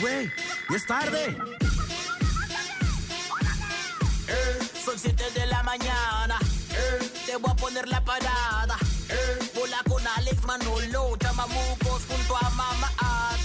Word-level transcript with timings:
güey. 0.00 0.32
Y 0.68 0.74
es 0.74 0.86
tarde. 0.86 1.36
Son 4.84 4.98
7 4.98 5.30
de 5.34 5.46
la 5.46 5.62
mañana. 5.62 6.38
Te 7.26 7.36
voy 7.36 7.50
a 7.50 7.54
poner 7.54 7.88
la 7.88 8.02
parada. 8.04 8.76
Bola 9.54 9.82
con 9.88 10.06
Alex 10.06 10.44
Manolo, 10.44 11.16
chamamucos 11.18 12.02
junto 12.08 12.36
a 12.36 12.50
Mama 12.50 12.92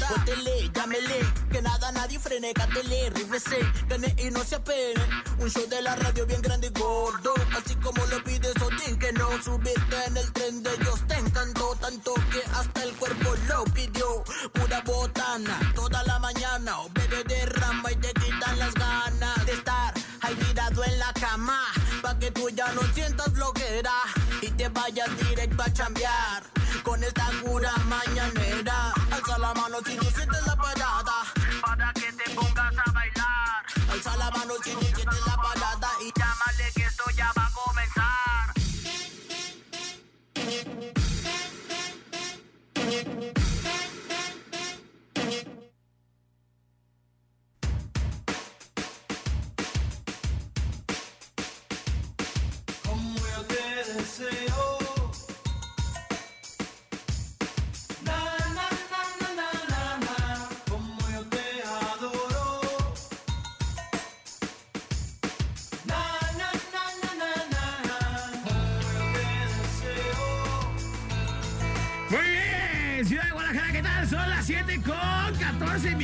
Ada. 0.06 0.16
Pótele, 0.16 0.72
llámele, 0.74 1.20
que 1.52 1.62
nada 1.62 1.92
nadie 1.92 2.20
frene, 2.20 2.54
cátele, 2.54 3.10
rífese, 3.10 3.60
gane 3.88 4.16
y 4.20 4.30
no 4.30 4.44
se 4.44 4.56
apene. 4.56 5.02
Un 5.40 5.50
show 5.50 5.68
de 5.68 5.82
la 5.82 5.96
radio 5.96 6.26
bien 6.26 6.42
grande 6.42 6.68
y 6.68 6.80
gordo, 6.80 7.34
así 7.58 7.76
como 7.76 8.06
lo 8.06 8.24
pide 8.24 8.50
Odín, 8.50 8.98
que 9.00 9.12
no 9.14 9.30
subiste 9.44 10.06
en 10.08 10.18
el 10.18 10.32
tren 10.34 10.64
de 10.64 10.74
ellos. 10.74 11.02
Te 11.08 11.16
encantó 11.16 11.76
tanto 11.76 12.14
que 12.32 12.42
hasta 12.54 12.84
el 12.84 12.94
cuerpo 12.96 13.36
lo 13.48 13.64
pidió. 13.66 14.24
Pura 14.54 14.82
botana, 14.82 15.74
toda 15.76 16.04
la 16.04 16.20
mañana, 16.20 16.80
o 16.82 16.90
bebé 16.90 17.24
derrama 17.24 17.92
y 17.92 17.96
te 17.96 18.14
quitan 18.14 18.60
las 18.60 18.74
ganas 18.74 19.46
de 19.46 19.54
estar 19.54 19.94
ahí 20.22 20.36
tirado 20.36 20.84
en 20.84 21.00
la 21.00 21.14
cama, 21.14 21.66
pa' 22.02 22.18
que 22.20 22.32
tú 22.32 22.50
ya 22.50 22.72
no 22.74 22.82
sientas 22.94 23.32
flojera 23.34 23.94
y 24.42 24.50
te 24.52 24.70
vayas 24.70 25.10
directo 25.18 25.64
a 25.64 25.74
chambear 25.74 26.55
con 26.86 27.04
esta 27.04 27.28
cura 27.44 27.74
mañanera. 27.90 28.94
Alza 29.12 29.38
la 29.40 29.54
mano 29.54 29.78
si 29.86 29.96
tú 29.98 30.06
sientes 30.06 30.46
la 30.46 30.56
parada, 30.56 31.18
para 31.62 31.92
que 31.94 32.14
te 32.14 32.30
pongas 32.36 32.74
a 32.78 32.92
bailar. 32.92 33.66
Alza 33.92 34.16
la 34.18 34.32
mano 34.32 34.54
si 34.64 34.72
tú 34.72 34.86
sientes 34.96 35.26
la 35.26 35.36
parada 35.36 35.90
y 36.02 36.12
llámale 36.18 36.72
que 36.76 36.85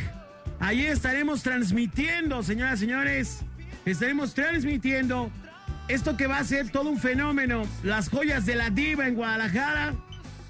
Ahí 0.59 0.85
estaremos 0.85 1.43
transmitiendo, 1.43 2.43
señoras 2.43 2.77
y 2.77 2.85
señores. 2.85 3.39
Estaremos 3.85 4.33
transmitiendo 4.33 5.29
esto 5.89 6.15
que 6.15 6.27
va 6.27 6.37
a 6.37 6.43
ser 6.45 6.69
todo 6.69 6.89
un 6.89 6.99
fenómeno. 6.99 7.63
Las 7.83 8.09
joyas 8.09 8.45
de 8.45 8.55
la 8.55 8.69
diva 8.69 9.05
en 9.05 9.15
Guadalajara. 9.15 9.95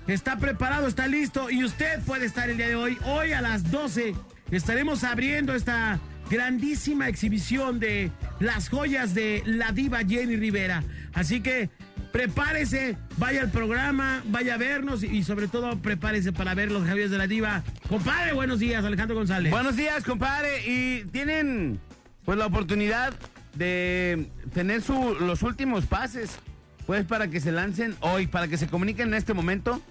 Está 0.08 0.38
preparado, 0.38 0.88
está 0.88 1.08
listo 1.08 1.50
y 1.50 1.64
usted 1.64 2.02
puede 2.04 2.28
estar 2.28 2.52
el 2.52 2.58
día 2.58 2.68
de 2.68 2.76
hoy. 2.76 2.98
Hoy 3.04 3.32
a 3.32 3.42
las 3.42 3.72
12 3.72 4.14
estaremos 4.52 5.04
abriendo 5.04 5.56
esta 5.56 6.00
grandísima 6.30 7.08
exhibición 7.08 7.80
de 7.80 8.12
las 8.40 8.70
joyas 8.70 9.14
de 9.14 9.44
la 9.46 9.72
diva 9.72 10.00
Jenny 10.00 10.36
Rivera. 10.36 10.84
Así 11.14 11.42
que 11.42 11.70
prepárese, 12.12 12.98
vaya 13.18 13.42
al 13.42 13.52
programa, 13.52 14.24
vaya 14.26 14.56
a 14.56 14.58
vernos 14.58 15.04
y 15.04 15.24
sobre 15.24 15.48
todo 15.48 15.78
prepárese 15.80 16.32
para 16.32 16.54
ver 16.54 16.72
los 16.72 16.88
joyas 16.88 17.12
de 17.12 17.18
la 17.18 17.28
diva. 17.28 17.64
Compadre, 17.90 18.34
buenos 18.34 18.60
días, 18.60 18.84
Alejandro 18.84 19.16
González. 19.16 19.52
Buenos 19.52 19.76
días, 19.76 20.04
compadre. 20.04 20.68
Y 20.68 21.06
tienen 21.06 21.80
pues 22.26 22.38
la 22.38 22.46
oportunidad 22.46 23.14
de 23.56 24.30
tener 24.54 24.82
su, 24.82 25.16
los 25.20 25.44
últimos 25.44 25.86
pases, 25.86 26.40
pues 26.86 27.06
para 27.06 27.30
que 27.30 27.40
se 27.40 27.52
lancen 27.52 27.96
hoy, 28.02 28.28
para 28.28 28.48
que 28.48 28.58
se 28.58 28.68
comuniquen 28.68 29.10
en 29.10 29.14
este 29.16 29.34
momento. 29.34 29.82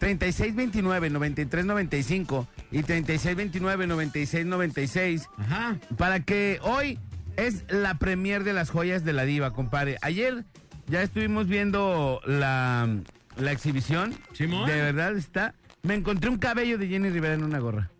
3629-9395 0.00 2.46
y 2.70 2.82
3629-9696 2.82 5.26
Ajá. 5.38 5.76
para 5.96 6.20
que 6.20 6.58
hoy 6.62 6.98
es 7.36 7.64
la 7.68 7.94
premier 7.98 8.44
de 8.44 8.52
las 8.52 8.70
joyas 8.70 9.04
de 9.04 9.12
la 9.12 9.24
diva, 9.24 9.52
compadre. 9.52 9.96
Ayer 10.02 10.44
ya 10.86 11.02
estuvimos 11.02 11.48
viendo 11.48 12.20
la, 12.26 12.88
la 13.36 13.50
exhibición. 13.52 14.14
Simón. 14.32 14.68
De 14.68 14.76
verdad 14.76 15.16
está. 15.16 15.54
Me 15.82 15.94
encontré 15.94 16.30
un 16.30 16.38
cabello 16.38 16.78
de 16.78 16.86
Jenny 16.88 17.10
Rivera 17.10 17.34
en 17.34 17.44
una 17.44 17.58
gorra. 17.58 17.90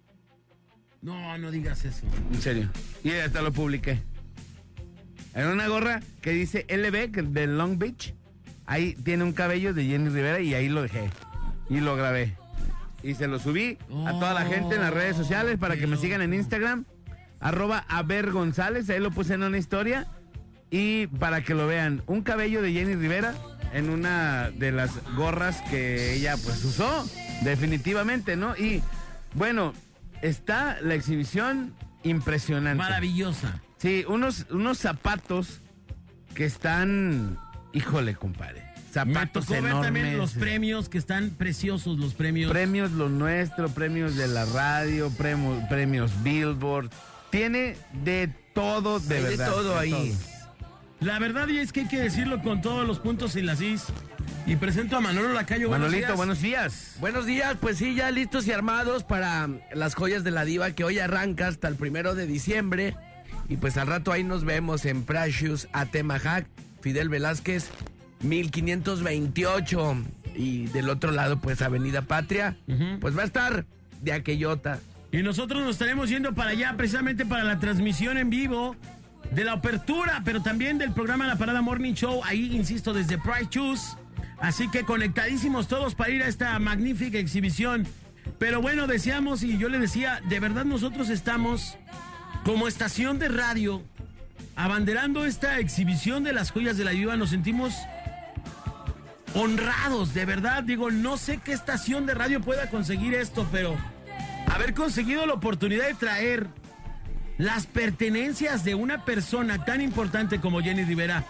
No, 1.02 1.36
no 1.36 1.50
digas 1.50 1.84
eso. 1.84 2.06
En 2.32 2.40
serio. 2.40 2.70
Y 3.02 3.10
hasta 3.12 3.42
lo 3.42 3.52
publiqué. 3.52 4.00
En 5.34 5.48
una 5.48 5.66
gorra 5.68 6.00
que 6.22 6.30
dice 6.30 6.64
LB, 6.68 7.10
de 7.32 7.46
Long 7.46 7.76
Beach. 7.78 8.14
Ahí 8.66 8.94
tiene 8.94 9.24
un 9.24 9.34
cabello 9.34 9.74
de 9.74 9.84
Jenny 9.84 10.08
Rivera 10.08 10.40
y 10.40 10.54
ahí 10.54 10.70
lo 10.70 10.80
dejé. 10.82 11.10
Y 11.68 11.80
lo 11.80 11.96
grabé. 11.96 12.36
Y 13.02 13.14
se 13.14 13.26
lo 13.26 13.38
subí 13.38 13.78
a 14.06 14.12
toda 14.12 14.34
la 14.34 14.46
gente 14.46 14.76
en 14.76 14.80
las 14.80 14.92
redes 14.92 15.16
sociales 15.16 15.58
para 15.58 15.76
que 15.76 15.86
me 15.86 15.96
sigan 15.96 16.22
en 16.22 16.32
Instagram. 16.32 16.84
Arroba 17.40 17.84
Aver 17.88 18.30
González. 18.30 18.88
Ahí 18.88 19.00
lo 19.00 19.10
puse 19.10 19.34
en 19.34 19.42
una 19.42 19.58
historia. 19.58 20.06
Y 20.70 21.06
para 21.06 21.42
que 21.42 21.54
lo 21.54 21.66
vean, 21.66 22.02
un 22.06 22.22
cabello 22.22 22.62
de 22.62 22.72
Jenny 22.72 22.94
Rivera 22.94 23.34
en 23.72 23.90
una 23.90 24.50
de 24.50 24.72
las 24.72 24.90
gorras 25.14 25.60
que 25.70 26.14
ella 26.14 26.36
pues 26.42 26.64
usó. 26.64 27.06
Definitivamente, 27.42 28.36
¿no? 28.36 28.56
Y 28.56 28.82
bueno, 29.34 29.74
está 30.22 30.80
la 30.80 30.94
exhibición 30.94 31.74
impresionante. 32.02 32.78
Maravillosa. 32.78 33.60
Sí, 33.76 34.04
unos, 34.08 34.46
unos 34.50 34.78
zapatos 34.78 35.60
que 36.34 36.46
están, 36.46 37.38
híjole, 37.72 38.14
compadre. 38.14 38.63
Me 39.04 39.14
Zapatos 39.14 39.46
tocó 39.46 39.54
ver 39.54 39.64
enormes. 39.70 39.84
también 39.86 40.18
los 40.18 40.32
premios 40.34 40.88
que 40.88 40.98
están 40.98 41.30
preciosos, 41.30 41.98
los 41.98 42.14
premios. 42.14 42.50
Premios 42.50 42.92
lo 42.92 43.08
nuestro, 43.08 43.68
premios 43.70 44.16
de 44.16 44.28
la 44.28 44.44
radio, 44.44 45.10
premios, 45.10 45.64
premios 45.68 46.12
Billboard. 46.22 46.90
Tiene 47.30 47.76
de 48.04 48.30
todo, 48.54 49.00
de 49.00 49.16
Hay 49.16 49.22
de 49.22 49.28
verdad. 49.30 49.50
todo 49.50 49.78
ahí. 49.78 50.16
La 51.00 51.18
verdad 51.18 51.48
y 51.48 51.58
es 51.58 51.72
que 51.72 51.80
hay 51.80 51.88
que 51.88 52.00
decirlo 52.00 52.40
con 52.42 52.62
todos 52.62 52.86
los 52.86 52.98
puntos 53.00 53.36
y 53.36 53.42
las 53.42 53.60
is. 53.60 53.84
Y 54.46 54.56
presento 54.56 54.96
a 54.96 55.00
Manolo 55.00 55.32
Lacayo. 55.32 55.68
buenos 55.68 55.86
Manolito, 55.88 56.06
días. 56.08 56.16
buenos 56.16 56.40
días. 56.40 56.96
Buenos 57.00 57.26
días, 57.26 57.56
pues 57.60 57.78
sí, 57.78 57.94
ya 57.94 58.10
listos 58.10 58.46
y 58.46 58.52
armados 58.52 59.02
para 59.02 59.48
las 59.74 59.94
joyas 59.94 60.22
de 60.22 60.30
la 60.30 60.44
diva 60.44 60.70
que 60.72 60.84
hoy 60.84 60.98
arranca 60.98 61.48
hasta 61.48 61.66
el 61.68 61.76
primero 61.76 62.14
de 62.14 62.26
diciembre. 62.26 62.94
Y 63.48 63.56
pues 63.56 63.76
al 63.76 63.86
rato 63.86 64.12
ahí 64.12 64.22
nos 64.22 64.44
vemos 64.44 64.84
en 64.84 65.02
Precious, 65.04 65.68
Atemajac, 65.72 66.46
Fidel 66.80 67.08
Velázquez, 67.08 67.68
1528. 68.24 69.96
Y 70.36 70.66
del 70.66 70.88
otro 70.88 71.12
lado, 71.12 71.38
pues 71.38 71.62
Avenida 71.62 72.02
Patria, 72.02 72.56
pues 73.00 73.16
va 73.16 73.22
a 73.22 73.26
estar 73.26 73.66
de 74.02 74.12
aquellota. 74.12 74.80
Y 75.12 75.22
nosotros 75.22 75.62
nos 75.62 75.72
estaremos 75.72 76.08
yendo 76.08 76.34
para 76.34 76.50
allá 76.50 76.74
precisamente 76.76 77.24
para 77.24 77.44
la 77.44 77.60
transmisión 77.60 78.18
en 78.18 78.30
vivo 78.30 78.74
de 79.30 79.44
la 79.44 79.52
apertura, 79.52 80.22
pero 80.24 80.42
también 80.42 80.76
del 80.76 80.92
programa 80.92 81.26
La 81.26 81.36
Parada 81.36 81.62
Morning 81.62 81.94
Show. 81.94 82.22
Ahí, 82.24 82.54
insisto, 82.56 82.92
desde 82.92 83.18
Price 83.18 83.48
Choose. 83.48 83.96
Así 84.38 84.68
que 84.68 84.84
conectadísimos 84.84 85.68
todos 85.68 85.94
para 85.94 86.10
ir 86.10 86.22
a 86.22 86.26
esta 86.26 86.58
magnífica 86.58 87.18
exhibición. 87.18 87.86
Pero 88.38 88.60
bueno, 88.60 88.86
decíamos 88.86 89.42
y 89.42 89.56
yo 89.58 89.68
le 89.68 89.78
decía, 89.78 90.20
de 90.28 90.40
verdad 90.40 90.64
nosotros 90.64 91.08
estamos 91.10 91.76
como 92.44 92.66
estación 92.66 93.18
de 93.18 93.28
radio 93.28 93.82
abanderando 94.56 95.24
esta 95.24 95.58
exhibición 95.60 96.24
de 96.24 96.32
las 96.32 96.50
joyas 96.50 96.76
de 96.76 96.84
la 96.84 96.90
diva. 96.90 97.16
Nos 97.16 97.30
sentimos 97.30 97.74
honrados, 99.34 100.14
de 100.14 100.24
verdad. 100.24 100.62
Digo, 100.62 100.90
no 100.90 101.16
sé 101.16 101.38
qué 101.44 101.52
estación 101.52 102.06
de 102.06 102.14
radio 102.14 102.40
pueda 102.40 102.70
conseguir 102.70 103.14
esto, 103.14 103.46
pero 103.52 103.76
haber 104.52 104.74
conseguido 104.74 105.26
la 105.26 105.34
oportunidad 105.34 105.86
de 105.86 105.94
traer 105.94 106.46
las 107.38 107.66
pertenencias 107.66 108.64
de 108.64 108.74
una 108.74 109.04
persona 109.04 109.64
tan 109.64 109.80
importante 109.80 110.40
como 110.40 110.60
Jenny 110.60 110.84
Rivera 110.84 111.24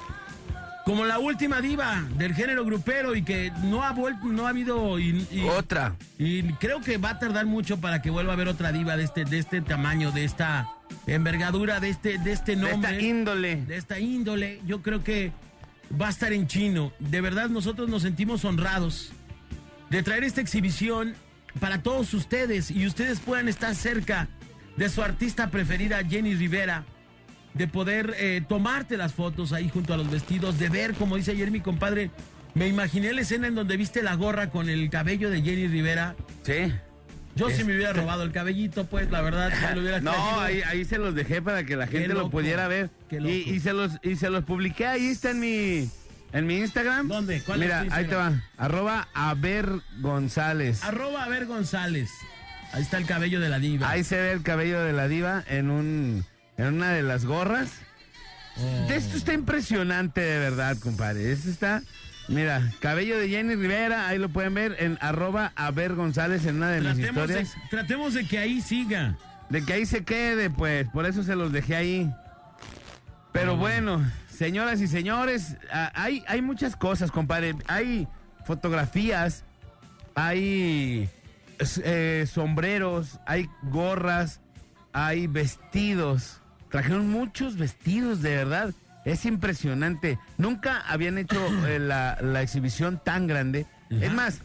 como 0.85 1.07
la 1.07 1.19
última 1.19 1.63
diva 1.63 2.05
del 2.19 2.35
género 2.35 2.63
grupero 2.63 3.15
y 3.15 3.23
que 3.23 3.51
no 3.63 3.83
ha 3.85 3.93
vuelto, 3.93 4.27
no 4.27 4.45
ha 4.47 4.51
habido 4.51 4.99
y, 4.99 5.27
y- 5.31 5.41
Otra. 5.49 5.95
y 6.19 6.43
creo 6.55 6.83
que 6.83 6.99
va 6.99 7.09
a 7.13 7.19
tardar 7.19 7.47
mucho 7.47 7.81
para 7.81 8.03
que 8.03 8.11
vuelva 8.11 8.33
a 8.33 8.35
haber 8.35 8.49
otra 8.49 8.71
diva 8.71 8.95
de 8.99 9.05
este, 9.05 9.25
de 9.25 9.39
este 9.39 9.63
tamaño, 9.63 10.13
de 10.13 10.27
esta 10.27 10.69
envergadura, 11.07 11.81
de 11.81 11.89
este, 11.89 12.19
de 12.19 12.33
este 12.33 12.55
De 12.55 12.61
nombre, 12.71 12.91
esta 12.93 13.03
índole. 13.03 13.57
de 13.65 13.77
esta 13.79 13.99
índole. 13.99 14.61
Yo 14.67 14.83
creo 14.83 15.03
que 15.03 15.33
va 16.01 16.09
a 16.09 16.11
estar 16.11 16.33
en 16.33 16.47
chino. 16.47 16.93
De 16.99 17.21
verdad, 17.21 17.49
nosotros 17.49 17.89
nos 17.89 18.03
sentimos 18.03 18.45
honrados 18.45 19.13
de 19.91 20.03
traer 20.03 20.25
esta 20.25 20.41
exhibición 20.41 21.15
para 21.61 21.83
todos 21.83 22.13
ustedes 22.15 22.71
y 22.71 22.87
ustedes 22.87 23.21
puedan 23.21 23.49
estar 23.49 23.75
cerca 23.75 24.29
de 24.77 24.89
su 24.89 25.03
artista 25.03 25.51
preferida, 25.51 26.05
Jenny 26.05 26.35
Rivera, 26.35 26.85
de 27.55 27.69
poder 27.69 28.15
eh, 28.19 28.43
tomarte 28.49 28.97
las 28.97 29.15
fotos 29.15 29.53
ahí 29.53 29.69
junto 29.69 29.95
a 29.95 29.97
los 29.97 30.11
vestidos, 30.11 30.59
de 30.59 30.69
ver, 30.69 30.95
como 30.95 31.17
dice 31.17 31.31
ayer 31.31 31.51
mi 31.51 31.61
compadre, 31.61 32.11
me 32.55 32.67
imaginé 32.69 33.13
la 33.13 33.21
escena 33.21 33.47
en 33.47 33.55
donde 33.55 33.77
viste 33.77 34.03
la 34.03 34.15
gorra 34.15 34.51
con 34.51 34.69
el 34.69 34.91
cabello 34.91 35.31
de 35.31 35.43
Jenny 35.43 35.69
Rivera. 35.69 36.17
Sí. 36.43 36.73
Yo 37.37 37.51
si 37.51 37.65
me 37.65 37.75
hubiera 37.75 37.93
robado 37.93 38.23
el 38.23 38.33
cabellito, 38.33 38.87
pues 38.87 39.11
la 39.11 39.21
verdad, 39.21 39.53
me 39.61 39.75
lo 39.75 39.81
hubiera 39.81 40.01
No, 40.03 40.13
traído. 40.13 40.41
ahí, 40.41 40.63
ahí 40.63 40.85
se 40.85 40.99
los 40.99 41.15
dejé 41.15 41.43
para 41.43 41.65
que 41.65 41.77
la 41.77 41.87
gente 41.87 42.09
lo 42.09 42.31
pudiera 42.31 42.69
ver. 42.69 42.91
Y, 43.11 43.61
se 43.61 43.73
los 43.73 43.93
y 44.03 44.17
se 44.17 44.31
los 44.31 44.45
publiqué, 44.45 44.87
ahí 44.87 45.07
está 45.07 45.31
en 45.31 45.41
mi 45.41 45.89
en 46.33 46.47
mi 46.47 46.59
Instagram. 46.59 47.09
¿Dónde? 47.09 47.41
¿Cuál 47.43 47.63
es 47.63 47.69
Mira, 47.69 47.85
tu 47.85 47.93
ahí 47.93 48.07
te 48.07 48.15
va. 48.15 48.43
Arroba 48.57 49.09
Aver 49.15 49.69
González. 50.01 50.83
Arroba 50.85 51.25
a 51.25 51.29
ver 51.29 51.47
González. 51.47 52.11
Ahí 52.73 52.83
está 52.83 52.99
el 52.99 53.07
cabello 53.07 53.41
de 53.41 53.49
la 53.49 53.59
diva. 53.61 53.89
Ahí 53.89 54.03
se 54.03 54.17
ve 54.17 54.33
el 54.33 54.43
cabello 54.43 54.81
de 54.83 54.93
la 54.93 55.07
diva 55.07 55.45
en 55.47 55.71
un 55.71 56.25
en 56.57 56.67
una 56.67 56.93
de 56.93 57.03
las 57.03 57.25
gorras. 57.25 57.71
Oh. 58.57 58.87
Esto 58.91 59.17
está 59.17 59.33
impresionante 59.33 60.21
de 60.21 60.39
verdad, 60.39 60.77
compadre. 60.79 61.33
Esto 61.33 61.51
está, 61.51 61.83
mira, 62.29 62.63
cabello 62.81 63.19
de 63.19 63.29
Jenny 63.29 63.55
Rivera, 63.55 64.09
ahí 64.09 64.19
lo 64.19 64.29
pueden 64.29 64.55
ver 64.55 64.77
en 64.79 64.99
arroba 65.01 65.53
Aver 65.57 65.95
González 65.95 66.47
en 66.47 66.57
una 66.57 66.71
de 66.71 66.81
mis 66.81 66.97
Tratemos 66.97 67.29
de, 67.29 67.43
historias. 67.43 67.71
tratemos 67.71 68.15
de 68.15 68.27
que 68.27 68.39
ahí 68.39 68.61
siga. 68.61 69.17
De 69.51 69.65
que 69.65 69.73
ahí 69.75 69.87
se 69.87 70.05
quede, 70.05 70.51
pues, 70.51 70.89
por 70.89 71.07
eso 71.07 71.23
se 71.23 71.37
los 71.37 71.53
dejé 71.53 71.77
ahí. 71.77 72.15
Pero 73.33 73.57
bueno, 73.57 74.03
señoras 74.29 74.81
y 74.81 74.87
señores, 74.87 75.57
ah, 75.73 75.93
hay, 75.95 76.25
hay 76.29 76.41
muchas 76.41 76.77
cosas, 76.77 77.11
compadre. 77.11 77.57
Hay 77.67 78.07
fotografías, 78.47 79.45
hay 80.15 81.09
eh, 81.83 82.27
sombreros, 82.33 83.19
hay 83.27 83.49
gorras, 83.63 84.41
hay 84.93 85.27
vestidos. 85.27 86.41
Trajeron 86.71 87.11
muchos 87.11 87.57
vestidos, 87.57 88.23
de 88.23 88.37
verdad. 88.37 88.75
Es 89.05 89.25
impresionante. 89.27 90.19
Nunca 90.39 90.81
habían 90.81 91.19
hecho 91.19 91.39
eh, 91.67 91.79
la, 91.79 92.19
la 92.21 92.43
exhibición 92.43 93.01
tan 93.05 93.27
grande. 93.27 93.67
Es 93.91 94.13
más, 94.13 94.41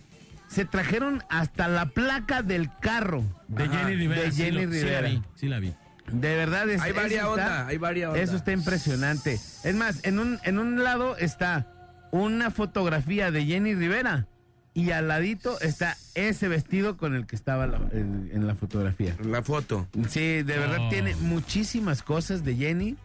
se 0.47 0.65
trajeron 0.65 1.23
hasta 1.29 1.67
la 1.67 1.87
placa 1.87 2.41
del 2.43 2.69
carro. 2.81 3.23
De 3.47 3.63
Ajá, 3.63 3.79
Jenny 3.79 3.95
Rivera. 3.95 4.21
de 4.23 4.31
sí 4.31 4.43
Jenny 4.43 4.59
sí 4.61 4.65
Rivera. 4.83 5.01
la 5.01 5.09
vi, 5.09 5.23
sí 5.35 5.47
la 5.47 5.59
vi. 5.59 5.73
De 6.11 6.35
verdad, 6.35 6.67
es, 6.69 6.81
Hay 6.81 6.91
varias 6.91 7.21
eso 7.23 7.35
está- 7.37 7.47
onda, 7.51 7.67
hay 7.67 7.77
varias 7.77 8.09
onda. 8.09 8.21
Eso 8.21 8.35
está 8.35 8.51
impresionante. 8.51 9.33
Es 9.63 9.75
más, 9.75 10.03
en 10.03 10.17
un, 10.19 10.39
en 10.43 10.57
un 10.59 10.83
lado 10.83 11.15
está 11.17 11.67
una 12.11 12.49
fotografía 12.49 13.29
de 13.29 13.45
Jenny 13.45 13.75
Rivera 13.75 14.25
y 14.73 14.89
al 14.91 15.07
ladito 15.07 15.59
está 15.61 15.95
ese 16.15 16.47
vestido 16.47 16.97
con 16.97 17.13
el 17.15 17.27
que 17.27 17.35
estaba 17.35 17.67
la- 17.67 17.77
en, 17.91 18.29
en 18.33 18.47
la 18.47 18.55
fotografía. 18.55 19.15
La 19.23 19.43
foto. 19.43 19.87
Sí, 20.09 20.41
de 20.41 20.57
verdad 20.57 20.79
Oh. 20.81 20.89
tiene 20.89 21.15
muchísimas 21.15 22.01
cosas 22.01 22.43
de 22.43 22.55
Jenny. 22.55 22.97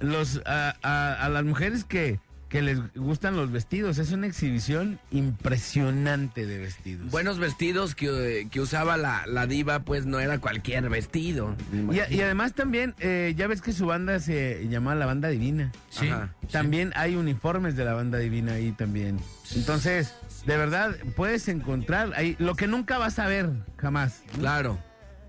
Los, 0.00 0.40
a, 0.46 0.74
a- 0.82 1.14
a 1.24 1.28
las 1.28 1.44
mujeres 1.44 1.84
que, 1.84 2.18
que 2.48 2.60
les 2.62 2.78
gustan 2.94 3.36
los 3.36 3.50
vestidos, 3.52 3.98
es 3.98 4.12
una 4.12 4.26
exhibición 4.26 4.98
impresionante 5.10 6.46
de 6.46 6.58
vestidos. 6.58 7.10
Buenos 7.10 7.38
vestidos 7.38 7.94
que, 7.94 8.48
que 8.50 8.60
usaba 8.60 8.96
la, 8.96 9.24
la 9.26 9.46
diva, 9.46 9.80
pues 9.80 10.06
no 10.06 10.18
era 10.20 10.38
cualquier 10.38 10.88
vestido. 10.88 11.54
Y, 11.92 11.98
a- 12.00 12.10
y 12.10 12.20
además 12.20 12.52
también, 12.54 12.94
eh, 13.00 13.34
ya 13.36 13.46
ves 13.46 13.62
que 13.62 13.72
su 13.72 13.86
banda 13.86 14.18
se 14.20 14.66
llama 14.68 14.94
La 14.94 15.06
Banda 15.06 15.28
Divina. 15.28 15.72
Sí. 15.90 16.08
Ajá. 16.08 16.30
También 16.50 16.92
hay 16.96 17.16
uniformes 17.16 17.76
de 17.76 17.84
la 17.84 17.94
banda 17.94 18.18
divina 18.18 18.52
ahí 18.54 18.72
también. 18.72 19.18
Entonces, 19.54 20.14
de 20.46 20.56
verdad, 20.56 20.96
puedes 21.16 21.48
encontrar 21.48 22.12
ahí 22.16 22.36
lo 22.38 22.54
que 22.54 22.66
nunca 22.66 22.98
vas 22.98 23.18
a 23.18 23.26
ver 23.26 23.50
jamás. 23.76 24.22
Claro. 24.38 24.78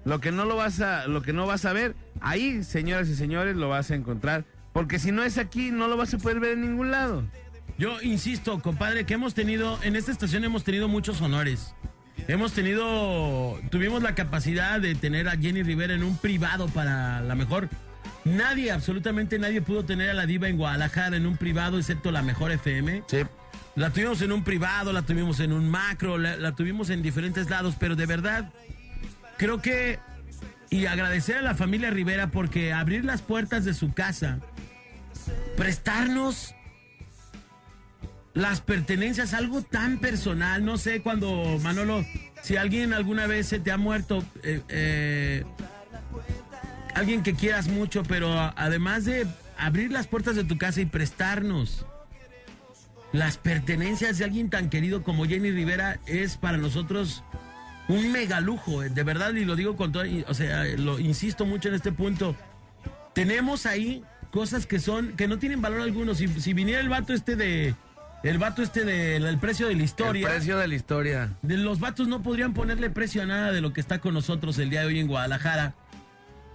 Lo 0.06 0.20
que 0.20 0.32
no 0.34 0.44
lo 0.44 0.58
vas 0.58 0.82
a, 0.82 1.08
lo 1.08 1.22
que 1.22 1.32
no 1.32 1.46
vas 1.46 1.64
a 1.64 1.72
ver, 1.72 1.96
ahí, 2.20 2.64
señoras 2.64 3.08
y 3.08 3.16
señores, 3.16 3.56
lo 3.56 3.70
vas 3.70 3.90
a 3.92 3.96
encontrar. 3.96 4.44
Porque 4.74 5.00
si 5.00 5.12
no 5.12 5.24
es 5.24 5.38
aquí, 5.38 5.72
no 5.72 5.88
lo 5.88 5.96
vas 5.96 6.14
a 6.14 6.18
poder 6.18 6.40
ver 6.40 6.54
en 6.54 6.62
ningún 6.62 6.92
lado. 6.92 7.24
Yo 7.78 8.02
insisto, 8.02 8.60
compadre, 8.60 9.06
que 9.06 9.14
hemos 9.14 9.34
tenido, 9.34 9.80
en 9.84 9.96
esta 9.96 10.12
estación 10.12 10.44
hemos 10.44 10.64
tenido 10.64 10.88
muchos 10.88 11.22
honores. 11.22 11.74
Hemos 12.28 12.54
tenido, 12.54 13.60
tuvimos 13.70 14.02
la 14.04 14.16
capacidad 14.16 14.80
de 14.80 14.96
tener 14.96 15.28
a 15.28 15.38
Jenny 15.38 15.64
Rivera 15.64 15.94
en 15.94 16.04
un 16.04 16.18
privado 16.18 16.68
para 16.68 17.22
la 17.22 17.36
mejor. 17.36 17.70
Nadie, 18.26 18.72
absolutamente 18.72 19.40
nadie 19.40 19.62
pudo 19.62 19.84
tener 19.84 20.10
a 20.10 20.14
la 20.14 20.26
diva 20.26 20.48
en 20.48 20.58
Guadalajara 20.58 21.18
en 21.18 21.26
un 21.26 21.38
privado, 21.38 21.78
excepto 21.78 22.12
la 22.12 22.22
mejor 22.22 22.52
FM. 22.52 23.04
Sí. 23.08 23.20
La 23.76 23.90
tuvimos 23.90 24.22
en 24.22 24.32
un 24.32 24.44
privado, 24.44 24.94
la 24.94 25.02
tuvimos 25.02 25.40
en 25.40 25.52
un 25.52 25.70
macro, 25.70 26.18
la, 26.18 26.38
la 26.38 26.54
tuvimos 26.54 26.90
en 26.90 27.02
diferentes 27.02 27.50
lados, 27.50 27.76
pero 27.78 27.96
de 27.96 28.06
verdad, 28.06 28.52
creo 29.38 29.62
que, 29.62 30.00
y 30.74 30.88
agradecer 30.88 31.38
a 31.38 31.42
la 31.44 31.54
familia 31.54 31.92
Rivera 31.92 32.32
porque 32.32 32.74
abrir 32.74 33.06
las 33.06 33.22
puertas 33.22 33.64
de 33.64 33.76
su 33.76 33.94
casa, 33.94 34.40
prestarnos 35.56 36.56
las 38.34 38.62
pertenencias, 38.62 39.36
algo 39.36 39.62
tan 39.62 40.00
personal, 40.00 40.66
no 40.66 40.78
sé 40.80 41.04
cuando, 41.04 41.60
Manolo, 41.62 42.04
si 42.42 42.58
alguien 42.58 42.92
alguna 42.94 43.28
vez 43.28 43.46
se 43.46 43.60
te 43.60 43.72
ha 43.72 43.78
muerto, 43.78 44.24
eh, 44.42 44.62
eh, 44.70 45.44
alguien 46.96 47.22
que 47.22 47.36
quieras 47.36 47.68
mucho, 47.68 48.02
pero 48.02 48.34
además 48.56 49.06
de 49.06 49.28
abrir 49.60 49.92
las 49.92 50.08
puertas 50.08 50.36
de 50.36 50.44
tu 50.44 50.58
casa 50.58 50.82
y 50.82 50.88
prestarnos 50.88 51.86
las 53.12 53.38
pertenencias 53.38 54.18
de 54.18 54.26
alguien 54.26 54.50
tan 54.50 54.72
querido 54.72 55.04
como 55.04 55.26
Jenny 55.26 55.52
Rivera 55.52 56.00
es 56.08 56.36
para 56.38 56.58
nosotros 56.58 57.24
un 57.88 58.12
mega 58.12 58.40
lujo, 58.40 58.84
eh, 58.84 58.90
de 58.90 59.04
verdad, 59.04 59.34
y 59.34 59.46
lo 59.46 59.56
digo 59.56 59.76
con 59.76 59.92
todo, 59.92 60.06
y- 60.06 60.24
o 60.28 60.34
sea, 60.34 60.64
lo 60.78 61.00
insisto 61.00 61.46
mucho 61.46 61.70
en 61.70 61.76
este 61.76 61.92
punto. 61.92 62.36
Tenemos 63.14 63.66
ahí 63.66 64.04
cosas 64.32 64.66
que 64.66 64.80
son, 64.80 65.14
que 65.16 65.28
no 65.28 65.38
tienen 65.38 65.62
valor 65.62 65.82
alguno. 65.82 66.16
Si, 66.16 66.28
si 66.28 66.54
viniera 66.54 66.82
el 66.82 66.90
vato 66.90 67.14
este 67.14 67.36
de, 67.36 67.76
el 68.24 68.38
vato 68.40 68.64
este 68.64 68.84
del 68.86 69.26
el 69.26 69.38
precio 69.38 69.68
de 69.68 69.76
la 69.76 69.84
historia, 69.84 70.28
El 70.28 70.34
precio 70.36 70.58
de 70.58 70.68
la 70.68 70.76
historia. 70.76 71.30
de 71.42 71.58
los 71.58 71.80
vatos 71.80 72.08
no 72.08 72.22
podrían 72.24 72.54
ponerle 72.54 72.90
precio 72.90 73.22
a 73.22 73.26
nada 73.26 73.52
de 73.52 73.62
lo 73.62 73.74
que 73.74 73.82
está 73.82 74.00
con 74.00 74.14
nosotros 74.14 74.58
el 74.60 74.70
día 74.70 74.82
de 74.82 74.88
hoy 74.88 75.00
en 75.00 75.08
Guadalajara. 75.08 75.76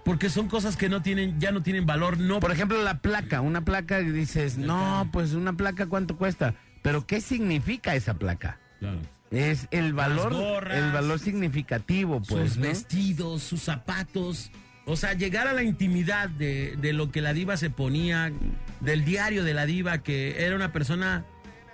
Porque 0.03 0.29
son 0.29 0.47
cosas 0.47 0.75
que 0.75 0.89
no 0.89 1.01
tienen, 1.03 1.39
ya 1.39 1.51
no 1.51 1.61
tienen 1.61 1.85
valor, 1.85 2.17
no 2.17 2.39
Por 2.39 2.51
ejemplo, 2.51 2.81
la 2.81 2.99
placa, 2.99 3.41
una 3.41 3.61
placa 3.63 3.99
dices, 3.99 4.57
no, 4.57 5.07
pues 5.13 5.33
una 5.33 5.53
placa 5.53 5.85
cuánto 5.85 6.17
cuesta. 6.17 6.55
Pero 6.81 7.05
¿qué 7.05 7.21
significa 7.21 7.93
esa 7.95 8.15
placa? 8.15 8.57
Claro. 8.79 8.99
Es 9.31 9.67
el 9.71 9.93
valor, 9.93 10.33
gorras, 10.33 10.77
el 10.77 10.91
valor 10.91 11.19
significativo, 11.19 12.21
pues. 12.21 12.53
sus 12.53 12.57
¿no? 12.57 12.63
vestidos, 12.63 13.43
sus 13.43 13.61
zapatos. 13.61 14.51
O 14.85 14.95
sea, 14.95 15.13
llegar 15.13 15.47
a 15.47 15.53
la 15.53 15.61
intimidad 15.61 16.29
de, 16.29 16.75
de 16.77 16.93
lo 16.93 17.11
que 17.11 17.21
la 17.21 17.33
diva 17.33 17.55
se 17.57 17.69
ponía, 17.69 18.31
del 18.79 19.05
diario 19.05 19.43
de 19.43 19.53
la 19.53 19.67
diva, 19.67 19.99
que 19.99 20.43
era 20.43 20.55
una 20.55 20.71
persona 20.71 21.25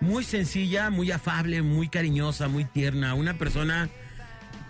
muy 0.01 0.23
sencilla, 0.23 0.89
muy 0.89 1.11
afable, 1.11 1.61
muy 1.61 1.87
cariñosa, 1.87 2.49
muy 2.49 2.65
tierna, 2.65 3.13
una 3.13 3.37
persona 3.37 3.89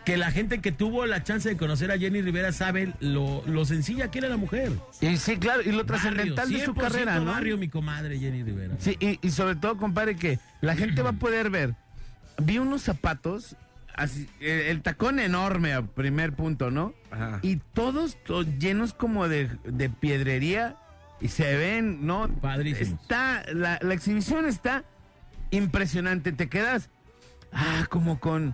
que 0.06 0.18
la 0.18 0.32
gente 0.32 0.62
que 0.62 0.72
tuvo 0.72 1.06
la 1.08 1.24
chance 1.24 1.50
de 1.50 1.58
conocer 1.58 1.92
a 1.92 1.98
Jenny 1.98 2.22
Rivera 2.22 2.52
sabe 2.52 2.94
lo, 3.00 3.44
lo 3.48 3.66
sencilla 3.66 4.12
que 4.12 4.20
era 4.20 4.30
la 4.30 4.38
mujer. 4.38 4.72
Y 5.02 5.18
sí, 5.18 5.38
claro, 5.38 5.64
y 5.64 5.72
lo 5.72 5.84
Barrio, 5.84 5.86
trascendental 5.86 6.50
de 6.52 6.64
su 6.64 6.74
100% 6.74 6.80
carrera, 6.80 7.20
¿no? 7.20 7.26
barrio, 7.26 7.58
mi 7.58 7.68
comadre 7.68 8.20
Jenny 8.20 8.44
Rivera. 8.44 8.76
Sí, 8.78 8.96
y, 9.00 9.20
y 9.26 9.32
sobre 9.32 9.56
todo, 9.56 9.78
compadre, 9.78 10.16
que 10.16 10.40
la 10.62 10.76
gente 10.76 11.02
va 11.02 11.10
a 11.10 11.14
poder 11.20 11.50
ver. 11.50 11.74
Vi 12.38 12.58
unos 12.60 12.82
zapatos, 12.82 13.56
así, 13.96 14.30
el 14.40 14.82
tacón 14.82 15.20
enorme 15.20 15.74
a 15.74 15.82
primer 15.84 16.34
punto, 16.34 16.70
¿no? 16.72 16.94
Ajá. 17.12 17.40
Y 17.42 17.58
todos, 17.74 18.18
to- 18.24 18.44
llenos 18.44 18.94
como 18.94 19.28
de, 19.28 19.50
de 19.64 19.90
piedrería 19.90 20.76
y 21.22 21.30
se 21.30 21.56
ven, 21.56 22.06
¿no? 22.06 22.28
Padrísimos. 22.42 23.02
Está, 23.02 23.44
la, 23.54 23.80
la 23.82 23.94
exhibición 23.94 24.46
está 24.48 24.84
impresionante. 25.52 26.32
Te 26.34 26.50
quedas, 26.50 26.90
ah, 27.54 27.86
como 27.90 28.20
con... 28.20 28.54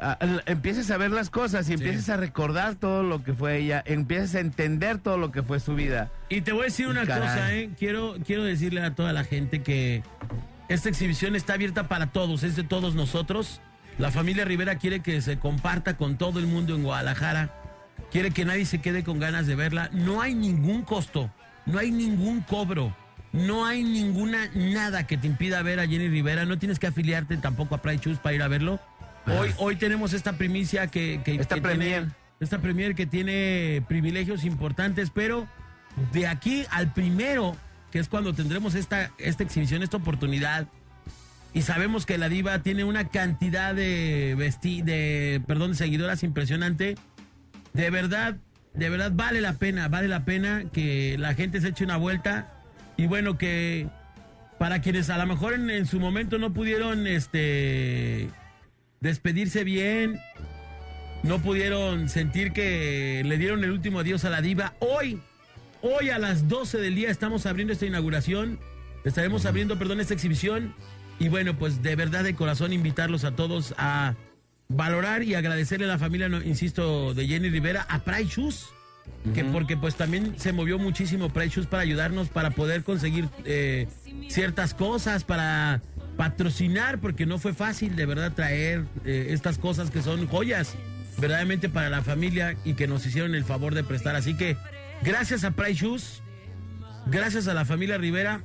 ah, 0.00 0.16
l- 0.20 0.42
empiezas 0.46 0.90
a 0.90 0.96
ver 0.96 1.10
las 1.10 1.28
cosas 1.28 1.68
y 1.68 1.74
empiezas 1.74 2.08
a 2.08 2.16
recordar 2.16 2.76
todo 2.76 3.02
lo 3.02 3.22
que 3.22 3.34
fue 3.34 3.58
ella, 3.58 3.82
empiezas 3.84 4.36
a 4.36 4.40
entender 4.40 4.98
todo 4.98 5.18
lo 5.18 5.30
que 5.32 5.42
fue 5.42 5.60
su 5.60 5.74
vida. 5.74 6.10
Y 6.30 6.40
te 6.40 6.52
voy 6.52 6.62
a 6.62 6.64
decir 6.64 6.86
una 6.88 7.04
Caray. 7.06 7.22
cosa, 7.28 7.54
¿eh? 7.54 7.70
Quiero, 7.78 8.14
quiero 8.26 8.44
decirle 8.44 8.80
a 8.82 8.94
toda 8.94 9.12
la 9.12 9.24
gente 9.24 9.62
que 9.62 10.02
esta 10.68 10.88
exhibición 10.88 11.36
está 11.36 11.54
abierta 11.54 11.88
para 11.88 12.08
todos, 12.08 12.42
es 12.42 12.56
de 12.56 12.64
todos 12.64 12.94
nosotros. 12.94 13.60
La 13.98 14.10
familia 14.10 14.44
Rivera 14.44 14.76
quiere 14.76 15.00
que 15.00 15.20
se 15.20 15.38
comparta 15.38 15.96
con 15.96 16.18
todo 16.18 16.38
el 16.38 16.46
mundo 16.46 16.74
en 16.76 16.82
Guadalajara. 16.84 17.54
Quiere 18.12 18.30
que 18.30 18.44
nadie 18.44 18.64
se 18.64 18.80
quede 18.80 19.02
con 19.02 19.18
ganas 19.18 19.46
de 19.46 19.54
verla. 19.56 19.90
No 19.92 20.20
hay 20.22 20.34
ningún 20.34 20.82
costo, 20.82 21.30
no 21.66 21.78
hay 21.78 21.90
ningún 21.90 22.40
cobro. 22.42 22.94
No 23.32 23.66
hay 23.66 23.82
ninguna, 23.82 24.48
nada 24.54 25.06
que 25.06 25.18
te 25.18 25.26
impida 25.26 25.60
ver 25.62 25.80
a 25.80 25.86
Jenny 25.86 26.08
Rivera. 26.08 26.46
No 26.46 26.58
tienes 26.58 26.78
que 26.78 26.86
afiliarte 26.86 27.36
tampoco 27.36 27.74
a 27.74 27.82
Pride 27.82 27.98
Shoes 28.02 28.18
para 28.18 28.34
ir 28.34 28.42
a 28.42 28.48
verlo. 28.48 28.80
Hoy, 29.26 29.50
hoy 29.58 29.76
tenemos 29.76 30.14
esta 30.14 30.32
primicia 30.38 30.86
que, 30.86 31.20
que- 31.22 31.34
Esta 31.34 31.56
que 31.56 31.60
premier. 31.60 32.00
tiene- 32.04 32.14
esta 32.40 32.58
premier 32.60 32.94
que 32.94 33.04
tiene 33.04 33.82
privilegios 33.88 34.44
importantes, 34.44 35.10
pero 35.12 35.46
de 36.12 36.26
aquí 36.26 36.64
al 36.70 36.92
primero, 36.94 37.54
que 37.90 37.98
es 37.98 38.08
cuando 38.08 38.34
tendremos 38.34 38.74
esta, 38.74 39.12
esta 39.18 39.42
exhibición, 39.42 39.82
esta 39.82 39.96
oportunidad, 39.96 40.68
y 41.54 41.62
sabemos 41.62 42.06
que 42.06 42.18
la 42.18 42.28
diva 42.28 42.58
tiene 42.60 42.84
una 42.84 43.08
cantidad 43.08 43.74
de 43.74 44.34
vesti 44.36 44.82
de 44.82 45.42
perdón, 45.46 45.72
de 45.72 45.76
seguidoras 45.76 46.22
impresionante. 46.22 46.96
De 47.72 47.90
verdad, 47.90 48.36
de 48.74 48.90
verdad 48.90 49.12
vale 49.14 49.40
la 49.40 49.54
pena, 49.54 49.88
vale 49.88 50.08
la 50.08 50.24
pena 50.24 50.64
que 50.72 51.16
la 51.18 51.34
gente 51.34 51.60
se 51.60 51.68
eche 51.68 51.84
una 51.84 51.96
vuelta 51.96 52.52
y 52.96 53.06
bueno 53.06 53.38
que 53.38 53.88
para 54.58 54.80
quienes 54.80 55.08
a 55.10 55.18
lo 55.18 55.26
mejor 55.26 55.54
en, 55.54 55.70
en 55.70 55.86
su 55.86 56.00
momento 56.00 56.38
no 56.38 56.52
pudieron 56.52 57.06
este 57.06 58.28
despedirse 59.00 59.64
bien, 59.64 60.20
no 61.22 61.40
pudieron 61.40 62.08
sentir 62.08 62.52
que 62.52 63.22
le 63.24 63.38
dieron 63.38 63.64
el 63.64 63.70
último 63.70 64.00
adiós 64.00 64.24
a 64.24 64.30
la 64.30 64.42
diva, 64.42 64.74
hoy 64.80 65.20
Hoy 65.90 66.10
a 66.10 66.18
las 66.18 66.48
12 66.48 66.78
del 66.78 66.94
día 66.94 67.10
estamos 67.10 67.46
abriendo 67.46 67.72
esta 67.72 67.86
inauguración. 67.86 68.58
Estaremos 69.04 69.46
abriendo, 69.46 69.78
perdón, 69.78 70.00
esta 70.00 70.12
exhibición. 70.12 70.74
Y 71.18 71.28
bueno, 71.28 71.56
pues 71.56 71.82
de 71.82 71.96
verdad 71.96 72.24
de 72.24 72.34
corazón 72.34 72.74
invitarlos 72.74 73.24
a 73.24 73.34
todos 73.34 73.74
a 73.78 74.14
valorar 74.68 75.22
y 75.22 75.34
agradecerle 75.34 75.86
a 75.86 75.88
la 75.88 75.98
familia, 75.98 76.28
no, 76.28 76.42
insisto, 76.42 77.14
de 77.14 77.26
Jenny 77.26 77.48
Rivera, 77.48 77.86
a 77.88 78.00
Pride 78.00 78.26
Shoes. 78.26 78.66
Que 79.34 79.42
porque 79.44 79.78
pues 79.78 79.94
también 79.94 80.34
se 80.38 80.52
movió 80.52 80.78
muchísimo 80.78 81.30
Pride 81.30 81.48
Shoes 81.48 81.66
para 81.66 81.84
ayudarnos, 81.84 82.28
para 82.28 82.50
poder 82.50 82.84
conseguir 82.84 83.26
eh, 83.46 83.88
ciertas 84.28 84.74
cosas, 84.74 85.24
para 85.24 85.80
patrocinar, 86.18 86.98
porque 86.98 87.24
no 87.24 87.38
fue 87.38 87.54
fácil 87.54 87.96
de 87.96 88.04
verdad 88.04 88.32
traer 88.34 88.84
eh, 89.06 89.28
estas 89.30 89.56
cosas 89.56 89.90
que 89.90 90.02
son 90.02 90.26
joyas 90.26 90.74
verdaderamente 91.16 91.70
para 91.70 91.88
la 91.88 92.02
familia 92.02 92.56
y 92.66 92.74
que 92.74 92.86
nos 92.86 93.06
hicieron 93.06 93.34
el 93.34 93.44
favor 93.44 93.74
de 93.74 93.84
prestar. 93.84 94.16
Así 94.16 94.36
que 94.36 94.58
gracias 95.02 95.44
a 95.44 95.50
Price 95.52 95.74
Shoes, 95.84 96.22
gracias 97.06 97.48
a 97.48 97.54
la 97.54 97.64
familia 97.64 97.98
Rivera. 97.98 98.40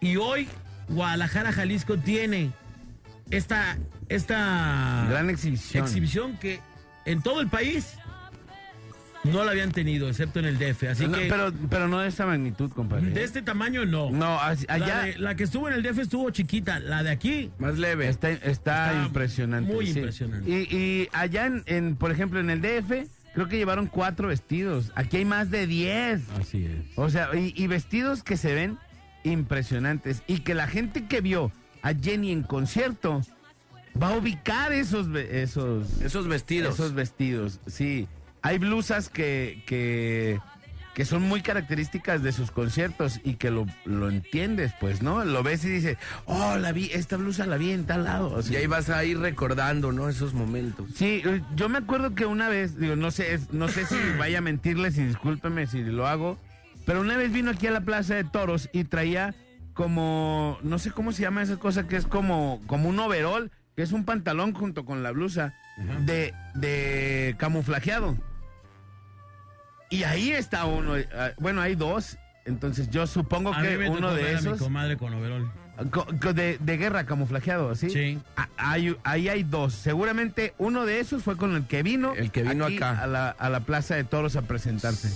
Y 0.00 0.16
hoy 0.16 0.48
Guadalajara, 0.88 1.52
Jalisco 1.52 1.96
tiene 1.98 2.50
esta, 3.30 3.78
esta 4.08 5.06
Gran 5.08 5.30
exhibición. 5.30 5.84
exhibición 5.84 6.36
que 6.38 6.60
en 7.04 7.22
todo 7.22 7.40
el 7.40 7.48
país 7.48 7.94
no 9.24 9.44
la 9.44 9.52
habían 9.52 9.70
tenido, 9.70 10.08
excepto 10.08 10.40
en 10.40 10.46
el 10.46 10.58
DF. 10.58 10.88
Así 10.90 11.06
No, 11.06 11.16
que 11.16 11.26
pero, 11.26 11.52
pero 11.70 11.86
no 11.86 12.00
de 12.00 12.08
esta 12.08 12.26
magnitud, 12.26 12.72
compadre. 12.72 13.10
de 13.10 13.22
este 13.22 13.40
tamaño 13.42 13.86
no. 13.86 14.10
No, 14.10 14.40
así- 14.40 14.66
La, 14.66 14.74
allá 14.74 14.98
de- 15.04 15.18
la 15.18 15.36
que 15.36 15.44
estuvo 15.44 15.68
en 15.68 15.74
el 15.74 15.82
DF 15.84 16.00
estuvo 16.02 16.28
chiquita, 16.30 16.80
la 16.80 17.04
de 17.04 17.10
aquí 17.10 17.52
Más 17.58 17.78
leve. 17.78 18.08
está, 18.08 18.30
está, 18.30 18.50
Está 18.50 19.02
impresionante. 19.06 19.72
muy 19.72 19.86
sí. 19.86 19.98
impresionante. 20.00 20.50
Y, 20.50 20.54
y 20.76 21.08
allá, 21.12 21.46
en, 21.46 21.62
en, 21.66 21.94
por 21.94 22.10
ejemplo, 22.10 22.40
en 22.40 22.50
el 22.50 22.60
DF, 22.60 23.06
creo 23.34 23.48
que 23.48 23.56
llevaron 23.56 23.86
cuatro 23.86 24.28
vestidos. 24.28 24.92
Aquí 24.94 25.18
hay 25.18 25.24
más 25.24 25.50
de 25.50 25.66
diez. 25.66 26.22
Así 26.40 26.64
es. 26.66 26.98
O 26.98 27.08
sea, 27.10 27.28
y, 27.34 27.52
y 27.56 27.66
vestidos 27.66 28.22
que 28.22 28.36
se 28.36 28.54
ven 28.54 28.78
impresionantes. 29.24 30.22
Y 30.26 30.40
que 30.40 30.54
la 30.54 30.66
gente 30.66 31.06
que 31.06 31.20
vio 31.20 31.52
a 31.82 31.94
Jenny 31.94 32.32
en 32.32 32.42
concierto 32.42 33.22
va 34.00 34.08
a 34.08 34.16
ubicar 34.16 34.72
esos, 34.72 35.08
esos, 35.16 36.00
Esos 36.00 36.28
vestidos. 36.28 36.74
esos 36.74 36.94
vestidos. 36.94 37.60
Sí, 37.66 38.08
hay 38.40 38.58
blusas 38.58 39.08
que, 39.08 39.62
que, 39.66 40.40
que 40.94 41.04
son 41.04 41.22
muy 41.22 41.40
características 41.40 42.22
de 42.22 42.32
sus 42.32 42.50
conciertos 42.50 43.20
y 43.24 43.34
que 43.34 43.50
lo, 43.50 43.66
lo 43.84 44.10
entiendes, 44.10 44.72
pues, 44.78 45.02
¿no? 45.02 45.24
Lo 45.24 45.42
ves 45.42 45.64
y 45.64 45.70
dices, 45.70 45.96
oh, 46.26 46.56
la 46.56 46.72
vi, 46.72 46.90
esta 46.92 47.16
blusa 47.16 47.46
la 47.46 47.56
vi 47.56 47.70
en 47.70 47.86
tal 47.86 48.04
lado. 48.04 48.30
O 48.32 48.42
sea, 48.42 48.52
Y 48.52 48.56
ahí 48.56 48.66
vas 48.66 48.90
a 48.90 49.02
ir 49.04 49.18
recordando, 49.18 49.92
¿no? 49.92 50.08
Esos 50.08 50.34
momentos. 50.34 50.90
Sí, 50.94 51.22
eh, 51.24 51.42
yo 51.56 51.68
me 51.68 51.78
acuerdo 51.78 52.14
que 52.14 52.26
una 52.26 52.48
vez, 52.48 52.78
digo, 52.78 52.96
no 52.96 53.10
sé, 53.10 53.40
no 53.52 53.68
sé 53.68 53.86
si 53.86 53.96
vaya 54.18 54.38
a 54.38 54.42
mentirles 54.42 54.98
y 54.98 55.04
discúlpeme 55.04 55.66
si 55.66 55.82
lo 55.82 56.06
hago, 56.06 56.38
pero 56.84 57.00
una 57.00 57.16
vez 57.16 57.32
vino 57.32 57.50
aquí 57.50 57.66
a 57.66 57.70
la 57.70 57.80
Plaza 57.82 58.14
de 58.14 58.24
Toros 58.24 58.68
y 58.72 58.84
traía 58.84 59.34
como, 59.72 60.58
no 60.62 60.78
sé 60.78 60.90
cómo 60.90 61.12
se 61.12 61.22
llama 61.22 61.42
esa 61.42 61.56
cosa 61.56 61.88
que 61.88 61.96
es 61.96 62.06
como, 62.06 62.60
como 62.66 62.88
un 62.88 62.98
overol, 62.98 63.50
que 63.74 63.82
es 63.82 63.92
un 63.92 64.04
pantalón 64.04 64.52
junto 64.52 64.84
con 64.84 65.02
la 65.02 65.12
blusa 65.12 65.54
de, 66.04 66.34
de 66.54 67.34
camuflajeado. 67.38 68.18
Y 69.92 70.04
ahí 70.04 70.32
está 70.32 70.64
uno, 70.64 70.96
eh, 70.96 71.08
ah, 71.14 71.30
bueno, 71.38 71.60
hay 71.60 71.74
dos, 71.74 72.16
entonces 72.46 72.88
yo 72.90 73.06
supongo 73.06 73.52
A 73.52 73.60
mí 73.60 73.68
que 73.68 73.78
me 73.78 73.88
uno 73.90 74.00
tocó 74.08 74.14
de 74.14 74.22
ver 74.22 74.36
a 74.36 74.40
mi 74.40 74.46
esos, 74.48 74.58
comadre 74.58 74.96
con 74.96 75.12
overol. 75.12 75.52
co- 75.90 76.32
de, 76.32 76.56
de 76.58 76.76
guerra 76.78 77.04
camuflajeado, 77.04 77.74
¿sí? 77.74 77.90
Sí. 77.90 78.18
Ah, 78.36 78.48
hay- 78.56 78.96
ahí 79.04 79.28
hay 79.28 79.42
dos. 79.42 79.74
Seguramente 79.74 80.54
uno 80.58 80.86
de 80.86 81.00
esos 81.00 81.22
fue 81.22 81.36
con 81.36 81.54
el 81.54 81.66
que 81.66 81.82
vino. 81.82 82.14
El 82.14 82.30
que 82.30 82.42
vino 82.42 82.64
aquí 82.64 82.76
acá. 82.78 83.00
A 83.02 83.06
la, 83.06 83.28
a 83.30 83.50
la 83.50 83.60
Plaza 83.60 83.94
de 83.94 84.04
Toros 84.04 84.34
a 84.36 84.42
presentarse. 84.42 85.10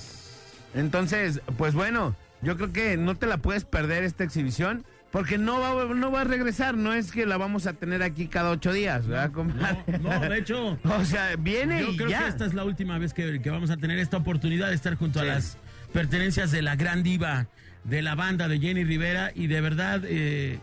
Entonces, 0.74 1.40
pues 1.56 1.74
bueno, 1.74 2.14
yo 2.42 2.56
creo 2.56 2.72
que 2.72 2.96
no 2.96 3.14
te 3.16 3.26
la 3.26 3.38
puedes 3.38 3.64
perder 3.64 4.04
esta 4.04 4.24
exhibición. 4.24 4.84
Porque 5.16 5.38
no 5.38 5.58
va, 5.60 5.94
no 5.94 6.12
va 6.12 6.20
a 6.20 6.24
regresar, 6.24 6.76
no 6.76 6.92
es 6.92 7.10
que 7.10 7.24
la 7.24 7.38
vamos 7.38 7.66
a 7.66 7.72
tener 7.72 8.02
aquí 8.02 8.26
cada 8.26 8.50
ocho 8.50 8.70
días, 8.70 9.06
¿verdad, 9.06 9.32
compadre? 9.32 9.82
No, 9.98 10.10
no, 10.10 10.20
de 10.20 10.38
hecho, 10.38 10.78
O 10.84 11.04
sea, 11.06 11.36
viene 11.36 11.80
yo 11.80 11.92
y 11.92 11.96
creo 11.96 12.10
ya. 12.10 12.18
que 12.24 12.28
esta 12.28 12.44
es 12.44 12.52
la 12.52 12.64
última 12.64 12.98
vez 12.98 13.14
que, 13.14 13.40
que 13.40 13.48
vamos 13.48 13.70
a 13.70 13.78
tener 13.78 13.98
esta 13.98 14.18
oportunidad 14.18 14.68
de 14.68 14.74
estar 14.74 14.94
junto 14.96 15.20
a 15.20 15.24
las 15.24 15.56
pertenencias 15.94 16.50
de 16.50 16.60
la 16.60 16.76
gran 16.76 17.02
diva 17.02 17.46
de 17.84 18.02
la 18.02 18.14
banda 18.14 18.46
de 18.46 18.58
Jenny 18.58 18.84
Rivera 18.84 19.32
y 19.34 19.46
de 19.46 19.58
verdad, 19.62 20.02
eh, 20.04 20.58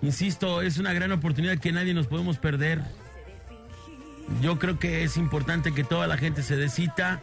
insisto, 0.00 0.62
es 0.62 0.78
una 0.78 0.92
gran 0.92 1.10
oportunidad 1.10 1.58
que 1.58 1.72
nadie 1.72 1.92
nos 1.92 2.06
podemos 2.06 2.38
perder. 2.38 2.80
Yo 4.40 4.60
creo 4.60 4.78
que 4.78 5.02
es 5.02 5.16
importante 5.16 5.74
que 5.74 5.82
toda 5.82 6.06
la 6.06 6.18
gente 6.18 6.44
se 6.44 6.54
dé 6.54 6.68
cita 6.68 7.20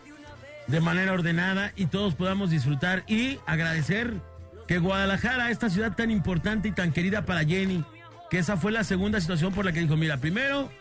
de 0.67 0.81
manera 0.81 1.13
ordenada 1.13 1.71
y 1.77 1.85
todos 1.85 2.15
podamos 2.15 2.49
disfrutar 2.49 3.05
y 3.07 3.39
agradecer 3.45 4.15
que 4.67 4.79
Guadalajara, 4.79 5.51
esta 5.51 5.69
ciudad 5.69 5.95
tan 5.95 6.11
importante 6.11 6.69
y 6.69 6.71
tan 6.71 6.91
querida 6.91 7.25
para 7.25 7.45
Jenny, 7.45 7.83
que 8.29 8.39
esa 8.39 8.57
fue 8.57 8.71
la 8.71 8.83
segunda 8.83 9.21
situación 9.21 9.53
por 9.53 9.65
la 9.65 9.71
que 9.71 9.79
dijo, 9.79 9.95
mira, 9.95 10.17
primero, 10.17 10.71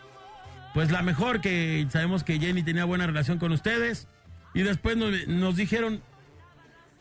pues 0.73 0.91
la 0.91 1.01
mejor, 1.01 1.41
que 1.41 1.85
sabemos 1.89 2.23
que 2.23 2.39
Jenny 2.39 2.63
tenía 2.63 2.85
buena 2.85 3.07
relación 3.07 3.37
con 3.37 3.51
ustedes, 3.51 4.07
y 4.53 4.63
después 4.63 4.97
nos, 4.97 5.27
nos 5.27 5.55
dijeron, 5.55 6.01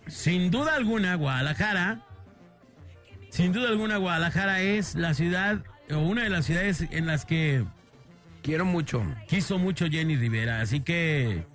sin 0.07 0.51
duda 0.51 0.75
alguna, 0.75 1.15
Guadalajara, 1.15 2.01
sin 3.31 3.53
duda 3.53 3.69
alguna, 3.69 3.97
Guadalajara 3.97 4.61
es 4.61 4.95
la 4.95 5.15
ciudad, 5.15 5.65
o 5.91 5.99
una 5.99 6.23
de 6.25 6.31
las 6.31 6.47
ciudades 6.47 6.87
en 6.91 7.07
las 7.07 7.25
que 7.25 7.65
Quiero 8.45 8.67
mucho. 8.67 9.03
quiso 9.27 9.59
mucho 9.59 9.87
Jenny 9.87 10.17
Rivera. 10.17 10.61
Así 10.61 10.81
que, 10.81 11.47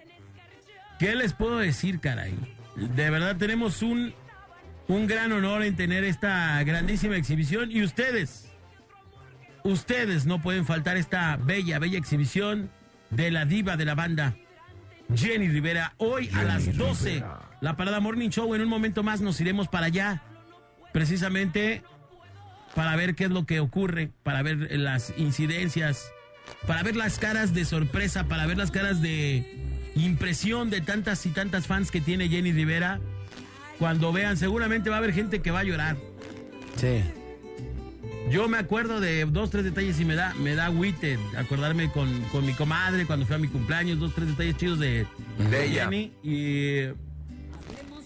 ¿qué 0.98 1.16
les 1.16 1.34
puedo 1.34 1.60
decir, 1.60 2.00
caray? 2.00 2.36
De 2.76 3.12
verdad 3.12 3.38
tenemos 3.38 3.84
un, 3.84 4.14
un 4.90 5.06
gran 5.06 5.32
honor 5.32 5.62
en 5.64 5.76
tener 5.76 6.04
esta 6.04 6.62
grandísima 6.64 7.16
exhibición 7.16 7.72
y 7.72 7.84
ustedes, 7.84 8.50
ustedes 9.64 10.26
no 10.26 10.42
pueden 10.42 10.66
faltar 10.66 10.98
esta 10.98 11.38
bella, 11.38 11.78
bella 11.78 12.00
exhibición 12.00 12.72
de 13.12 13.30
la 13.30 13.46
diva 13.46 13.78
de 13.78 13.86
la 13.86 13.94
banda. 13.94 14.36
Jenny 15.16 15.48
Rivera, 15.48 15.94
hoy 15.98 16.32
a 16.34 16.44
las 16.44 16.76
12, 16.76 17.24
la 17.62 17.78
Parada 17.78 18.00
Morning 18.00 18.30
Show, 18.30 18.54
en 18.56 18.62
un 18.62 18.68
momento 18.68 19.04
más 19.04 19.22
nos 19.22 19.40
iremos 19.40 19.68
para 19.68 19.86
allá, 19.86 20.24
precisamente 20.92 21.84
para 22.74 22.96
ver 22.96 23.14
qué 23.14 23.26
es 23.26 23.32
lo 23.32 23.46
que 23.46 23.60
ocurre, 23.60 24.10
para 24.24 24.42
ver 24.42 24.76
las 24.80 25.14
incidencias, 25.18 26.12
para 26.66 26.82
ver 26.82 26.96
las 26.96 27.20
caras 27.20 27.54
de 27.54 27.64
sorpresa, 27.64 28.24
para 28.24 28.48
ver 28.48 28.58
las 28.58 28.72
caras 28.72 29.04
de 29.04 29.92
impresión 29.96 30.72
de 30.72 30.82
tantas 30.82 31.28
y 31.28 31.30
tantas 31.30 31.68
fans 31.68 31.92
que 31.92 32.02
tiene 32.02 32.28
Jenny 32.28 32.54
Rivera. 32.54 33.00
Cuando 33.80 34.12
vean, 34.12 34.38
seguramente 34.38 34.90
va 34.90 34.98
a 34.98 35.00
haber 35.00 35.14
gente 35.14 35.42
que 35.42 35.52
va 35.52 35.60
a 35.62 35.64
llorar. 35.64 35.96
Sí. 36.76 37.02
Yo 38.30 38.48
me 38.48 38.58
acuerdo 38.58 39.00
de 39.00 39.26
dos, 39.26 39.50
tres 39.50 39.64
detalles 39.64 40.00
y 40.00 40.06
me 40.06 40.14
da, 40.16 40.36
me 40.36 40.54
da 40.54 40.66
agüite 40.66 41.18
acordarme 41.36 41.90
con, 41.92 42.22
con 42.32 42.46
mi 42.46 42.54
comadre 42.54 43.06
cuando 43.08 43.26
fue 43.26 43.38
a 43.38 43.40
mi 43.40 43.48
cumpleaños, 43.48 43.98
dos, 44.00 44.14
tres 44.14 44.28
detalles 44.28 44.58
chidos 44.58 44.80
de, 44.80 45.08
De 45.50 45.66
ella. 45.66 45.86
Jenny 45.86 46.12
y 46.22 46.90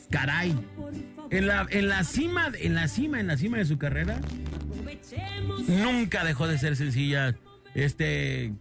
caray. 0.09 0.55
En 1.29 1.47
la, 1.47 1.67
en 1.71 1.89
la 1.89 2.03
cima, 2.03 2.51
en 2.57 2.75
la 2.75 2.87
cima, 2.87 3.19
en 3.19 3.27
la 3.27 3.35
cima 3.37 3.57
de 3.57 3.65
su 3.65 3.77
carrera, 3.77 4.21
nunca 5.67 6.23
dejó 6.23 6.47
de 6.47 6.57
ser 6.57 6.75
sencilla. 6.75 7.35
Este, 7.73 8.53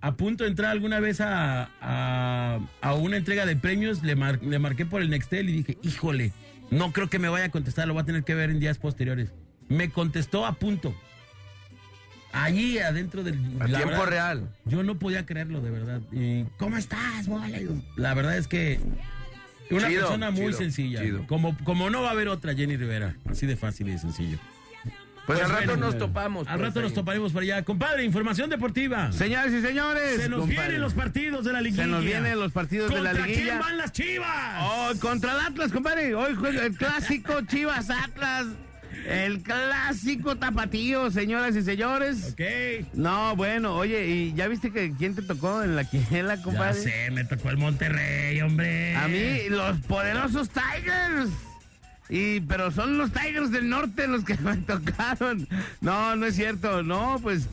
a 0.00 0.14
punto 0.14 0.44
de 0.44 0.50
entrar 0.50 0.70
alguna 0.70 1.00
vez 1.00 1.20
a, 1.20 1.70
a, 1.80 2.60
a 2.82 2.94
una 2.94 3.16
entrega 3.16 3.46
de 3.46 3.56
premios, 3.56 4.02
le, 4.02 4.14
mar- 4.14 4.40
le 4.42 4.58
marqué 4.58 4.84
por 4.84 5.00
el 5.00 5.10
Nextel 5.10 5.48
y 5.48 5.52
dije, 5.52 5.78
híjole, 5.82 6.32
no 6.70 6.92
creo 6.92 7.08
que 7.08 7.18
me 7.18 7.28
vaya 7.28 7.46
a 7.46 7.50
contestar, 7.50 7.86
lo 7.88 7.94
voy 7.94 8.02
a 8.02 8.06
tener 8.06 8.24
que 8.24 8.34
ver 8.34 8.50
en 8.50 8.60
días 8.60 8.78
posteriores. 8.78 9.32
Me 9.68 9.90
contestó 9.90 10.46
a 10.46 10.54
punto. 10.54 10.94
Allí 12.32 12.78
adentro 12.78 13.22
del... 13.24 13.34
A 13.60 13.66
tiempo 13.66 13.88
verdad, 13.88 14.06
real. 14.06 14.54
Yo 14.64 14.82
no 14.82 14.98
podía 14.98 15.24
creerlo, 15.24 15.60
de 15.60 15.70
verdad. 15.70 16.00
Y, 16.12 16.44
¿Cómo 16.58 16.76
estás, 16.76 17.26
bola? 17.26 17.48
La 17.96 18.14
verdad 18.14 18.36
es 18.36 18.48
que 18.48 18.80
Una 19.70 19.88
Chido, 19.88 20.00
persona 20.02 20.30
muy 20.30 20.46
chido, 20.46 20.58
sencilla. 20.58 21.00
chido. 21.02 21.26
Como, 21.26 21.56
como 21.64 21.88
no 21.90 22.02
va 22.02 22.08
a 22.08 22.12
haber 22.12 22.28
otra 22.28 22.54
Jenny 22.54 22.76
Rivera. 22.76 23.16
Así 23.28 23.46
de 23.46 23.56
fácil 23.56 23.88
y 23.88 23.92
de 23.92 23.98
sencillo. 23.98 24.38
Pues, 25.28 25.42
al 25.42 25.50
rato 25.50 25.64
bueno, 25.66 25.86
nos 25.86 25.98
topamos. 25.98 26.48
Al 26.48 26.54
pues, 26.58 26.68
rato 26.68 26.80
nos 26.80 26.90
ahí. 26.90 26.94
toparemos 26.96 27.32
por 27.32 27.42
allá. 27.42 27.62
Compadre, 27.62 28.02
información 28.04 28.50
deportiva. 28.50 29.12
Señores 29.12 29.52
y 29.52 29.60
señores. 29.60 30.20
Se 30.22 30.28
nos 30.28 30.40
compadre. 30.40 30.62
vienen 30.62 30.80
los 30.80 30.94
partidos 30.94 31.44
de 31.44 31.52
la 31.52 31.60
liguilla. 31.60 31.82
Se 31.84 31.88
nos 31.90 32.02
vienen 32.04 32.40
los 32.40 32.50
partidos 32.52 32.88
de 32.90 33.00
la 33.00 33.10
¿Contra 33.10 33.26
quién 33.26 33.36
liguilla. 33.38 33.58
van 33.58 33.76
las 33.78 33.92
chivas? 33.92 34.56
Oh, 34.62 34.92
contra 35.00 35.32
el 35.34 35.40
Atlas, 35.46 35.70
compadre. 35.70 36.14
Hoy 36.14 36.34
juega 36.34 36.64
el 36.66 36.76
clásico 36.76 37.40
Chivas 37.46 37.90
Atlas. 37.90 38.46
El 39.06 39.42
clásico 39.42 40.36
tapatío, 40.36 41.10
señoras 41.10 41.54
y 41.56 41.62
señores. 41.62 42.32
Ok. 42.32 42.86
No, 42.94 43.36
bueno, 43.36 43.74
oye, 43.76 44.06
¿y 44.06 44.34
ya 44.34 44.48
viste 44.48 44.70
que 44.72 44.92
quién 44.98 45.14
te 45.14 45.22
tocó 45.22 45.62
en 45.62 45.76
la 45.76 45.84
quiniela, 45.84 46.34
Ya 46.36 46.42
compadre? 46.42 46.74
sé, 46.80 47.10
me 47.12 47.24
tocó 47.24 47.50
el 47.50 47.58
Monterrey, 47.58 48.40
hombre. 48.40 48.96
A 48.96 49.06
mí, 49.08 49.48
los 49.50 49.78
poderosos 49.86 50.48
Tigers. 50.50 51.30
Y, 52.08 52.40
pero 52.40 52.70
son 52.70 52.96
los 52.96 53.12
Tigers 53.12 53.50
del 53.50 53.68
norte 53.68 54.06
los 54.06 54.24
que 54.24 54.36
me 54.38 54.56
tocaron. 54.56 55.46
No, 55.80 56.16
no 56.16 56.26
es 56.26 56.36
cierto. 56.36 56.82
No, 56.82 57.18
pues 57.22 57.48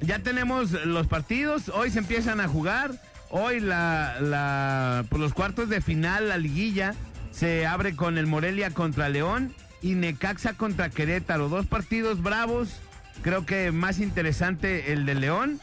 ya 0.00 0.18
tenemos 0.20 0.72
los 0.72 1.06
partidos. 1.06 1.68
Hoy 1.68 1.90
se 1.90 1.98
empiezan 1.98 2.40
a 2.40 2.48
jugar. 2.48 2.92
Hoy 3.30 3.60
la, 3.60 4.20
la, 4.20 5.04
pues 5.08 5.20
los 5.20 5.34
cuartos 5.34 5.68
de 5.68 5.80
final, 5.80 6.28
la 6.28 6.38
liguilla, 6.38 6.94
se 7.32 7.66
abre 7.66 7.96
con 7.96 8.18
el 8.18 8.26
Morelia 8.26 8.70
contra 8.70 9.08
León 9.08 9.52
y 9.82 9.94
Necaxa 9.94 10.54
contra 10.54 10.90
Querétaro. 10.90 11.48
Dos 11.48 11.66
partidos 11.66 12.22
bravos. 12.22 12.80
Creo 13.22 13.44
que 13.44 13.72
más 13.72 13.98
interesante 13.98 14.92
el 14.92 15.06
de 15.06 15.16
León. 15.16 15.60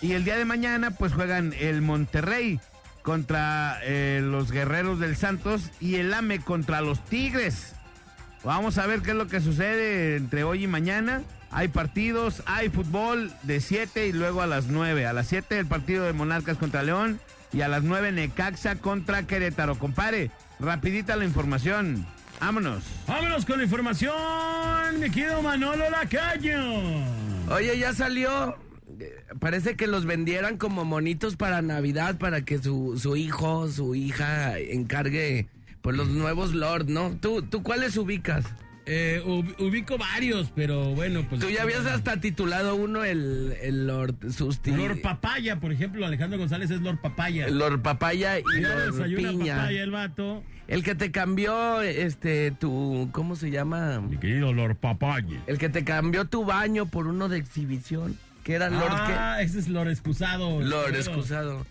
Y 0.00 0.12
el 0.12 0.24
día 0.24 0.36
de 0.36 0.44
mañana, 0.44 0.90
pues 0.92 1.12
juegan 1.12 1.52
el 1.58 1.82
Monterrey 1.82 2.60
contra 3.06 3.78
eh, 3.84 4.20
los 4.20 4.50
Guerreros 4.50 4.98
del 4.98 5.16
Santos 5.16 5.70
y 5.78 5.94
el 5.94 6.12
AME 6.12 6.40
contra 6.40 6.80
los 6.80 6.98
Tigres. 7.04 7.76
Vamos 8.42 8.78
a 8.78 8.86
ver 8.88 9.00
qué 9.00 9.12
es 9.12 9.16
lo 9.16 9.28
que 9.28 9.40
sucede 9.40 10.16
entre 10.16 10.42
hoy 10.42 10.64
y 10.64 10.66
mañana. 10.66 11.22
Hay 11.52 11.68
partidos, 11.68 12.42
hay 12.46 12.68
fútbol 12.68 13.32
de 13.44 13.60
7 13.60 14.08
y 14.08 14.12
luego 14.12 14.42
a 14.42 14.48
las 14.48 14.66
9. 14.66 15.06
A 15.06 15.12
las 15.12 15.28
7 15.28 15.56
el 15.56 15.66
partido 15.66 16.04
de 16.04 16.14
Monarcas 16.14 16.58
contra 16.58 16.82
León 16.82 17.20
y 17.52 17.60
a 17.60 17.68
las 17.68 17.84
9 17.84 18.10
Necaxa 18.10 18.74
contra 18.74 19.22
Querétaro. 19.22 19.78
Compare, 19.78 20.32
rapidita 20.58 21.14
la 21.14 21.24
información. 21.24 22.04
Vámonos. 22.40 22.82
Vámonos 23.06 23.46
con 23.46 23.58
la 23.58 23.64
información, 23.64 25.00
mi 25.00 25.10
querido 25.10 25.40
Manolo 25.42 25.88
Lacayo. 25.90 26.60
Oye, 27.50 27.78
ya 27.78 27.94
salió. 27.94 28.65
Parece 29.40 29.76
que 29.76 29.86
los 29.86 30.04
vendieran 30.06 30.56
como 30.56 30.84
monitos 30.84 31.36
para 31.36 31.62
Navidad 31.62 32.18
para 32.18 32.42
que 32.42 32.58
su, 32.58 32.98
su 32.98 33.16
hijo, 33.16 33.68
su 33.68 33.94
hija 33.94 34.58
encargue 34.58 35.48
pues 35.82 35.96
los 35.96 36.08
nuevos 36.08 36.54
Lord, 36.54 36.88
¿no? 36.88 37.16
¿Tú, 37.20 37.42
tú 37.42 37.62
cuáles 37.62 37.96
ubicas? 37.96 38.44
Eh, 38.88 39.20
ub- 39.24 39.60
ubico 39.60 39.98
varios, 39.98 40.52
pero 40.54 40.94
bueno, 40.94 41.26
pues. 41.28 41.40
Tú 41.40 41.50
ya 41.50 41.62
habías 41.62 41.86
hasta 41.86 42.20
titulado 42.20 42.76
uno 42.76 43.04
el, 43.04 43.52
el 43.60 43.86
Lord 43.88 44.32
Susti. 44.32 44.70
Lord 44.70 45.00
Papaya, 45.00 45.58
por 45.58 45.72
ejemplo, 45.72 46.06
Alejandro 46.06 46.38
González 46.38 46.70
es 46.70 46.80
Lord 46.80 47.00
Papaya. 47.00 47.48
Lord 47.48 47.82
Papaya 47.82 48.38
y 48.38 48.42
Lord 48.60 49.16
Piña. 49.16 49.56
papaya 49.56 49.82
el 49.82 49.90
vato. 49.90 50.44
El 50.68 50.84
que 50.84 50.94
te 50.94 51.10
cambió, 51.10 51.82
este, 51.82 52.52
tu, 52.52 53.08
¿cómo 53.12 53.34
se 53.36 53.50
llama? 53.50 54.00
Mi 54.00 54.18
querido 54.18 54.52
Lord 54.52 54.76
Papaya. 54.76 55.40
El 55.48 55.58
que 55.58 55.68
te 55.68 55.84
cambió 55.84 56.24
tu 56.26 56.44
baño 56.44 56.86
por 56.86 57.08
uno 57.08 57.28
de 57.28 57.38
exhibición. 57.38 58.16
Que 58.46 58.54
era 58.54 58.70
Lord 58.70 58.92
ah, 58.92 59.42
ese 59.42 59.58
es 59.58 59.66
Lord 59.68 59.88
Excusado. 59.90 60.60
Lord 60.62 60.94
excusado. 60.94 61.66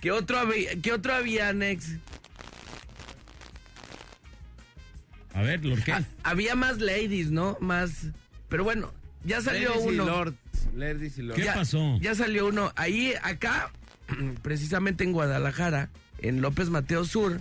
¿Qué 0.00 0.10
otro 0.10 0.38
había, 0.40 0.74
qué 0.82 0.92
otro 0.92 1.14
había, 1.14 1.52
Nex? 1.52 1.92
A 5.34 5.42
ver, 5.42 5.64
Lord 5.64 5.82
qué. 5.84 5.92
Ah, 5.92 6.02
había 6.24 6.56
más 6.56 6.80
ladies, 6.80 7.30
¿no? 7.30 7.56
Más. 7.60 8.08
Pero 8.48 8.64
bueno, 8.64 8.92
ya 9.24 9.40
salió 9.40 9.68
Ladies 9.70 9.84
y 9.86 9.88
uno. 10.00 10.34
Ladies 10.74 11.18
y 11.18 11.22
Lords. 11.22 11.38
¿Qué 11.40 11.44
Ya- 11.46 11.54
pasó? 11.54 11.96
Ya 12.00 12.14
salió 12.16 12.46
uno. 12.48 12.72
Ahí, 12.74 13.14
acá, 13.22 13.70
precisamente 14.42 15.04
en 15.04 15.12
Guadalajara, 15.12 15.90
en 16.18 16.40
López 16.40 16.70
Mateo 16.70 17.04
Sur, 17.04 17.40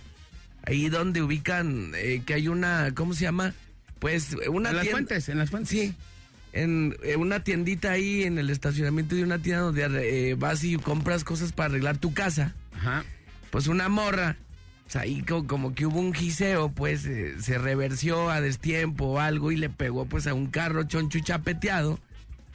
ahí 0.63 0.89
donde 0.89 1.23
ubican 1.23 1.93
eh, 1.95 2.21
que 2.23 2.35
hay 2.35 2.49
una, 2.49 2.91
¿cómo 2.93 3.15
se 3.15 3.21
llama? 3.23 3.55
Pues 3.97 4.35
una 4.47 4.69
En 4.69 4.75
las 4.75 4.83
tienda- 4.83 4.91
fuentes, 4.91 5.29
en 5.29 5.37
las 5.39 5.49
fuentes. 5.49 5.69
Sí. 5.71 5.95
En, 6.55 6.95
en 7.03 7.19
una 7.19 7.43
tiendita 7.43 7.91
ahí 7.91 8.23
en 8.23 8.37
el 8.39 8.49
estacionamiento 8.49 9.13
de 9.15 9.23
una 9.23 9.39
tienda 9.39 9.61
donde 9.63 10.29
eh, 10.31 10.35
vas 10.35 10.63
y 10.63 10.77
compras 10.77 11.23
cosas 11.25 11.51
para 11.51 11.67
arreglar 11.69 11.97
tu 11.97 12.13
casa. 12.13 12.55
Ajá. 12.77 13.03
Pues 13.51 13.67
una 13.67 13.89
morra, 13.89 14.37
o 14.87 14.89
sea, 14.89 15.01
ahí 15.01 15.21
co- 15.21 15.45
como, 15.45 15.75
que 15.75 15.85
hubo 15.85 15.99
un 15.99 16.13
giseo, 16.13 16.69
pues 16.71 17.05
eh, 17.05 17.35
se 17.41 17.57
reversió 17.57 18.29
a 18.29 18.39
destiempo 18.39 19.05
o 19.05 19.19
algo 19.19 19.51
y 19.51 19.57
le 19.57 19.69
pegó 19.69 20.05
pues 20.05 20.27
a 20.27 20.33
un 20.33 20.47
carro 20.47 20.83
choncho 20.85 21.19
chapeteado. 21.19 21.99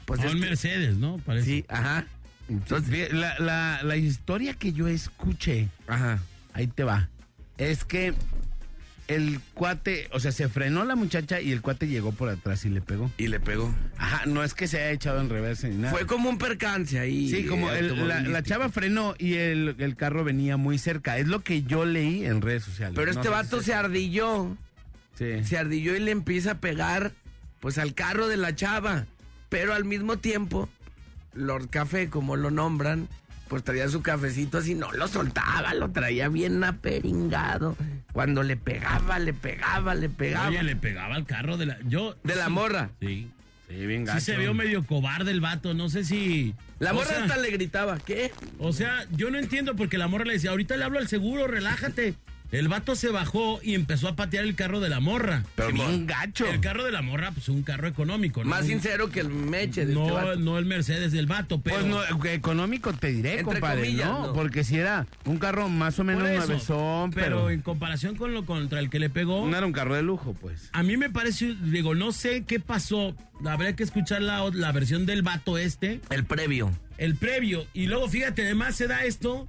Pues 0.07 0.25
este- 0.25 0.35
Mercedes, 0.39 0.97
¿no? 0.97 1.19
Parece. 1.19 1.47
Sí, 1.47 1.65
ajá. 1.69 2.07
Entonces, 2.49 3.13
la, 3.13 3.39
la- 3.39 3.83
la 3.85 3.97
historia 3.97 4.55
que 4.55 4.73
yo 4.73 4.89
escuché, 4.89 5.69
Ajá. 5.87 6.21
ahí 6.55 6.67
te 6.69 6.85
va, 6.85 7.11
es 7.59 7.85
que 7.85 8.15
el 9.17 9.41
cuate, 9.55 10.09
o 10.13 10.21
sea, 10.21 10.33
se 10.33 10.49
frenó 10.49 10.85
la 10.85 10.97
muchacha 10.97 11.41
y 11.41 11.53
el 11.53 11.61
cuate 11.63 11.89
llegó 11.89 12.13
por 12.13 12.29
atrás 12.29 12.65
y 12.65 12.69
le 12.71 12.81
pegó. 12.81 13.11
Y 13.19 13.29
le 13.29 13.41
pegó. 13.41 13.75
Ajá, 13.99 14.27
no 14.27 14.45
es 14.45 14.55
que 14.55 14.67
se 14.69 14.79
haya 14.79 14.91
echado 14.93 15.21
en 15.21 15.29
reversa 15.29 15.69
ni 15.69 15.77
nada. 15.77 15.93
Fue 15.93 16.07
como 16.07 16.29
un 16.31 16.39
percance 16.39 16.99
ahí. 16.99 17.29
Sí, 17.29 17.47
como 17.47 17.71
eh, 17.71 17.79
el- 17.81 18.09
la, 18.33 18.43
chava 18.43 18.69
frenó 18.69 19.15
y 19.19 19.35
el, 19.35 19.75
el 19.79 19.97
carro 19.97 20.25
venía 20.25 20.57
muy 20.57 20.79
cerca. 20.79 21.19
Es 21.19 21.27
lo 21.27 21.41
que 21.41 21.63
yo 21.63 21.85
leí 21.85 22.25
en 22.25 22.41
redes 22.41 22.65
sociales. 22.65 22.95
Pero 22.97 23.13
No 23.13 23.19
este 23.21 23.25
sé 23.25 23.35
vato 23.35 23.59
si 23.61 23.67
se 23.67 23.75
ardilló. 23.75 24.57
Sí. 25.17 25.45
Se 25.45 25.59
ardilló 25.59 25.95
y 25.97 26.01
le 26.01 26.13
empieza 26.13 26.53
a 26.53 26.59
pegar, 26.61 27.13
pues, 27.61 27.77
al 27.79 27.95
carro 27.95 28.29
de 28.29 28.37
la 28.37 28.55
chava. 28.55 29.07
Pero 29.49 29.75
al 29.75 29.85
mismo 29.85 30.19
tiempo, 30.19 30.69
Lord 31.35 31.69
Café, 31.69 32.09
como 32.09 32.37
lo 32.37 32.51
nombran, 32.51 33.09
pues 33.51 33.65
traía 33.65 33.89
su 33.89 34.01
cafecito 34.01 34.59
así, 34.59 34.77
no 34.77 34.93
lo 34.93 35.09
soltaba, 35.09 35.75
lo 35.75 35.91
traía 35.91 36.29
bien 36.29 36.63
aperingado. 36.63 37.77
Cuando 38.13 38.45
le 38.45 38.57
pegaba, 38.57 39.19
le 39.19 39.35
pegaba, 39.35 39.97
le 39.97 40.09
pegaba. 40.09 40.49
Oye, 40.49 40.63
le 40.63 40.77
pegaba 40.77 41.17
al 41.17 41.27
carro 41.27 41.57
de 41.57 41.67
la. 41.67 41.79
Yo. 41.81 42.17
De 42.23 42.37
la 42.37 42.47
sí, 42.47 42.53
morra. 42.53 42.91
Sí. 43.01 43.29
Sí, 43.69 43.87
bien 43.87 44.03
Sí 44.03 44.07
gacho. 44.07 44.21
se 44.21 44.37
vio 44.37 44.55
medio 44.55 44.87
cobarde 44.87 45.33
el 45.33 45.41
vato. 45.41 45.75
No 45.75 45.89
sé 45.89 46.05
si. 46.05 46.55
La 46.79 46.93
morra 46.93 47.09
sea, 47.09 47.23
hasta 47.25 47.37
le 47.39 47.51
gritaba, 47.51 47.99
¿qué? 47.99 48.31
O 48.61 48.73
sea, 48.73 49.05
yo 49.11 49.31
no 49.33 49.39
entiendo 49.39 49.75
porque 49.75 49.99
la 49.99 50.07
morra 50.07 50.25
le 50.25 50.35
decía, 50.35 50.51
ahorita 50.51 50.77
le 50.77 50.85
hablo 50.85 51.01
al 51.01 51.09
seguro, 51.09 51.49
relájate. 51.49 52.15
El 52.53 52.67
vato 52.69 52.97
se 52.97 53.11
bajó 53.11 53.61
y 53.63 53.75
empezó 53.75 54.09
a 54.09 54.17
patear 54.17 54.45
el 54.45 54.57
carro 54.57 54.81
de 54.81 54.89
la 54.89 54.99
morra. 54.99 55.45
Pero 55.55 55.73
bien 55.73 56.07
gacho. 56.07 56.47
El 56.47 56.61
carro 56.61 56.85
de 56.85 56.91
la 56.91 57.01
morra, 57.01 57.31
pues 57.31 57.49
un 57.49 57.63
carro 57.63 57.87
económico, 57.87 58.43
¿no? 58.43 58.51
Más 58.51 58.67
sincero 58.67 59.09
que 59.11 59.21
el 59.21 59.29
meche 59.29 59.87
de 59.87 59.93
este 59.93 60.05
no, 60.05 60.13
vato. 60.15 60.37
no 60.37 60.59
el 60.59 60.65
Mercedes 60.65 61.13
del 61.13 61.27
vato, 61.27 61.61
pero. 61.61 61.77
Pues 61.79 61.87
no, 61.87 62.03
económico 62.27 62.93
te 62.93 63.09
diré, 63.13 63.39
Entre 63.39 63.45
compadre, 63.45 63.83
comillas, 63.83 64.09
¿no? 64.09 64.27
no. 64.29 64.33
Porque 64.33 64.65
si 64.65 64.79
era 64.79 65.07
un 65.27 65.39
carro 65.39 65.69
más 65.69 65.99
o 66.01 66.05
menos 66.05 66.29
eso, 66.29 66.47
nuevezón, 66.47 67.11
pero, 67.13 67.25
pero, 67.37 67.51
en 67.51 67.63
comparación 67.63 68.17
con 68.17 68.35
lo 68.35 68.45
contra 68.45 68.81
el 68.81 68.91
que 68.91 68.99
le 68.99 69.11
pegó, 69.11 69.47
no 69.47 69.57
era 69.57 69.65
un 69.67 69.73
carro 69.73 69.95
de 69.95 70.03
lujo, 70.03 70.35
pues. 70.35 70.71
a 70.73 70.83
mí 70.83 70.97
me 70.97 71.09
parece, 71.11 71.55
digo, 71.63 71.95
no 71.95 72.11
sé 72.13 72.45
qué 72.45 72.59
pasó. 72.61 73.15
Habría 73.47 73.75
que 73.75 73.85
escuchar 73.85 74.21
la, 74.21 74.51
la 74.53 74.71
versión 74.73 75.07
del 75.07 75.23
vato 75.23 75.57
este, 75.57 76.01
El 76.11 76.25
previo. 76.25 76.71
el 76.99 77.15
previo. 77.17 77.65
Y 77.73 77.87
luego, 77.87 78.07
fíjate, 78.09 78.43
además 78.43 78.77
se 78.77 78.87
da 78.87 79.05
esto 79.05 79.49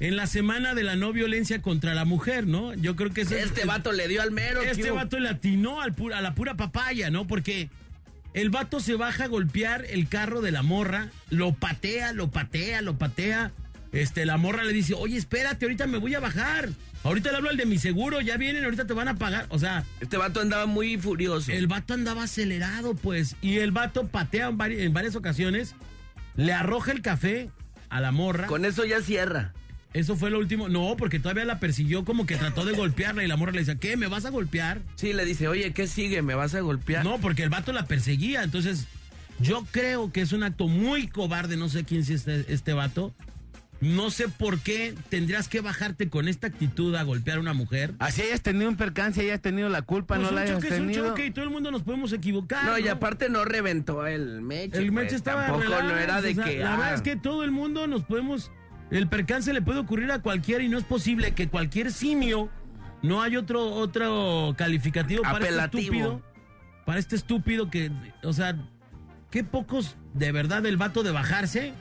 en 0.00 0.16
la 0.16 0.26
semana 0.26 0.74
de 0.74 0.84
la 0.84 0.96
no 0.96 1.12
violencia 1.12 1.60
contra 1.62 1.94
la 1.94 2.04
mujer, 2.04 2.46
¿no? 2.46 2.72
Yo 2.74 2.94
creo 2.96 3.10
que 3.12 3.22
ese- 3.22 3.42
Este 3.42 3.64
vato 3.64 3.92
le 3.92 4.06
dio 4.08 4.22
al 4.22 4.30
mero. 4.30 4.62
Este 4.62 4.82
¿qué 4.82 4.90
hubo? 4.90 4.96
vato 4.98 5.18
le 5.18 5.28
atinó 5.28 5.80
al 5.80 5.94
pura- 5.94 6.18
a 6.18 6.20
la 6.22 6.34
pura 6.34 6.56
papaya, 6.56 7.10
¿no? 7.10 7.26
Porque 7.26 7.68
el 8.34 8.50
vato 8.50 8.78
se 8.80 8.94
baja 8.94 9.24
a 9.24 9.28
golpear 9.28 9.84
el 9.88 10.08
carro 10.08 10.40
de 10.40 10.52
la 10.52 10.62
morra, 10.62 11.08
lo 11.30 11.52
patea, 11.54 12.12
lo 12.12 12.30
patea, 12.30 12.80
lo 12.82 12.96
patea. 12.98 13.52
Este, 13.90 14.26
la 14.26 14.36
morra 14.36 14.64
le 14.64 14.72
dice, 14.72 14.94
oye, 14.94 15.16
espérate, 15.16 15.64
ahorita 15.64 15.86
me 15.86 15.98
voy 15.98 16.14
a 16.14 16.20
bajar. 16.20 16.68
Ahorita 17.04 17.30
le 17.30 17.36
hablo 17.38 17.48
al 17.48 17.56
de 17.56 17.64
mi 17.64 17.78
seguro, 17.78 18.20
ya 18.20 18.36
vienen, 18.36 18.64
ahorita 18.64 18.86
te 18.86 18.92
van 18.92 19.08
a 19.08 19.14
pagar. 19.14 19.46
O 19.50 19.58
sea, 19.58 19.84
Este 20.00 20.16
vato 20.16 20.40
andaba 20.40 20.66
muy 20.66 20.98
furioso. 20.98 21.50
el 21.52 21.66
vato 21.68 21.94
andaba 21.94 22.24
acelerado, 22.24 22.94
pues. 22.94 23.34
Y 23.40 23.58
el 23.58 23.70
vato 23.70 24.06
patea 24.08 24.48
en 24.48 24.92
varias 24.92 25.16
ocasiones, 25.16 25.74
le 26.36 26.52
arroja 26.52 26.92
el 26.92 27.00
café 27.02 27.50
a 27.88 28.00
la 28.00 28.12
morra. 28.12 28.46
Con 28.46 28.64
eso 28.64 28.84
ya 28.84 29.00
cierra. 29.00 29.54
Eso 29.98 30.14
fue 30.14 30.30
lo 30.30 30.38
último. 30.38 30.68
No, 30.68 30.94
porque 30.96 31.18
todavía 31.18 31.44
la 31.44 31.58
persiguió 31.58 32.04
como 32.04 32.24
que 32.24 32.36
trató 32.36 32.64
de 32.64 32.72
golpearla 32.72 33.24
y 33.24 33.26
la 33.26 33.36
morra 33.36 33.50
le 33.50 33.60
dice, 33.60 33.78
¿qué? 33.78 33.96
¿Me 33.96 34.06
vas 34.06 34.24
a 34.24 34.30
golpear? 34.30 34.80
Sí, 34.94 35.12
le 35.12 35.24
dice, 35.24 35.48
oye, 35.48 35.72
¿qué 35.72 35.88
sigue? 35.88 36.22
¿Me 36.22 36.36
vas 36.36 36.54
a 36.54 36.60
golpear? 36.60 37.04
No, 37.04 37.18
porque 37.18 37.42
el 37.42 37.50
vato 37.50 37.72
la 37.72 37.86
perseguía. 37.86 38.44
Entonces, 38.44 38.86
yo 39.40 39.66
creo 39.72 40.12
que 40.12 40.20
es 40.20 40.32
un 40.32 40.44
acto 40.44 40.68
muy 40.68 41.08
cobarde. 41.08 41.56
No 41.56 41.68
sé 41.68 41.82
quién 41.82 42.02
es 42.02 42.10
este, 42.10 42.44
este 42.46 42.74
vato. 42.74 43.12
No 43.80 44.10
sé 44.10 44.28
por 44.28 44.60
qué 44.60 44.94
tendrías 45.08 45.48
que 45.48 45.60
bajarte 45.60 46.08
con 46.08 46.28
esta 46.28 46.46
actitud 46.46 46.94
a 46.94 47.02
golpear 47.02 47.38
a 47.38 47.40
una 47.40 47.52
mujer. 47.52 47.94
Así 47.98 48.22
hayas 48.22 48.42
tenido 48.42 48.68
un 48.68 48.76
percance, 48.76 49.20
hayas 49.20 49.40
tenido 49.40 49.68
la 49.68 49.82
culpa, 49.82 50.14
Pues 50.16 50.28
no 50.28 50.34
la 50.34 50.42
hayas 50.42 50.56
choque 50.56 50.68
es 50.68 50.80
un 50.80 50.86
tenido. 50.86 51.08
choque 51.08 51.26
y 51.26 51.30
todo 51.32 51.44
el 51.44 51.50
mundo 51.50 51.72
nos 51.72 51.82
podemos 51.82 52.12
equivocar. 52.12 52.64
No, 52.64 52.78
y 52.78 52.86
aparte 52.86 53.28
no 53.28 53.44
reventó 53.44 54.06
el 54.06 54.42
meche. 54.42 54.78
El 54.78 54.92
pues, 54.92 55.04
meche 55.04 55.16
estaba 55.16 55.46
Tampoco 55.46 55.64
no 55.70 55.76
relax, 55.76 56.02
era 56.02 56.20
de 56.20 56.30
o 56.30 56.34
sea, 56.34 56.44
que. 56.44 56.58
La 56.58 56.74
ah, 56.74 56.76
verdad 56.76 56.94
es 56.94 57.02
que 57.02 57.16
todo 57.16 57.44
el 57.44 57.52
mundo 57.52 57.86
nos 57.86 58.02
podemos 58.02 58.50
el 58.90 59.08
percance 59.08 59.52
le 59.52 59.62
puede 59.62 59.80
ocurrir 59.80 60.10
a 60.10 60.20
cualquiera 60.20 60.62
y 60.62 60.68
no 60.68 60.78
es 60.78 60.84
posible 60.84 61.32
que 61.32 61.48
cualquier 61.48 61.92
simio, 61.92 62.48
no 63.02 63.22
hay 63.22 63.36
otro, 63.36 63.64
otro 63.72 64.54
calificativo 64.56 65.22
para 65.22 65.48
este 65.48 65.60
estúpido, 65.64 66.22
para 66.86 66.98
este 66.98 67.16
estúpido 67.16 67.70
que, 67.70 67.90
o 68.22 68.32
sea, 68.32 68.56
qué 69.30 69.44
pocos 69.44 69.96
de 70.14 70.32
verdad 70.32 70.64
el 70.66 70.76
vato 70.76 71.02
de 71.02 71.10
bajarse 71.10 71.74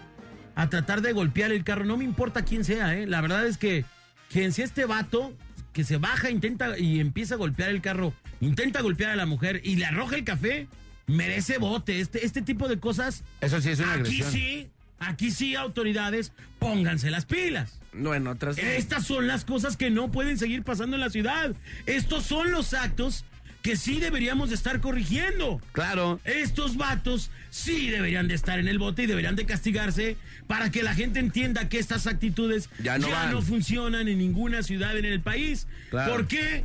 a 0.56 0.70
tratar 0.70 1.02
de 1.02 1.14
golpear 1.14 1.52
el 1.52 1.64
carro, 1.64 1.86
no 1.86 1.98
me 1.98 2.04
importa 2.04 2.44
quién 2.44 2.64
sea, 2.64 2.96
¿eh? 2.96 3.06
La 3.08 3.22
verdad 3.22 3.46
es 3.46 3.58
que 3.58 3.86
quien 4.30 4.52
sea 4.52 4.66
este 4.66 4.86
vato 4.86 5.34
que 5.72 5.84
se 5.84 5.98
baja, 5.98 6.32
intenta 6.32 6.78
y 6.78 7.00
empieza 7.00 7.36
a 7.36 7.38
golpear 7.38 7.70
el 7.70 7.82
carro, 7.82 8.14
intenta 8.42 8.82
golpear 8.82 9.12
a 9.12 9.16
la 9.16 9.28
mujer 9.28 9.62
y 9.64 9.76
le 9.76 9.86
arroja 9.86 10.16
el 10.16 10.24
café, 10.24 10.68
merece 11.06 11.60
bote. 11.60 12.00
Este, 12.00 12.26
este 12.26 12.42
tipo 12.42 12.68
de 12.68 12.80
cosas, 12.80 13.24
Eso 13.42 13.62
sí 13.62 13.70
es 13.70 13.80
una 13.80 13.94
aquí 13.94 14.02
agresión. 14.02 14.32
sí, 14.32 14.70
aquí 15.00 15.32
sí, 15.32 15.56
autoridades, 15.56 16.32
pónganse 16.60 17.10
las 17.12 17.26
pilas. 17.26 17.80
No, 17.94 18.14
en 18.14 18.28
otras. 18.28 18.58
Estas 18.58 19.06
son 19.06 19.28
las 19.28 19.44
cosas 19.46 19.76
que 19.78 19.90
no 19.90 20.12
pueden 20.12 20.38
seguir 20.38 20.64
pasando 20.64 20.96
en 20.96 21.02
la 21.02 21.10
ciudad. 21.10 21.56
Estos 21.86 22.24
son 22.26 22.52
los 22.52 22.74
actos 22.74 23.26
que 23.64 23.76
sí 23.76 24.00
deberíamos 24.00 24.50
de 24.50 24.56
estar 24.56 24.80
corrigiendo. 24.80 25.60
Claro. 25.72 26.20
Estos 26.24 26.78
vatos 26.78 27.32
sí 27.50 27.90
deberían 27.90 28.28
de 28.28 28.36
estar 28.36 28.60
en 28.60 28.68
el 28.68 28.78
bote 28.78 29.04
y 29.04 29.06
deberían 29.08 29.36
de 29.36 29.46
castigarse 29.46 30.16
para 30.46 30.70
que 30.70 30.84
la 30.84 30.94
gente 30.94 31.20
entienda 31.20 31.68
que 31.68 31.80
estas 31.80 32.08
actitudes 32.08 32.70
Ya 32.82 32.98
no 32.98 33.10
van. 33.10 33.42
funcionan 33.42 34.08
en 34.08 34.20
ninguna 34.20 34.64
ciudad 34.64 34.96
en 34.96 35.06
el 35.06 35.22
país. 35.22 35.68
Claro. 35.90 36.12
¿Por 36.14 36.28
qué? 36.28 36.64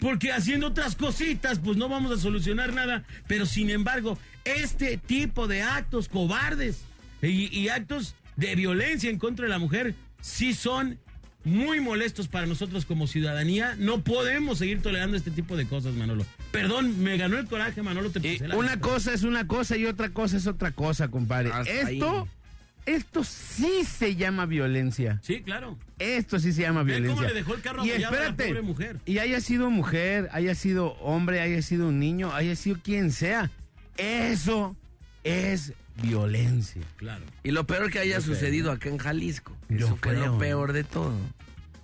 Porque 0.00 0.32
haciendo 0.32 0.66
otras 0.68 0.94
cositas, 0.94 1.58
pues 1.58 1.76
no 1.76 1.88
vamos 1.88 2.12
a 2.12 2.20
solucionar 2.20 2.72
nada. 2.72 3.04
Pero 3.26 3.46
sin 3.46 3.70
embargo, 3.70 4.18
este 4.44 4.96
tipo 4.96 5.46
de 5.48 5.62
actos 5.62 6.08
cobardes 6.08 6.82
y, 7.22 7.56
y 7.56 7.68
actos 7.68 8.14
de 8.36 8.54
violencia 8.54 9.10
en 9.10 9.18
contra 9.18 9.44
de 9.46 9.50
la 9.50 9.58
mujer 9.58 9.94
sí 10.20 10.54
son 10.54 10.98
muy 11.44 11.80
molestos 11.80 12.28
para 12.28 12.46
nosotros 12.46 12.84
como 12.84 13.06
ciudadanía. 13.06 13.74
No 13.78 14.02
podemos 14.02 14.58
seguir 14.58 14.82
tolerando 14.82 15.16
este 15.16 15.30
tipo 15.30 15.56
de 15.56 15.66
cosas, 15.66 15.94
Manolo. 15.94 16.26
Perdón, 16.50 17.02
me 17.02 17.16
ganó 17.16 17.38
el 17.38 17.46
coraje, 17.46 17.82
Manolo. 17.82 18.10
Te 18.10 18.18
Y 18.18 18.32
pasé 18.32 18.48
la 18.48 18.56
una 18.56 18.80
cosa 18.80 19.12
es 19.14 19.22
una 19.22 19.46
cosa 19.46 19.76
y 19.76 19.86
otra 19.86 20.10
cosa 20.10 20.36
es 20.36 20.46
otra 20.46 20.72
cosa, 20.72 21.08
compadre. 21.08 21.50
Hasta 21.52 21.90
Esto, 21.90 22.28
esto 22.86 23.24
sí 23.24 23.84
se 23.84 24.16
llama 24.16 24.46
violencia. 24.46 25.20
Sí, 25.22 25.40
claro. 25.42 25.78
Esto 25.98 26.38
sí 26.38 26.52
se 26.52 26.62
llama 26.62 26.82
violencia. 26.82 27.14
cómo 27.14 27.26
le 27.28 27.34
dejó 27.34 27.54
el 27.54 27.60
carro 27.60 27.84
y 27.84 27.90
abollado 27.90 28.14
a 28.14 28.18
la 28.20 28.26
espérate, 28.28 28.48
pobre 28.48 28.62
mujer. 28.62 28.96
y 29.06 29.18
haya 29.18 29.40
sido 29.40 29.70
mujer, 29.70 30.28
haya 30.32 30.54
sido 30.54 30.92
hombre, 31.00 31.40
haya 31.40 31.62
sido 31.62 31.88
un 31.88 31.98
niño, 31.98 32.34
haya 32.34 32.54
sido 32.56 32.78
quien 32.82 33.10
sea, 33.12 33.50
eso 33.96 34.76
es 35.24 35.72
violencia. 36.00 36.82
Claro. 36.96 37.24
Y 37.42 37.50
lo 37.50 37.66
peor 37.66 37.90
que 37.90 37.98
haya 37.98 38.20
sucedido 38.20 38.70
acá 38.72 38.88
en 38.88 38.98
Jalisco. 38.98 39.56
Yo 39.68 39.86
Eso 39.86 39.96
fue 39.96 40.12
creo. 40.14 40.26
lo 40.26 40.38
peor 40.38 40.72
de 40.72 40.84
todo. 40.84 41.14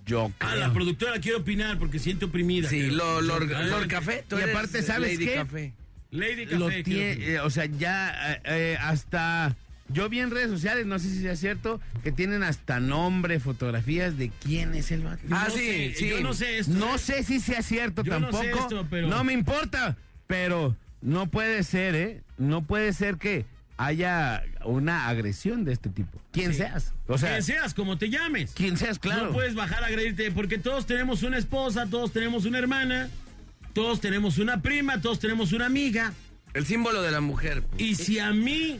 Yo 0.05 0.31
Ah, 0.39 0.47
creo. 0.49 0.59
la 0.59 0.73
productora 0.73 1.19
quiere 1.19 1.37
opinar 1.37 1.77
porque 1.79 1.99
siente 1.99 2.25
oprimida. 2.25 2.69
Sí, 2.69 2.83
lo, 2.91 3.21
Lord, 3.21 3.49
Lord 3.49 3.87
Café. 3.87 4.23
tú 4.27 4.37
Y 4.37 4.41
eres 4.41 4.55
aparte, 4.55 4.81
¿sabes 4.83 5.13
Lady 5.13 5.25
qué? 5.25 5.35
Café. 5.35 5.73
Lady 6.11 6.45
lo 6.45 6.67
Café. 6.67 6.83
tie- 6.83 7.11
opinar. 7.13 7.29
eh, 7.29 7.39
o 7.39 7.49
sea, 7.49 7.65
ya 7.65 8.33
eh, 8.33 8.41
eh, 8.45 8.77
hasta 8.79 9.55
yo 9.89 10.07
vi 10.09 10.19
en 10.19 10.31
redes 10.31 10.49
sociales, 10.49 10.85
no 10.85 10.97
sé 10.99 11.09
si 11.09 11.21
sea 11.21 11.35
cierto, 11.35 11.79
que 12.03 12.11
tienen 12.11 12.41
hasta 12.43 12.79
nombre, 12.79 13.39
fotografías 13.39 14.17
de 14.17 14.29
quién 14.43 14.73
es 14.75 14.91
el 14.91 15.01
vato. 15.01 15.21
Ah, 15.31 15.45
No 15.49 15.55
sí, 15.55 15.59
sé, 15.65 15.93
sí. 15.97 16.09
Yo 16.09 16.21
no 16.21 16.33
sé 16.33 16.59
esto. 16.59 16.73
No 16.73 16.95
¿eh? 16.95 16.99
sé 16.99 17.23
si 17.23 17.39
sea 17.39 17.61
cierto 17.61 18.03
Yo 18.03 18.19
no 18.19 18.29
tampoco. 18.29 18.43
sé 18.43 18.51
esto, 18.51 18.87
pero- 18.89 19.07
No 19.07 19.23
me 19.23 19.33
importa, 19.33 19.97
pero 20.27 20.75
no 21.01 21.27
puede 21.27 21.63
ser, 21.63 21.95
¿eh? 21.95 22.21
No 22.37 22.63
puede 22.63 22.93
ser 22.93 23.17
que 23.17 23.45
haya 23.77 24.43
una 24.63 25.07
agresión 25.09 25.65
de 25.65 25.73
este 25.73 25.89
tipo. 25.89 26.21
Quien 26.31 26.51
Sí. 26.51 26.59
seas. 26.59 26.93
O 27.07 27.17
sea, 27.17 27.35
que 27.35 27.41
seas 27.41 27.73
como 27.73 27.97
te 27.97 28.09
llames. 28.09 28.51
quien 28.53 28.77
seas, 28.77 28.99
claro. 28.99 29.25
No 29.27 29.31
puedes 29.33 29.53
bajar 29.55 29.83
a 29.83 29.87
agredirte 29.87 30.31
porque 30.31 30.57
todos 30.57 30.85
tenemos 30.85 31.23
una 31.23 31.37
esposa, 31.37 31.85
todos 31.87 32.11
tenemos 32.13 32.45
una 32.45 32.57
hermana, 32.59 33.09
todos 33.73 33.99
tenemos 34.01 34.37
una 34.37 34.61
prima, 34.61 35.01
todos 35.01 35.19
tenemos 35.19 35.51
una 35.51 35.65
amiga. 35.65 36.13
El 36.53 36.65
símbolo 36.65 37.01
de 37.01 37.11
la 37.11 37.19
mujer. 37.21 37.63
pues. 37.63 37.81
Y 37.81 37.95
si 37.95 38.19
a 38.19 38.31
mí 38.31 38.79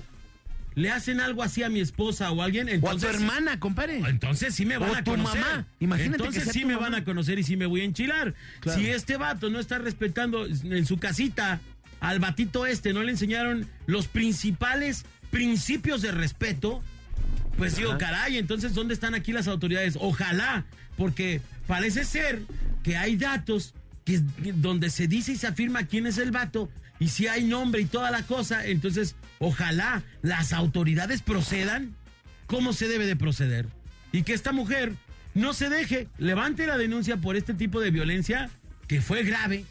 le 0.76 0.92
hacen 0.92 1.20
algo 1.20 1.44
así 1.44 1.62
a 1.64 1.70
mi 1.70 1.80
esposa 1.82 2.32
o 2.32 2.42
a 2.42 2.46
alguien, 2.46 2.68
o 2.68 2.72
a 2.72 2.74
tu 2.74 2.76
entonces... 2.88 3.16
hermana, 3.16 3.60
compadre. 3.60 3.98
Entonces 4.08 4.56
sí 4.56 4.66
me 4.66 4.78
van 4.78 4.90
O 4.92 4.96
a 4.96 5.04
tu 5.04 5.12
conocer. 5.12 5.42
mamá. 5.42 5.66
Imagínate 5.82 6.12
que 6.18 6.24
Entonces 6.24 6.44
sea 6.46 6.54
sí 6.54 6.62
tu 6.62 6.68
me 6.68 6.74
mamá. 6.76 6.90
van 6.90 6.96
a 7.02 7.04
conocer 7.04 7.38
y 7.40 7.44
sí 7.44 7.58
me 7.58 7.66
voy 7.66 7.82
a 7.82 7.84
enchilar. 7.84 8.34
Claro. 8.62 8.80
Si 8.80 8.88
este 8.88 9.18
vato 9.18 9.50
no 9.50 9.60
está 9.60 9.78
respetando 9.78 10.46
en 10.46 10.86
su 10.86 10.98
casita 10.98 11.60
al 12.00 12.20
batito 12.20 12.66
este, 12.66 12.94
no 12.94 13.04
le 13.04 13.12
enseñaron 13.12 13.68
los 13.86 14.08
principales 14.08 15.06
principios 15.32 16.02
de 16.02 16.12
respeto, 16.12 16.82
pues 17.58 17.76
digo, 17.76 17.98
caray, 17.98 18.38
entonces 18.38 18.74
¿dónde 18.74 18.94
están 18.94 19.16
aquí 19.16 19.32
las 19.32 19.48
autoridades? 19.48 19.98
Ojalá, 20.00 20.66
porque 20.98 21.42
parece 21.68 22.04
ser 22.04 22.42
que 22.84 22.98
hay 22.98 23.16
datos 23.16 23.74
que, 24.04 24.22
donde 24.56 24.90
se 24.90 25.08
dice 25.08 25.34
y 25.34 25.36
se 25.36 25.48
afirma 25.48 25.88
quién 25.88 26.06
es 26.06 26.18
el 26.18 26.32
vato 26.32 26.70
y 27.00 27.10
si 27.10 27.28
hay 27.28 27.44
nombre 27.44 27.82
y 27.82 27.86
toda 27.86 28.12
la 28.12 28.24
cosa, 28.24 28.66
entonces 28.66 29.16
ojalá 29.40 30.04
las 30.22 30.54
autoridades 30.54 31.22
procedan 31.22 31.96
cómo 32.48 32.74
se 32.74 32.88
debe 32.88 33.06
de 33.06 33.16
proceder. 33.16 33.68
Y 34.12 34.24
que 34.24 34.34
esta 34.34 34.54
mujer 34.54 34.94
no 35.34 35.54
se 35.54 35.70
deje, 35.70 36.08
levante 36.18 36.66
la 36.68 36.78
denuncia 36.78 37.18
por 37.18 37.36
este 37.36 37.54
tipo 37.54 37.82
de 37.82 37.92
violencia 37.92 38.50
que 38.88 39.02
fue 39.02 39.24
grave 39.24 39.66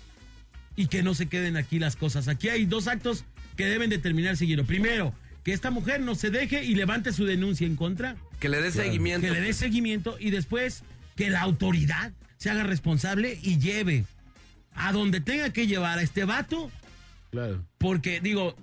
y 0.77 0.87
que 0.89 1.03
no 1.03 1.15
se 1.15 1.27
queden 1.27 1.57
aquí 1.57 1.79
las 1.79 1.97
cosas. 1.97 2.29
Aquí 2.29 2.49
hay 2.49 2.67
dos 2.67 2.89
actos 2.89 3.25
que 3.57 3.67
deben 3.67 3.91
de 3.91 3.99
terminar 3.99 4.37
seguido. 4.37 4.65
Primero, 4.65 5.15
que 5.45 5.53
esta 5.53 5.71
mujer 5.71 6.01
no 6.01 6.15
se 6.15 6.31
deje 6.31 6.65
y 6.65 6.75
levante 6.75 7.13
su 7.13 7.25
denuncia 7.25 7.67
en 7.67 7.77
contra, 7.77 8.17
Que 8.41 8.49
le 8.49 8.61
dé 8.61 8.71
seguimiento. 8.73 9.27
que 9.27 9.33
le 9.33 9.41
dé 9.41 9.53
seguimiento 9.53 10.17
y 10.19 10.31
después 10.31 10.83
que 11.17 11.31
la 11.31 11.41
autoridad 11.43 12.13
se 12.39 12.51
haga 12.51 12.65
responsable 12.65 13.39
y 13.43 13.59
lleve 13.59 14.05
a 14.75 14.93
donde 14.93 15.21
tenga 15.21 15.51
que 15.53 15.67
llevar 15.67 15.99
a 15.99 16.03
este 16.03 16.25
vato 16.25 16.71
Claro. 17.31 17.65
porque 17.79 18.21
digo, 18.21 18.57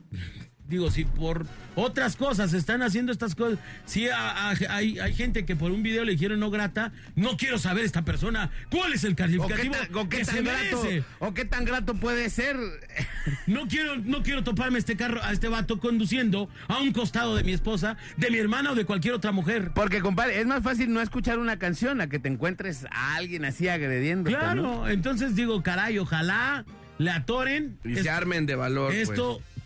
digo, 0.71 0.89
si 0.89 1.05
por 1.05 1.45
otras 1.75 2.15
cosas 2.15 2.53
están 2.53 2.81
haciendo 2.81 3.11
estas 3.11 3.35
cosas, 3.35 3.59
si 3.85 4.07
a- 4.09 4.49
a- 4.49 4.55
hay, 4.69 4.97
hay 4.99 5.13
gente 5.13 5.45
que 5.45 5.55
por 5.55 5.71
un 5.71 5.83
video 5.83 6.03
le 6.03 6.13
dijeron 6.13 6.39
no 6.39 6.49
grata, 6.49 6.91
no 7.15 7.37
quiero 7.37 7.59
saber 7.59 7.85
esta 7.85 8.03
persona 8.03 8.49
cuál 8.71 8.93
es 8.93 9.03
el 9.03 9.11
¿O 9.13 9.15
qué, 9.15 9.23
calificativo 9.23 9.73
tan, 9.75 9.95
o 9.95 10.09
qué 10.09 10.17
que 10.17 10.25
se 10.25 10.31
tan 10.35 10.43
grato, 10.45 10.83
merece. 10.83 11.03
o 11.19 11.33
qué 11.33 11.45
tan 11.45 11.65
grato 11.65 11.93
puede 11.95 12.29
ser? 12.29 12.57
No 13.45 13.67
quiero, 13.67 13.97
no 13.97 14.23
quiero 14.23 14.43
toparme 14.43 14.79
este 14.79 14.95
carro, 14.97 15.21
a 15.23 15.31
este 15.31 15.47
vato 15.47 15.79
conduciendo 15.79 16.49
a 16.67 16.79
un 16.79 16.91
costado 16.91 17.35
de 17.35 17.43
mi 17.43 17.51
esposa, 17.53 17.95
de 18.17 18.31
mi 18.31 18.37
hermana 18.39 18.71
o 18.71 18.75
de 18.75 18.85
cualquier 18.85 19.13
otra 19.13 19.31
mujer. 19.31 19.71
Porque, 19.75 19.99
compadre, 20.01 20.39
es 20.39 20.47
más 20.47 20.63
fácil 20.63 20.91
no 20.91 21.01
escuchar 21.01 21.37
una 21.37 21.59
canción 21.59 22.01
a 22.01 22.07
que 22.07 22.17
te 22.17 22.29
encuentres 22.29 22.85
a 22.89 23.15
alguien 23.15 23.45
así 23.45 23.67
agrediendo. 23.67 24.29
Claro, 24.31 24.87
entonces 24.87 25.35
digo, 25.35 25.61
caray, 25.61 25.99
ojalá 25.99 26.65
le 26.97 27.11
atoren. 27.11 27.77
Y 27.83 27.93
Es- 27.93 28.03
se 28.03 28.09
armen 28.09 28.45
de 28.47 28.55
valor. 28.55 28.91
pues. 28.91 29.01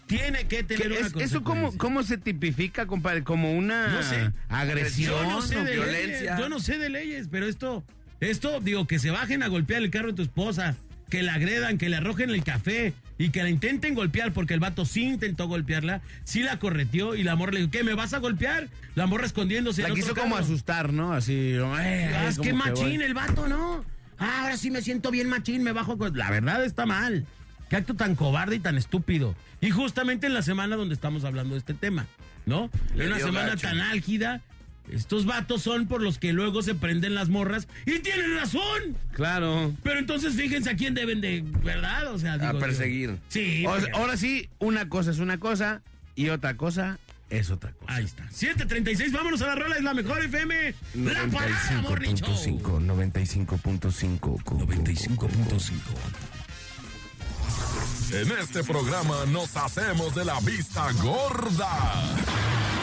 Tiene 0.08 0.46
que 0.48 0.64
tener 0.64 0.92
una 0.92 1.24
¿Eso 1.24 1.44
cómo, 1.44 1.76
cómo 1.78 2.04
se 2.04 2.18
tipifica, 2.18 2.86
compadre? 2.86 3.24
¿Como 3.24 3.54
una 3.54 3.88
No 3.88 4.04
sé. 4.04 4.32
agresión? 4.50 5.12
Yo 5.14 5.24
no 5.30 5.42
sé 5.42 5.58
o 5.58 5.64
de 5.64 5.72
violencia. 5.74 6.20
leyes, 6.22 6.40
yo 6.40 6.50
no 6.50 6.60
sé 6.60 6.78
de 6.78 6.90
leyes, 6.90 7.28
pero 7.32 7.48
esto, 7.48 7.84
esto, 8.20 8.60
digo, 8.60 8.86
que 8.88 9.00
se 9.00 9.10
bajen 9.12 9.44
a 9.44 9.48
golpear 9.48 9.82
el 9.82 9.90
carro 9.92 10.08
de 10.10 10.14
tu 10.14 10.22
esposa, 10.22 10.76
que 11.10 11.24
la 11.24 11.34
agredan, 11.36 11.78
que 11.78 11.90
le 11.90 11.98
arrojen 11.98 12.30
el 12.30 12.44
café 12.44 12.94
y 13.18 13.30
que 13.30 13.42
la 13.44 13.50
intenten 13.50 13.96
golpear, 13.96 14.32
porque 14.34 14.54
el 14.54 14.60
vato 14.60 14.86
sí 14.86 15.04
intentó 15.04 15.48
golpearla, 15.48 16.02
sí 16.24 16.42
la 16.44 16.60
correteó 16.60 17.16
y 17.16 17.24
la 17.24 17.36
morra 17.36 17.54
le 17.54 17.60
dijo, 17.60 17.72
¿qué, 17.72 17.84
me 17.84 17.94
vas 17.94 18.14
a 18.14 18.18
golpear? 18.20 18.68
La 18.96 19.06
morra 19.08 19.26
escondiéndose. 19.26 19.82
La 19.84 19.90
en 19.90 19.96
quiso 19.96 20.12
otro 20.12 20.24
como 20.24 20.36
carro. 20.36 20.46
asustar, 20.46 20.94
¿no? 20.94 21.14
Así. 21.14 21.34
eh, 21.34 22.12
Ah, 22.16 22.28
es 22.28 22.38
como 22.38 22.44
que 22.44 22.52
voy. 22.54 22.62
machín 22.62 23.02
el 23.02 23.14
vato, 23.14 23.48
¿no? 23.48 23.86
Ah, 24.18 24.42
ahora 24.44 24.58
sí 24.58 24.70
me 24.72 24.82
siento 24.82 25.12
bien 25.12 25.28
machín, 25.30 25.64
me 25.64 25.72
bajo 25.74 25.98
con... 25.98 26.18
La 26.18 26.30
verdad 26.32 26.64
está 26.64 26.86
mal. 26.86 27.26
Qué 27.76 27.80
acto 27.82 27.94
tan 27.96 28.16
cobarde 28.16 28.56
y 28.56 28.60
tan 28.60 28.78
estúpido. 28.78 29.36
Y 29.60 29.70
justamente 29.70 30.28
en 30.28 30.34
la 30.34 30.42
semana 30.44 30.78
donde 30.78 30.96
estamos 30.96 31.26
hablando 31.26 31.56
de 31.56 31.60
este 31.60 31.74
tema, 31.74 32.06
¿no? 32.46 32.70
Le 32.96 33.04
En 33.04 33.12
una 33.12 33.20
semana 33.20 33.48
gacho. 33.50 33.68
tan 33.68 33.82
álgida, 33.82 34.40
estos 34.90 35.26
vatos 35.26 35.62
son 35.64 35.86
por 35.88 36.02
los 36.02 36.18
que 36.18 36.32
luego 36.32 36.62
se 36.62 36.74
prenden 36.74 37.16
las 37.16 37.28
morras 37.28 37.68
y 37.86 38.00
tienen 38.00 38.34
razón. 38.38 38.96
Claro. 39.12 39.74
Pero 39.84 40.00
entonces 40.00 40.36
fíjense 40.36 40.70
a 40.70 40.78
quién 40.78 40.94
deben 40.94 41.20
de, 41.20 41.44
¿verdad? 41.66 42.14
O 42.14 42.18
sea, 42.18 42.34
A 42.34 42.38
digo 42.38 42.54
yo. 42.54 42.60
perseguir. 42.60 43.18
Sí. 43.28 43.66
O- 43.68 43.72
porque- 43.72 43.92
ahora 43.94 44.16
sí, 44.16 44.48
una 44.60 44.88
cosa 44.88 45.12
es 45.12 45.20
una 45.20 45.38
cosa 45.38 45.82
y 46.16 46.30
otra 46.30 46.56
cosa 46.56 46.98
es 47.30 47.52
otra 47.52 47.74
cosa. 47.74 47.94
Ahí 47.94 48.06
está. 48.06 48.24
736, 48.32 49.12
vámonos 49.12 49.42
a 49.42 49.48
la 49.48 49.56
rola, 49.56 49.76
es 49.76 49.84
la 49.84 49.94
mejor 49.94 50.24
FM. 50.24 50.74
La 50.94 51.26
parada, 51.28 51.82
Morning 51.82 52.16
Show. 52.16 52.30
95.5. 52.80 54.40
95.5. 54.46 55.28
En 58.16 58.32
este 58.32 58.64
programa 58.64 59.26
nos 59.26 59.58
hacemos 59.58 60.16
de 60.16 60.24
la 60.24 60.40
vista 60.40 60.90
gorda. 61.04 61.68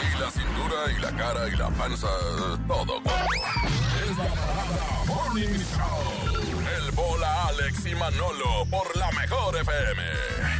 Y 0.03 0.19
la 0.21 0.29
cintura 0.29 0.91
y 0.95 1.01
la 1.01 1.11
cara 1.17 1.47
y 1.47 1.55
la 1.57 1.69
panza, 1.71 2.07
todo 2.67 3.01
gordo. 3.01 3.09
Es 4.03 4.15
la 4.15 4.25
parada 4.25 5.03
Morning 5.07 5.57
Show. 5.57 6.61
El 6.77 6.91
bola 6.91 7.47
Alex 7.47 7.83
y 7.83 7.95
Manolo 7.95 8.67
por 8.69 8.95
la 8.95 9.09
mejor 9.13 9.57
FM. 9.57 10.52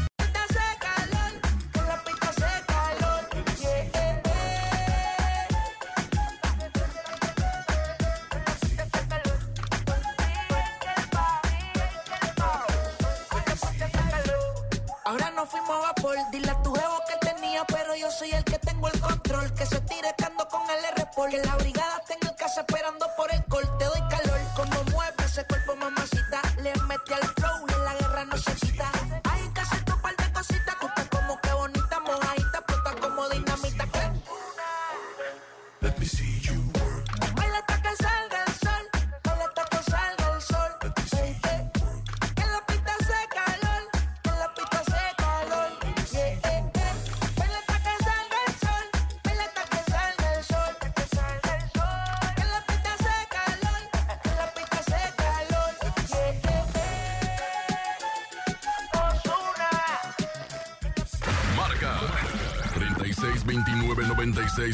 Dile 16.04 16.52
a 16.52 16.62
tu 16.62 16.74
jevo 16.76 17.00
que 17.08 17.16
tenía, 17.26 17.64
pero 17.66 17.96
yo 17.96 18.12
soy 18.12 18.32
el 18.32 18.44
que 18.44 18.60
tengo 18.60 18.90
el 18.90 19.00
control. 19.00 19.54
Que 19.54 19.66
se 19.66 19.80
tire 19.80 20.14
cando 20.18 20.46
con 20.50 20.62
el 20.70 20.84
r 20.84 21.08
Que 21.16 21.38
la 21.48 21.56
brigada 21.56 22.02
en 22.10 22.28
el 22.28 22.36
casa 22.36 22.60
esperando 22.60 23.08
por 23.16 23.34
el 23.34 23.42
col. 23.46 23.64
Te 23.78 23.86
doy 23.86 24.02
calor, 24.10 24.40
como 24.54 24.84
mueve 24.92 25.24
ese 25.24 25.46
cuerpo, 25.46 25.63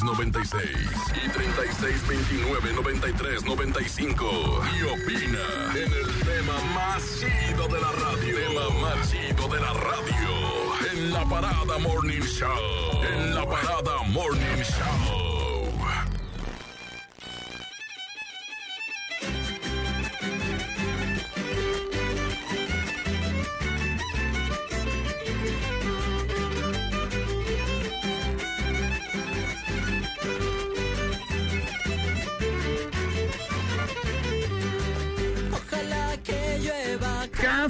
96 0.09 0.59
96 0.59 0.65
y 1.23 1.29
36 1.29 2.07
29 2.07 2.73
93 2.73 3.45
95. 3.45 4.25
Y 4.75 4.83
opina 4.83 5.39
en 5.75 5.93
el 5.93 6.19
tema 6.25 6.53
más 6.73 7.03
chido 7.19 7.67
de 7.67 7.79
la 7.79 7.91
radio. 7.91 8.35
Tema 8.35 8.69
más 8.81 9.11
chido 9.11 9.47
de 9.47 9.59
la 9.59 9.73
radio. 9.73 10.91
En 10.91 11.13
la 11.13 11.25
parada 11.25 11.77
Morning 11.77 12.21
Show. 12.21 13.03
En 13.03 13.35
la 13.35 13.45
parada 13.45 14.01
Morning 14.07 14.63
Show. 14.63 15.38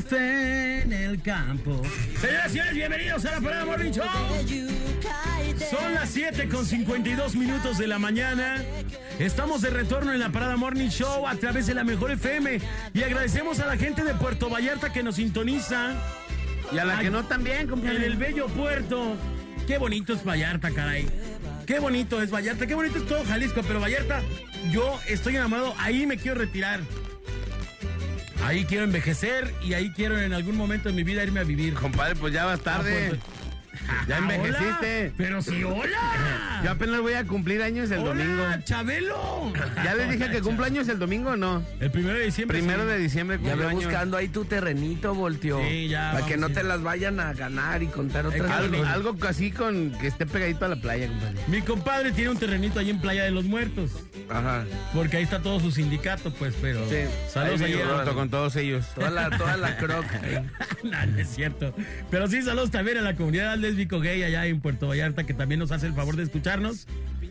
Café 0.10 0.82
en 0.82 0.92
el 0.92 1.22
campo. 1.22 1.84
Señoras 2.20 2.48
y 2.48 2.50
señores, 2.50 2.74
bienvenidos 2.74 3.26
a 3.26 3.32
la 3.34 3.42
Parada 3.42 3.66
Morning 3.66 3.92
Show. 3.92 4.06
Son 5.70 5.94
las 5.94 6.10
7 6.10 6.50
con 6.50 6.66
52 6.66 7.36
minutos 7.36 7.78
de 7.78 7.86
la 7.86 8.00
mañana. 8.00 8.56
Estamos 9.20 9.62
de 9.62 9.70
retorno 9.70 10.12
en 10.12 10.20
la 10.20 10.30
Parada 10.30 10.58
Morning 10.58 10.90
Show 10.90 11.28
a 11.28 11.36
través 11.36 11.68
de 11.68 11.76
la 11.76 11.84
Mejor 11.84 12.10
FM. 12.10 12.60
Y 12.92 13.04
agradecemos 13.04 13.60
a 13.60 13.68
la 13.68 13.78
gente 13.78 14.04
de 14.04 14.16
Puerto 14.16 14.50
Vallarta 14.50 14.92
que 14.92 15.04
nos 15.04 15.18
sintoniza 15.18 15.94
Y 16.74 16.80
a 16.80 16.86
la 16.86 16.98
que 16.98 17.12
no 17.12 17.26
también, 17.26 17.70
en 17.72 18.04
el 18.04 18.18
bello 18.18 18.48
puerto. 18.48 19.16
Qué 19.68 19.78
bonito 19.78 20.14
es 20.14 20.26
Vallarta, 20.26 20.72
caray. 20.72 21.08
Qué 21.68 21.78
bonito 21.78 22.20
es 22.20 22.32
Vallarta, 22.32 22.66
qué 22.66 22.74
bonito 22.74 22.98
es 22.98 23.06
todo 23.06 23.24
Jalisco, 23.26 23.62
pero 23.62 23.80
Vallarta, 23.80 24.24
yo 24.72 25.00
estoy 25.08 25.36
enamorado, 25.36 25.76
ahí 25.78 26.08
me 26.08 26.18
quiero 26.18 26.40
retirar. 26.40 26.80
Ahí 28.44 28.66
quiero 28.66 28.86
envejecer 28.86 29.54
y 29.62 29.74
ahí 29.74 29.92
quiero 29.92 30.20
en 30.20 30.34
algún 30.34 30.56
momento 30.56 30.90
de 30.90 30.96
mi 30.96 31.04
vida 31.04 31.24
irme 31.24 31.40
a 31.42 31.44
vivir. 31.44 31.74
Compadre, 31.74 32.16
pues 32.16 32.34
ya 32.34 32.46
vas 32.46 32.62
tarde. 32.62 33.10
pues, 33.10 33.22
Ya 34.08 34.16
Ah, 34.18 34.20
envejeciste. 34.20 35.02
hola, 35.08 35.14
Pero 35.18 35.42
sí, 35.42 35.64
hola. 35.64 36.60
Yo 36.64 36.72
apenas 36.72 37.00
voy 37.02 37.14
a 37.14 37.24
cumplir 37.26 37.62
años 37.62 37.90
el 37.92 38.00
Hola, 38.00 38.10
domingo. 38.10 38.44
Chabelo. 38.66 39.54
¿Ya 39.84 39.94
les 39.96 40.10
dije 40.12 40.30
que 40.32 40.42
cumplo 40.42 40.66
años 40.66 40.88
el 40.90 41.00
domingo 41.00 41.32
o 41.32 41.36
no? 41.38 41.64
El 41.80 41.92
primero 41.92 42.18
de 42.18 42.26
diciembre. 42.26 42.58
Primero 42.60 42.84
sí. 42.84 42.90
de 42.90 42.98
diciembre 42.98 43.40
Ya 43.44 43.54
años. 43.54 43.76
buscando 43.76 44.18
ahí 44.18 44.28
tu 44.28 44.46
terrenito, 44.46 45.14
volteo. 45.16 45.62
Sí, 45.68 45.88
ya, 45.88 46.12
Para 46.14 46.26
que 46.26 46.38
no 46.38 46.50
te 46.50 46.64
las 46.64 46.82
vayan 46.82 47.20
a 47.20 47.34
ganar 47.34 47.82
y 47.84 47.88
contar 47.88 48.26
otras 48.26 48.50
Algo, 48.52 48.78
cosas. 48.78 48.94
algo 48.94 49.16
así 49.28 49.52
con 49.52 49.92
que 50.00 50.08
esté 50.08 50.26
pegadito 50.26 50.66
a 50.66 50.70
la 50.70 50.76
playa, 50.76 51.08
compadre. 51.08 51.40
Mi 51.48 51.62
compadre 51.62 52.12
tiene 52.12 52.32
un 52.32 52.38
terrenito 52.38 52.80
allí 52.80 52.90
en 52.90 53.00
Playa 53.00 53.24
de 53.24 53.32
los 53.32 53.46
Muertos. 53.46 53.92
Ajá. 54.30 54.66
Porque 54.94 55.18
ahí 55.18 55.24
está 55.24 55.40
todo 55.42 55.60
su 55.60 55.72
sindicato, 55.72 56.34
pues, 56.34 56.54
pero. 56.62 56.88
Sí. 56.90 56.98
Saludos 57.30 57.62
Ahí 57.62 57.74
Junto 57.74 58.14
con 58.16 58.30
todos 58.30 58.56
ellos. 58.56 58.86
Toda 58.96 59.10
la, 59.10 59.30
toda 59.38 59.56
la 59.58 59.78
croc. 59.78 60.06
no, 60.84 61.06
no 61.06 61.20
es 61.20 61.30
cierto. 61.30 61.74
Pero 62.12 62.28
sí, 62.28 62.42
saludos 62.42 62.72
también 62.72 62.98
a 62.98 63.02
la 63.02 63.16
comunidad 63.16 63.58
lésbico 63.60 64.00
gay 64.00 64.24
allá 64.24 64.46
en 64.46 64.62
Puerto 64.62 64.88
Vallarta, 64.88 65.26
que 65.26 65.34
también 65.34 65.60
nos 65.60 65.72
hace 65.72 65.88
el 65.88 65.94
favor 65.94 66.16
de 66.16 66.24
escucharnos. 66.24 66.88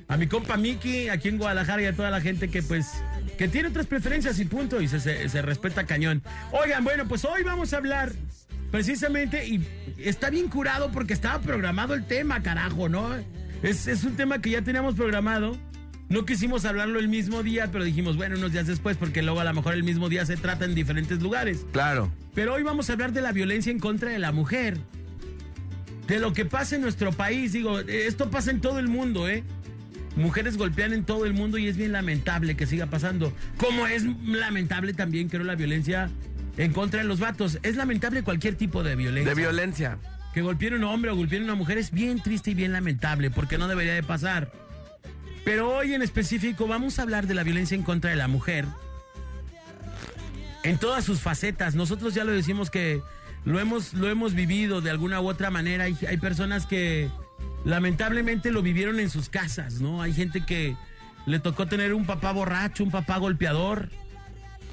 A 0.09 0.17
mi 0.17 0.27
compa 0.27 0.57
Miki, 0.57 1.09
aquí 1.09 1.29
en 1.29 1.39
Guadalajara, 1.39 1.83
y 1.83 1.87
a 1.87 1.95
toda 1.95 2.11
la 2.11 2.21
gente 2.21 2.49
que, 2.49 2.63
pues, 2.63 2.87
que 3.37 3.49
tiene 3.49 3.69
otras 3.69 3.87
preferencias 3.87 4.39
y 4.39 4.45
punto, 4.47 4.81
y 4.81 4.89
se, 4.89 5.01
se- 5.01 5.29
se 5.29 5.43
respeta 5.43 5.85
cañón. 5.85 6.23
Oigan, 6.53 6.83
bueno, 6.85 7.07
pues 7.07 7.25
hoy 7.27 7.43
vamos 7.43 7.73
a 7.73 7.77
hablar 7.77 8.13
precisamente, 8.71 9.47
y 9.47 9.67
está 9.99 10.31
bien 10.31 10.49
curado 10.49 10.91
porque 10.93 11.13
estaba 11.15 11.41
programado 11.41 11.95
el 11.95 12.05
tema, 12.07 12.43
carajo, 12.43 12.89
¿no? 12.89 13.11
Es, 13.63 13.87
es 13.87 14.05
un 14.05 14.15
tema 14.17 14.41
que 14.41 14.51
ya 14.51 14.63
teníamos 14.63 14.95
programado. 14.95 15.57
No 16.09 16.25
quisimos 16.25 16.65
hablarlo 16.65 16.99
el 16.99 17.09
mismo 17.09 17.43
día, 17.43 17.69
pero 17.71 17.85
dijimos, 17.85 18.17
bueno, 18.17 18.37
unos 18.39 18.53
días 18.53 18.67
después, 18.67 18.97
porque 18.97 19.21
luego 19.21 19.41
a 19.41 19.45
lo 19.45 19.53
mejor 19.53 19.75
el 19.75 19.83
mismo 19.83 20.09
día 20.09 20.25
se 20.25 20.39
trata 20.39 20.65
en 20.65 20.75
diferentes 20.75 21.21
lugares. 21.21 21.67
Claro. 21.73 22.11
Pero 22.35 22.55
hoy 22.55 22.63
vamos 22.63 22.89
a 22.89 22.95
hablar 22.95 23.13
de 23.13 23.21
la 23.21 23.33
violencia 23.33 23.71
en 23.71 23.79
contra 23.79 24.11
de 24.11 24.19
la 24.19 24.33
mujer. 24.33 24.79
De 26.09 26.19
lo 26.19 26.33
que 26.33 26.45
pasa 26.45 26.77
en 26.77 26.83
nuestro 26.83 27.13
país. 27.13 27.53
Digo, 27.53 27.81
esto 27.81 28.31
pasa 28.31 28.51
en 28.51 28.61
todo 28.61 28.79
el 28.79 28.89
mundo, 28.89 29.29
¿eh? 29.29 29.45
Mujeres 30.17 30.57
golpean 30.57 30.93
en 30.93 31.05
todo 31.05 31.27
el 31.27 31.35
mundo 31.35 31.59
y 31.59 31.69
es 31.69 31.77
bien 31.77 31.93
lamentable 31.93 32.57
que 32.57 32.67
siga 32.67 32.87
pasando. 32.87 33.33
Como 33.57 33.87
es 33.87 34.05
lamentable 34.27 34.95
también, 34.95 35.29
creo, 35.29 35.45
la 35.45 35.55
violencia 35.55 36.11
en 36.57 36.73
contra 36.73 37.03
de 37.03 37.07
los 37.07 37.21
vatos. 37.21 37.59
Es 37.63 37.77
lamentable 37.77 38.23
cualquier 38.23 38.57
tipo 38.57 38.83
de 38.83 38.97
violencia. 38.97 39.35
De 39.35 39.41
violencia. 39.41 39.99
que 40.35 40.43
golpeen 40.43 40.75
a 40.75 40.77
un 40.77 40.85
hombre 40.85 41.11
o 41.11 41.17
golpeen 41.17 41.43
a 41.43 41.45
una 41.45 41.55
mujer 41.55 41.79
es 41.79 41.91
bien 41.91 42.21
triste 42.21 42.51
y 42.51 42.55
bien 42.55 42.73
lamentable, 42.73 43.31
porque 43.31 43.59
no 43.59 43.69
debería 43.69 43.95
de 43.95 44.03
pasar. 44.03 44.51
Pero 45.45 45.71
hoy 45.77 45.95
en 45.95 46.03
específico 46.03 46.67
vamos 46.67 46.99
a 46.99 47.03
hablar 47.03 47.27
de 47.27 47.35
la 47.35 47.43
violencia 47.43 47.75
en 47.75 47.83
contra 47.83 48.11
de 48.11 48.17
la 48.17 48.29
mujer. 48.29 48.67
En 50.65 50.79
todas 50.79 51.05
sus 51.05 51.21
facetas. 51.21 51.75
Nosotros 51.75 52.15
ya 52.15 52.25
lo 52.25 52.33
decimos 52.33 52.71
que 52.71 53.01
lo 53.45 53.61
hemos, 53.61 53.95
lo 53.95 54.09
hemos 54.09 54.35
vivido 54.35 54.81
de 54.81 54.91
alguna 54.91 55.21
u 55.21 55.29
otra 55.29 55.51
manera. 55.51 55.85
Hay, 55.85 55.97
hay 56.09 56.17
personas 56.17 56.67
que 56.67 57.09
lamentablemente 57.65 58.51
lo 58.51 58.63
vivieron 58.63 59.01
en 59.01 59.11
sus 59.11 59.29
casas, 59.29 59.81
¿no? 59.81 60.03
Hay 60.03 60.13
gente 60.13 60.45
que 60.45 60.77
le 61.27 61.39
tocó 61.39 61.67
tener 61.67 61.95
un 61.95 62.07
papá 62.07 62.33
borracho, 62.33 62.85
un 62.85 62.91
papá 62.91 63.19
golpeador. 63.19 63.91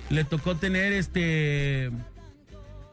Le 0.10 0.24
tocó 0.24 0.56
tener 0.56 0.94
este 0.94 1.92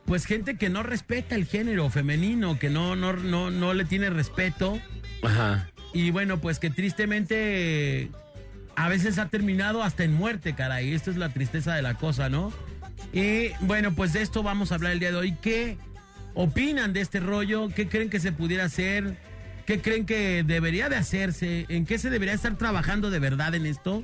pues 0.04 0.26
gente 0.26 0.56
que 0.56 0.68
no 0.68 0.82
respeta 0.82 1.36
el 1.36 1.46
género 1.46 1.88
femenino, 1.88 2.58
que 2.58 2.70
no, 2.70 2.96
no, 2.96 3.12
no, 3.12 3.50
no 3.50 3.72
le 3.72 3.84
tiene 3.84 4.10
respeto. 4.10 4.80
Ajá. 5.22 5.68
Y 5.94 6.10
bueno, 6.10 6.40
pues 6.40 6.58
que 6.58 6.70
tristemente 6.70 8.10
a 8.74 8.88
veces 8.88 9.18
ha 9.18 9.28
terminado 9.28 9.82
hasta 9.82 10.04
en 10.04 10.12
muerte, 10.12 10.54
caray. 10.54 10.92
Esta 10.92 11.10
es 11.10 11.16
la 11.16 11.28
tristeza 11.28 11.74
de 11.74 11.82
la 11.82 11.94
cosa, 11.94 12.28
¿no? 12.28 12.52
Y 13.12 13.50
bueno, 13.60 13.94
pues 13.94 14.12
de 14.12 14.22
esto 14.22 14.42
vamos 14.42 14.72
a 14.72 14.76
hablar 14.76 14.92
el 14.92 14.98
día 14.98 15.10
de 15.10 15.16
hoy. 15.16 15.36
¿Qué 15.40 15.76
opinan 16.34 16.92
de 16.92 17.00
este 17.00 17.20
rollo? 17.20 17.68
¿Qué 17.68 17.88
creen 17.88 18.08
que 18.10 18.20
se 18.20 18.32
pudiera 18.32 18.64
hacer? 18.64 19.16
¿Qué 19.66 19.80
creen 19.80 20.06
que 20.06 20.42
debería 20.44 20.88
de 20.88 20.96
hacerse? 20.96 21.66
¿En 21.68 21.84
qué 21.86 21.98
se 21.98 22.10
debería 22.10 22.34
estar 22.34 22.56
trabajando 22.56 23.10
de 23.10 23.18
verdad 23.18 23.54
en 23.54 23.66
esto? 23.66 24.02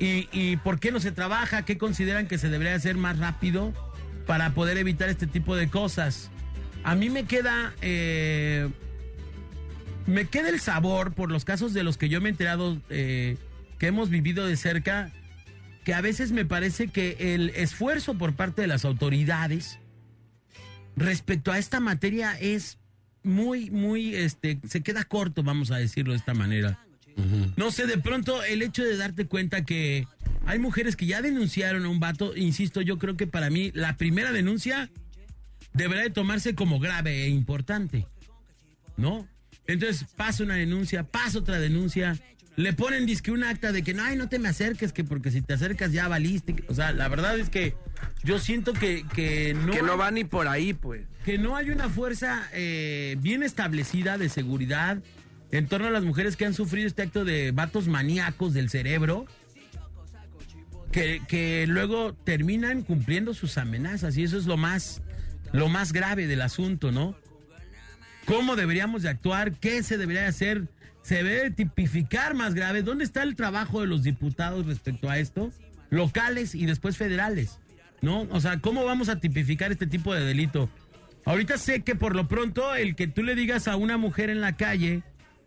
¿Y, 0.00 0.28
y 0.32 0.56
por 0.56 0.80
qué 0.80 0.90
no 0.90 1.00
se 1.00 1.12
trabaja? 1.12 1.64
¿Qué 1.64 1.78
consideran 1.78 2.26
que 2.26 2.36
se 2.38 2.48
debería 2.48 2.74
hacer 2.74 2.96
más 2.96 3.18
rápido 3.18 3.72
para 4.26 4.50
poder 4.50 4.76
evitar 4.76 5.08
este 5.08 5.26
tipo 5.26 5.54
de 5.54 5.68
cosas? 5.68 6.30
A 6.82 6.94
mí 6.94 7.10
me 7.10 7.24
queda... 7.24 7.74
eh, 7.80 8.68
me 10.06 10.26
queda 10.26 10.50
el 10.50 10.60
sabor 10.60 11.14
por 11.14 11.30
los 11.30 11.46
casos 11.46 11.72
de 11.72 11.82
los 11.82 11.96
que 11.96 12.10
yo 12.10 12.20
me 12.20 12.28
he 12.28 12.32
enterado, 12.32 12.76
eh, 12.90 13.38
que 13.78 13.86
hemos 13.86 14.10
vivido 14.10 14.46
de 14.46 14.56
cerca, 14.56 15.10
que 15.84 15.94
a 15.94 16.00
veces 16.00 16.32
me 16.32 16.44
parece 16.44 16.88
que 16.88 17.34
el 17.34 17.50
esfuerzo 17.50 18.14
por 18.14 18.34
parte 18.34 18.62
de 18.62 18.68
las 18.68 18.84
autoridades 18.84 19.78
respecto 20.96 21.52
a 21.52 21.58
esta 21.58 21.78
materia 21.78 22.38
es 22.40 22.78
muy, 23.22 23.70
muy, 23.70 24.14
este, 24.14 24.58
se 24.68 24.82
queda 24.82 25.04
corto, 25.04 25.42
vamos 25.42 25.70
a 25.70 25.76
decirlo 25.76 26.12
de 26.12 26.18
esta 26.18 26.34
manera. 26.34 26.78
No 27.56 27.70
sé, 27.70 27.86
de 27.86 27.98
pronto 27.98 28.42
el 28.42 28.62
hecho 28.62 28.82
de 28.82 28.96
darte 28.96 29.26
cuenta 29.26 29.64
que 29.64 30.08
hay 30.46 30.58
mujeres 30.58 30.96
que 30.96 31.06
ya 31.06 31.22
denunciaron 31.22 31.84
a 31.84 31.88
un 31.88 32.00
vato, 32.00 32.36
insisto, 32.36 32.80
yo 32.80 32.98
creo 32.98 33.16
que 33.16 33.26
para 33.26 33.50
mí 33.50 33.70
la 33.72 33.96
primera 33.96 34.32
denuncia 34.32 34.90
deberá 35.72 36.02
de 36.02 36.10
tomarse 36.10 36.54
como 36.54 36.80
grave 36.80 37.24
e 37.24 37.28
importante, 37.28 38.08
¿no? 38.96 39.28
Entonces 39.66 40.06
pasa 40.16 40.42
una 40.42 40.56
denuncia, 40.56 41.04
pasa 41.04 41.38
otra 41.38 41.58
denuncia, 41.60 42.18
le 42.56 42.72
ponen 42.72 43.04
disque 43.06 43.30
un 43.32 43.42
acta 43.44 43.72
de 43.72 43.82
que 43.82 43.94
no, 43.94 44.04
ay, 44.04 44.16
no 44.16 44.28
te 44.28 44.38
me 44.38 44.48
acerques, 44.48 44.92
que 44.92 45.02
porque 45.04 45.30
si 45.30 45.42
te 45.42 45.54
acercas 45.54 45.92
ya 45.92 46.06
valiste. 46.08 46.54
O 46.68 46.74
sea, 46.74 46.92
la 46.92 47.08
verdad 47.08 47.38
es 47.38 47.50
que 47.50 47.74
yo 48.22 48.38
siento 48.38 48.72
que, 48.72 49.04
que 49.14 49.54
no, 49.54 49.72
Que 49.72 49.82
no 49.82 49.92
hay- 49.92 49.98
va 49.98 50.10
ni 50.10 50.24
por 50.24 50.46
ahí, 50.48 50.72
pues. 50.72 51.02
que 51.24 51.36
no 51.38 51.56
hay 51.56 51.70
una 51.70 51.88
fuerza 51.88 52.48
eh, 52.52 53.16
bien 53.20 53.42
establecida 53.42 54.18
de 54.18 54.28
seguridad 54.28 54.98
en 55.50 55.66
torno 55.66 55.88
a 55.88 55.90
las 55.90 56.04
mujeres 56.04 56.36
que 56.36 56.44
han 56.46 56.54
sufrido 56.54 56.86
este 56.86 57.02
acto 57.02 57.24
de 57.24 57.50
vatos 57.52 57.88
maníacos 57.88 58.54
del 58.54 58.70
cerebro. 58.70 59.26
Que, 60.92 61.20
que 61.26 61.66
luego 61.66 62.14
terminan 62.14 62.82
cumpliendo 62.82 63.34
sus 63.34 63.58
amenazas 63.58 64.16
y 64.16 64.22
eso 64.22 64.38
es 64.38 64.46
lo 64.46 64.56
más 64.56 65.02
lo 65.52 65.68
más 65.68 65.92
grave 65.92 66.28
del 66.28 66.40
asunto, 66.40 66.92
¿no? 66.92 67.16
¿Cómo 68.26 68.54
deberíamos 68.56 69.02
de 69.02 69.08
actuar? 69.08 69.52
¿Qué 69.54 69.82
se 69.82 69.98
debería 69.98 70.22
de 70.22 70.28
hacer? 70.28 70.68
¿Se 71.04 71.16
debe 71.22 71.42
de 71.44 71.50
tipificar 71.52 72.34
más 72.34 72.54
grave? 72.54 72.82
¿Dónde 72.82 73.04
está 73.04 73.22
el 73.22 73.36
trabajo 73.36 73.80
de 73.80 73.86
los 73.86 74.02
diputados 74.02 74.66
respecto 74.66 75.08
a 75.08 75.18
esto? 75.18 75.52
Locales 75.90 76.54
y 76.56 76.66
después 76.66 76.96
federales, 76.96 77.60
¿no? 78.02 78.22
O 78.30 78.40
sea, 78.40 78.58
¿cómo 78.60 78.84
vamos 78.84 79.08
a 79.08 79.20
tipificar 79.20 79.70
este 79.70 79.86
tipo 79.86 80.12
de 80.14 80.24
delito? 80.24 80.68
Ahorita 81.26 81.56
sé 81.58 81.82
que 81.82 81.94
por 81.94 82.16
lo 82.16 82.26
pronto 82.26 82.74
el 82.74 82.96
que 82.96 83.06
tú 83.06 83.22
le 83.22 83.34
digas 83.34 83.68
a 83.68 83.76
una 83.76 83.96
mujer 83.98 84.28
en 84.30 84.40
la 84.40 84.56
calle 84.56 85.02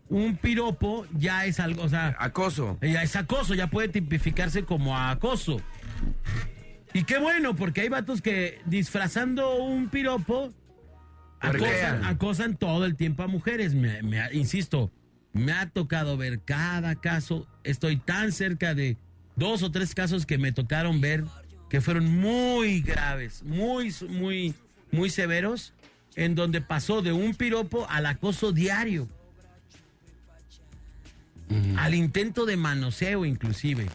un 0.08 0.36
piropo 0.36 1.06
ya 1.18 1.44
es 1.44 1.60
algo, 1.60 1.82
o 1.82 1.88
sea, 1.90 2.16
Acoso. 2.18 2.78
ya 2.80 3.02
es 3.02 3.14
acoso, 3.14 3.52
ya 3.54 3.66
puede 3.66 3.88
tipificarse 3.88 4.62
como 4.64 4.96
acoso. 4.96 5.60
Y 6.94 7.04
qué 7.04 7.18
bueno, 7.18 7.54
porque 7.54 7.82
hay 7.82 7.88
vatos 7.90 8.22
que 8.22 8.58
disfrazando 8.64 9.56
un 9.56 9.88
piropo 9.90 10.54
acosan, 11.40 12.04
acosan 12.04 12.56
todo 12.56 12.86
el 12.86 12.96
tiempo 12.96 13.22
a 13.22 13.26
mujeres. 13.26 13.74
Me, 13.74 14.02
me- 14.02 14.32
insisto, 14.32 14.90
me 15.32 15.52
ha 15.52 15.68
tocado 15.68 16.16
ver 16.16 16.40
cada 16.40 16.96
caso. 16.96 17.46
Estoy 17.64 17.96
tan 17.96 18.32
cerca 18.32 18.74
de 18.74 18.96
dos 19.36 19.62
o 19.62 19.70
tres 19.70 19.94
casos 19.94 20.26
que 20.26 20.38
me 20.38 20.52
tocaron 20.52 21.00
ver 21.00 21.24
que 21.70 21.80
fueron 21.80 22.06
muy 22.18 22.80
graves, 22.80 23.42
muy, 23.42 23.94
muy, 24.08 24.54
muy 24.90 25.10
severos, 25.10 25.74
en 26.16 26.34
donde 26.34 26.60
pasó 26.60 27.02
de 27.02 27.12
un 27.12 27.34
piropo 27.34 27.86
al 27.90 28.06
acoso 28.06 28.52
diario 28.52 29.08
al 31.76 31.94
intento 31.94 32.44
de 32.46 32.56
manoseo 32.56 33.24
inclusive. 33.24 33.86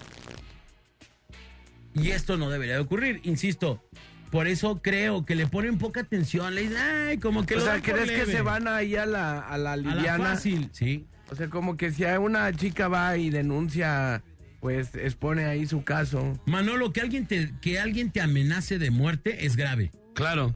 Y 1.95 2.09
esto 2.09 2.37
no 2.37 2.49
debería 2.49 2.75
de 2.75 2.79
ocurrir, 2.79 3.21
insisto. 3.23 3.83
Por 4.31 4.47
eso 4.47 4.81
creo 4.81 5.25
que 5.25 5.35
le 5.35 5.45
ponen 5.45 5.77
poca 5.77 6.01
atención. 6.01 6.55
Le 6.55 6.61
dicen, 6.61 6.77
ay, 6.77 7.17
como 7.19 7.45
que 7.45 7.53
o 7.53 7.59
lo 7.59 7.65
sea, 7.65 7.81
¿crees 7.81 8.09
que 8.09 8.17
leve". 8.17 8.31
se 8.31 8.41
van 8.41 8.67
ahí 8.67 8.95
a 8.95 9.05
la, 9.05 9.41
a 9.41 9.57
la 9.59 9.73
a 9.73 9.77
la 9.77 9.95
liviana? 9.95 10.29
fácil? 10.29 10.69
Sí. 10.71 11.05
O 11.33 11.35
sea, 11.35 11.49
como 11.49 11.77
que 11.77 11.91
si 11.91 12.05
a 12.05 12.19
una 12.19 12.51
chica 12.53 12.87
va 12.87 13.17
y 13.17 13.31
denuncia, 13.31 14.21
pues 14.61 14.93
expone 14.93 15.45
ahí 15.45 15.65
su 15.65 15.83
caso. 15.83 16.39
Manolo, 16.45 16.93
que 16.93 17.01
alguien 17.01 17.25
te, 17.25 17.51
que 17.59 17.79
alguien 17.79 18.11
te 18.11 18.21
amenace 18.21 18.77
de 18.77 18.91
muerte 18.91 19.47
es 19.47 19.55
grave. 19.55 19.91
Claro. 20.13 20.55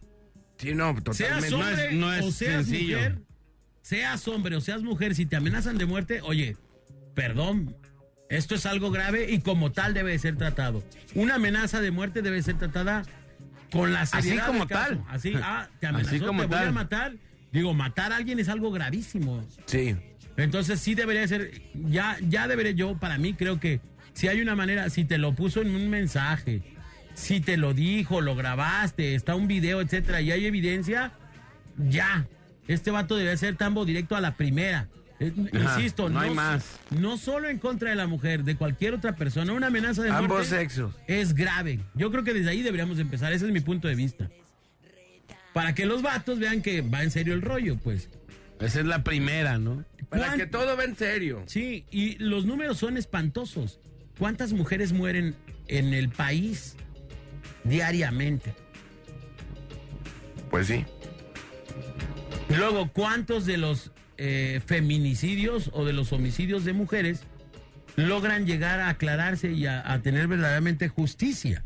Sí, 0.60 0.76
no, 0.76 0.94
Seas 1.12 1.40
totalmente. 1.50 1.56
hombre 1.56 1.92
no 1.94 2.14
es 2.14 2.26
o 2.26 2.32
seas 2.32 2.66
sencillo. 2.68 2.98
mujer, 2.98 3.20
seas 3.82 4.28
hombre 4.28 4.56
o 4.56 4.62
seas 4.62 4.84
mujer, 4.84 5.16
si 5.16 5.26
te 5.26 5.36
amenazan 5.36 5.80
de 5.80 5.88
muerte, 5.88 6.22
oye, 6.22 6.56
perdón, 7.16 7.76
esto 8.30 8.54
es 8.54 8.68
algo 8.68 8.92
grave 8.92 9.32
y 9.32 9.40
como 9.40 9.72
tal 9.72 9.96
debe 9.96 10.12
de 10.12 10.20
ser 10.20 10.38
tratado. 10.38 10.84
Una 11.16 11.36
amenaza 11.36 11.82
de 11.82 11.90
muerte 11.90 12.22
debe 12.22 12.44
ser 12.44 12.60
tratada 12.60 13.02
con 13.72 13.94
la 13.94 14.06
seriedad 14.06 14.46
como 14.46 14.60
del 14.60 14.68
caso. 14.68 14.90
tal. 14.96 15.04
Así, 15.10 15.34
ah, 15.42 15.70
te 15.80 15.88
amenazó, 15.88 16.10
Así 16.16 16.20
como 16.20 16.42
te 16.42 16.48
voy 16.48 16.58
tal. 16.58 16.68
a 16.68 16.72
matar. 16.72 17.14
Digo, 17.52 17.74
matar 17.74 18.12
a 18.14 18.18
alguien 18.18 18.38
es 18.40 18.48
algo 18.50 18.70
gravísimo. 18.72 19.44
Sí. 19.66 19.96
Entonces 20.38 20.80
sí 20.80 20.96
debería 20.96 21.28
ser, 21.28 21.62
ya, 21.74 22.18
ya 22.28 22.48
debería 22.48 22.72
yo, 22.72 22.96
para 22.98 23.18
mí 23.18 23.34
creo 23.34 23.60
que 23.60 23.82
si 24.14 24.28
hay 24.28 24.40
una 24.42 24.56
manera, 24.56 24.90
si 24.90 25.04
te 25.04 25.18
lo 25.18 25.34
puso 25.34 25.62
en 25.62 25.76
un 25.76 25.90
mensaje, 25.90 26.62
si 27.16 27.40
te 27.42 27.58
lo 27.58 27.74
dijo, 27.74 28.22
lo 28.22 28.36
grabaste, 28.36 29.16
está 29.16 29.36
un 29.36 29.48
video, 29.48 29.82
etcétera, 29.82 30.22
y 30.22 30.32
hay 30.32 30.46
evidencia, 30.46 31.12
ya. 31.78 32.28
Este 32.68 32.92
vato 32.92 33.16
debe 33.16 33.36
ser 33.38 33.56
tambo 33.56 33.86
directo 33.86 34.16
a 34.16 34.22
la 34.22 34.36
primera. 34.36 34.88
Eh, 35.20 35.32
Ajá, 35.56 35.80
Insisto, 35.80 36.10
no 36.10 36.20
hay 36.20 36.28
s- 36.28 36.36
más. 36.36 36.80
No 36.92 37.18
solo 37.18 37.50
en 37.50 37.58
contra 37.58 37.90
de 37.90 37.96
la 37.96 38.06
mujer, 38.06 38.44
de 38.44 38.56
cualquier 38.56 38.94
otra 38.94 39.16
persona, 39.16 39.54
una 39.54 39.68
amenaza 39.68 40.04
de 40.04 40.10
Ambos 40.12 40.28
muerte 40.28 40.50
sexos. 40.50 40.94
es 41.08 41.34
grave. 41.34 41.80
Yo 41.96 42.12
creo 42.12 42.24
que 42.24 42.34
desde 42.34 42.52
ahí 42.52 42.62
deberíamos 42.62 43.00
empezar, 43.00 43.34
ese 43.34 43.48
es 43.48 43.52
mi 43.52 43.62
punto 43.62 43.88
de 43.88 43.96
vista. 43.96 44.30
Para 45.54 45.74
que 45.74 45.86
los 45.88 46.04
vatos 46.04 46.38
vean 46.40 46.62
que 46.62 46.82
va 46.82 47.02
en 47.02 47.10
serio 47.10 47.34
el 47.34 47.42
rollo, 47.42 47.78
pues. 47.78 48.10
Esa 48.60 48.80
es 48.82 48.86
la 48.86 49.04
primera, 49.04 49.58
¿no? 49.58 49.84
Para 50.10 50.28
¿Cuán- 50.28 50.38
que 50.40 50.48
todo 50.48 50.78
va 50.78 50.84
en 50.86 50.96
serio. 50.96 51.44
Sí, 51.48 51.86
y 51.92 52.16
los 52.20 52.46
números 52.46 52.78
son 52.78 52.98
espantosos. 52.98 53.80
¿Cuántas 54.18 54.54
mujeres 54.54 54.94
mueren 54.94 55.36
en 55.68 55.94
el 55.94 56.10
país 56.10 56.76
diariamente? 57.64 58.54
Pues 60.50 60.68
sí. 60.68 60.86
Y 62.50 62.54
Luego, 62.56 62.90
¿cuántos 62.94 63.46
de 63.46 63.58
los 63.58 63.92
eh, 64.18 64.62
feminicidios 64.66 65.70
o 65.74 65.86
de 65.86 65.94
los 65.94 66.14
homicidios 66.14 66.64
de 66.66 66.74
mujeres 66.74 67.22
logran 67.96 68.46
llegar 68.46 68.80
a 68.80 68.90
aclararse 68.90 69.52
y 69.52 69.66
a, 69.66 69.92
a 69.92 70.02
tener 70.02 70.28
verdaderamente 70.28 70.88
justicia? 70.88 71.64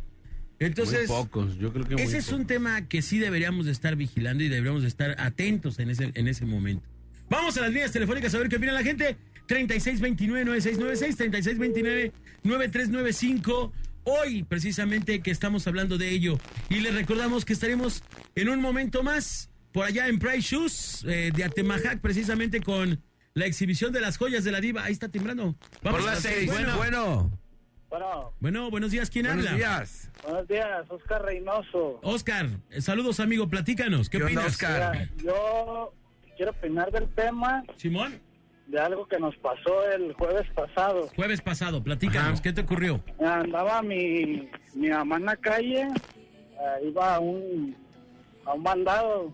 Entonces, 0.60 1.08
muy 1.08 1.18
pocos, 1.18 1.58
yo 1.58 1.72
creo 1.74 1.86
que 1.86 1.96
muy 1.96 2.04
ese 2.04 2.18
es 2.18 2.32
un 2.32 2.46
tema 2.46 2.88
que 2.88 3.02
sí 3.02 3.18
deberíamos 3.20 3.66
de 3.66 3.72
estar 3.72 3.96
vigilando 3.96 4.44
y 4.44 4.50
deberíamos 4.50 4.82
de 4.84 4.88
estar 4.90 5.16
atentos 5.20 5.80
en 5.80 5.90
ese, 5.90 6.12
en 6.14 6.28
ese 6.28 6.46
momento. 6.46 6.88
Vamos 7.32 7.58
a 7.58 7.62
las 7.62 7.70
líneas 7.72 7.94
telefónicas 7.94 8.36
a 8.36 8.40
ver 8.40 8.50
qué 8.50 8.58
opina 8.58 8.74
la 8.74 8.84
gente. 8.84 9.16
3629-9696, 9.48 12.12
3629-9395. 12.44 13.72
Hoy, 14.04 14.44
precisamente, 14.44 15.22
que 15.22 15.32
estamos 15.32 15.66
hablando 15.66 15.98
de 15.98 16.10
ello. 16.10 16.38
Y 16.70 16.82
les 16.82 16.94
recordamos 16.94 17.46
que 17.46 17.54
estaremos 17.54 18.04
en 18.36 18.50
un 18.50 18.60
momento 18.60 19.02
más 19.02 19.50
por 19.72 19.86
allá 19.86 20.10
en 20.10 20.20
Price 20.20 20.42
Shoes 20.42 21.06
eh, 21.08 21.32
de 21.34 21.46
Atemajac, 21.46 22.02
precisamente 22.02 22.60
con 22.60 23.02
la 23.34 23.46
exhibición 23.46 23.94
de 23.94 24.02
las 24.02 24.18
joyas 24.18 24.44
de 24.44 24.52
la 24.52 24.60
diva. 24.60 24.84
Ahí 24.84 24.92
está 24.92 25.08
timbrando. 25.08 25.56
Vamos 25.84 26.02
Por 26.02 26.10
a 26.10 26.14
las 26.16 26.24
seis. 26.24 26.52
Bueno, 26.52 26.76
Bueno, 26.76 27.32
Bueno, 27.90 28.34
bueno, 28.42 28.70
buenos 28.72 28.92
días. 28.92 29.10
¿Quién 29.10 29.28
buenos 29.28 29.46
habla? 29.46 29.58
días. 29.58 30.12
buenos 30.24 30.48
días, 30.50 30.86
Oscar 30.90 31.24
Reynoso. 31.24 31.98
Oscar, 32.04 32.50
saludos 32.80 33.22
amigo, 33.22 33.48
platícanos. 33.48 34.10
¿Qué 34.10 34.18
¿Qué 34.18 34.24
onda, 34.26 34.42
opinas? 34.42 34.54
Oscar? 34.54 34.92
Mira, 34.92 35.10
yo 35.24 35.94
quiero 36.42 36.54
opinar 36.58 36.92
del 36.92 37.08
tema 37.10 37.64
Simón, 37.78 38.20
de 38.66 38.80
algo 38.80 39.08
que 39.08 39.20
nos 39.20 39.36
pasó 39.38 39.88
el 39.92 40.12
jueves 40.14 40.48
pasado. 40.56 41.08
jueves 41.16 41.40
pasado, 41.40 41.84
platícanos, 41.84 42.34
Ajá. 42.34 42.42
¿qué 42.42 42.52
te 42.52 42.62
ocurrió? 42.62 43.00
Andaba 43.24 43.84
mi, 43.84 44.50
mi 44.74 44.90
mamá 44.90 45.18
en 45.18 45.26
la 45.26 45.36
calle, 45.36 45.82
eh, 45.84 46.88
iba 46.88 47.14
a 47.14 47.20
un, 47.20 47.76
a 48.46 48.54
un 48.56 48.64
mandado 48.64 49.32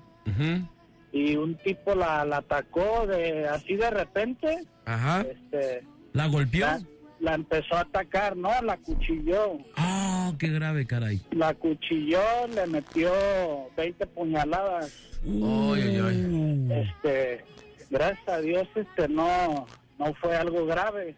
y 1.13 1.37
un 1.37 1.55
tipo 1.59 1.95
la, 1.95 2.25
la 2.25 2.37
atacó 2.39 3.07
de 3.07 3.47
así 3.47 3.77
de 3.77 3.89
repente, 3.89 4.65
Ajá. 4.83 5.21
este, 5.21 5.85
¿La 6.11 6.27
golpeó? 6.27 6.65
la, 6.65 6.81
la 7.19 7.33
empezó 7.35 7.75
a 7.75 7.81
atacar, 7.81 8.35
¿no? 8.37 8.49
La 8.61 8.77
cuchilló. 8.77 9.57
Ah, 9.75 10.31
qué 10.37 10.47
grave, 10.49 10.85
caray. 10.85 11.21
La 11.31 11.53
cuchilló, 11.53 12.21
le 12.53 12.67
metió 12.67 13.11
20 13.75 14.05
puñaladas. 14.07 14.93
Ay, 15.25 15.81
ay, 15.81 16.01
ay. 16.05 16.67
Este, 16.71 17.43
gracias 17.89 18.27
a 18.29 18.39
Dios, 18.41 18.67
este, 18.75 19.07
no, 19.09 19.65
no 19.97 20.13
fue 20.15 20.35
algo 20.35 20.65
grave. 20.65 21.15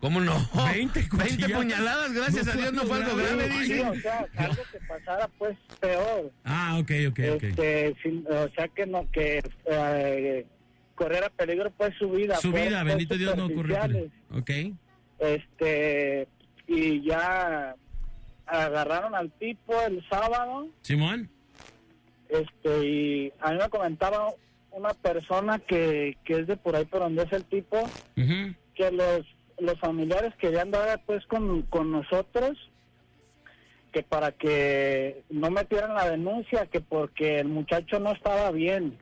¿Cómo 0.00 0.20
no? 0.20 0.34
20 0.72 1.08
cuchilladas. 1.08 1.56
puñaladas, 1.56 2.12
gracias 2.12 2.46
No 2.46 2.52
a 2.52 2.56
Dios 2.56 2.72
no 2.74 2.82
fue 2.82 2.96
algo 3.02 3.16
grave. 3.16 3.46
grave, 3.48 3.64
Sí, 3.64 3.80
o 3.80 3.94
sea, 3.94 4.26
algo 4.36 4.62
que 4.70 4.78
pasara, 4.86 5.28
pues, 5.38 5.56
peor. 5.80 6.30
Ah, 6.44 6.76
ok, 6.80 6.90
ok, 7.08 7.18
ok. 7.36 7.42
Este, 7.44 7.96
sin- 8.02 8.26
o 8.28 8.48
sea, 8.54 8.68
que 8.68 8.84
no, 8.86 9.08
que 9.10 9.40
eh, 9.66 10.46
corriera 10.94 11.30
peligro, 11.30 11.70
pues, 11.70 11.94
su 11.98 12.10
vida. 12.10 12.36
Su 12.36 12.52
vida, 12.52 12.82
bendito 12.82 13.16
Dios, 13.16 13.34
no 13.36 13.46
ocurrió. 13.46 13.78
Ok. 14.32 14.50
Este, 15.22 16.26
y 16.66 17.00
ya 17.02 17.76
agarraron 18.44 19.14
al 19.14 19.30
tipo 19.32 19.80
el 19.86 20.04
sábado, 20.08 20.68
Simón, 20.82 21.30
este, 22.28 22.86
y 22.86 23.32
a 23.40 23.52
mí 23.52 23.58
me 23.58 23.68
comentaba 23.68 24.28
una 24.72 24.94
persona 24.94 25.58
que, 25.60 26.16
que 26.24 26.40
es 26.40 26.46
de 26.48 26.56
por 26.56 26.74
ahí 26.74 26.84
por 26.86 27.00
donde 27.00 27.22
es 27.22 27.32
el 27.32 27.44
tipo, 27.44 27.88
que 28.16 28.90
los, 28.90 29.20
los 29.58 29.78
familiares 29.78 30.34
querían 30.40 30.70
dar 30.70 31.00
pues 31.06 31.24
con, 31.26 31.62
con 31.62 31.92
nosotros 31.92 32.58
que 33.92 34.02
para 34.02 34.32
que 34.32 35.22
no 35.30 35.50
metieran 35.50 35.94
la 35.94 36.08
denuncia, 36.10 36.66
que 36.66 36.80
porque 36.80 37.38
el 37.38 37.48
muchacho 37.48 38.00
no 38.00 38.12
estaba 38.12 38.50
bien. 38.50 38.98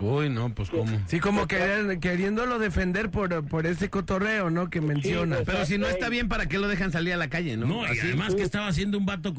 Uy, 0.00 0.28
no, 0.30 0.54
pues 0.54 0.70
cómo. 0.70 0.98
Sí, 1.06 1.18
como 1.20 1.46
querer- 1.48 1.98
queriéndolo 2.00 2.58
defender 2.58 3.10
por, 3.10 3.44
por 3.46 3.66
ese 3.66 3.90
cotorreo, 3.90 4.48
¿no? 4.50 4.70
Que 4.70 4.80
menciona. 4.80 5.36
pues, 5.36 5.46
Pero 5.46 5.66
si 5.66 5.76
no 5.78 5.88
está 5.88 6.08
bien, 6.08 6.28
¿para 6.28 6.46
qué 6.46 6.58
lo 6.58 6.68
dejan 6.68 6.92
salir 6.92 7.12
a 7.14 7.16
la 7.16 7.28
calle, 7.28 7.56
no? 7.56 7.66
No, 7.66 7.82
y 7.82 7.90
Así. 7.90 8.00
además 8.04 8.34
que 8.34 8.42
estaba 8.42 8.68
haciendo 8.68 8.96
un 8.98 9.06
vato 9.06 9.34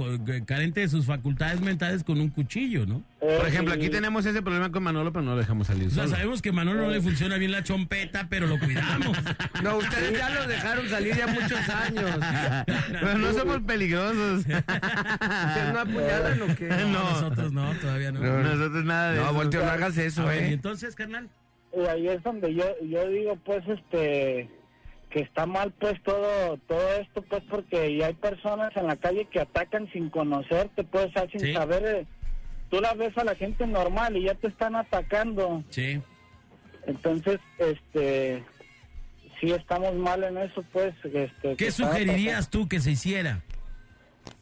carente 0.45 0.81
de 0.81 0.89
sus 0.89 1.05
facultades 1.05 1.61
mentales 1.61 2.03
con 2.03 2.19
un 2.19 2.29
cuchillo, 2.29 2.85
¿no? 2.85 3.01
Por 3.19 3.47
ejemplo, 3.47 3.73
Eh, 3.73 3.77
aquí 3.77 3.89
tenemos 3.89 4.25
ese 4.25 4.41
problema 4.41 4.71
con 4.71 4.81
Manolo, 4.81 5.11
pero 5.11 5.23
no 5.25 5.31
lo 5.31 5.37
dejamos 5.37 5.67
salir 5.67 5.87
O 5.87 5.89
sea, 5.89 6.03
solo. 6.05 6.15
sabemos 6.15 6.41
que 6.41 6.49
a 6.49 6.53
Manolo 6.53 6.83
no 6.83 6.89
le 6.89 7.01
funciona 7.01 7.37
bien 7.37 7.51
la 7.51 7.63
chompeta, 7.63 8.27
pero 8.29 8.47
lo 8.47 8.57
cuidamos. 8.59 9.17
No, 9.63 9.75
ustedes 9.77 10.17
ya 10.17 10.29
lo 10.29 10.47
dejaron 10.47 10.87
salir 10.87 11.15
ya 11.17 11.27
muchos 11.27 11.67
años. 11.69 12.11
Pero 12.65 13.17
no 13.17 13.33
somos 13.33 13.59
peligrosos. 13.63 14.39
¿Ustedes 14.39 15.73
no 15.73 15.79
apuñalan 15.79 16.41
o 16.43 16.55
qué? 16.55 16.67
No, 16.69 16.87
No. 16.87 17.09
nosotros 17.09 17.51
no, 17.51 17.73
todavía 17.73 18.11
no. 18.13 18.21
No, 18.21 18.43
Nosotros 18.43 18.85
nada 18.85 19.11
de 19.11 19.17
No, 19.17 19.23
eso. 19.25 19.33
volteo, 19.33 19.65
no 19.65 19.71
hagas 19.71 19.97
A 19.97 20.03
eso, 20.03 20.25
ver, 20.25 20.43
y 20.43 20.45
¿eh? 20.45 20.53
entonces, 20.53 20.95
carnal. 20.95 21.27
Y 21.77 21.85
ahí 21.85 22.07
es 22.07 22.23
donde 22.23 22.53
yo 22.55 22.63
yo 22.87 23.07
digo 23.09 23.37
pues 23.45 23.61
este 23.67 24.49
que 25.11 25.19
está 25.21 25.45
mal 25.45 25.71
pues 25.79 26.01
todo 26.03 26.57
todo 26.67 26.93
esto 27.01 27.21
pues 27.23 27.43
porque 27.49 27.97
ya 27.97 28.07
hay 28.07 28.13
personas 28.13 28.71
en 28.75 28.87
la 28.87 28.95
calle 28.95 29.27
que 29.31 29.39
atacan 29.41 29.87
sin 29.91 30.09
conocerte 30.09 30.83
pues 30.85 31.07
sin 31.31 31.39
Sí. 31.41 31.53
saber 31.53 31.83
eh, 31.85 32.07
tú 32.69 32.79
la 32.81 32.93
ves 32.93 33.17
a 33.17 33.23
la 33.23 33.35
gente 33.35 33.65
normal 33.67 34.15
y 34.17 34.23
ya 34.25 34.35
te 34.35 34.47
están 34.47 34.75
atacando 34.75 35.63
Sí. 35.69 36.01
entonces 36.87 37.39
este 37.57 38.43
sí 39.39 39.51
estamos 39.51 39.93
mal 39.95 40.23
en 40.23 40.37
eso 40.37 40.63
pues 40.71 40.93
este 41.03 41.55
¿Qué 41.55 41.71
sugerirías 41.71 42.49
tú 42.49 42.67
que 42.67 42.79
se 42.79 42.91
hiciera? 42.91 43.41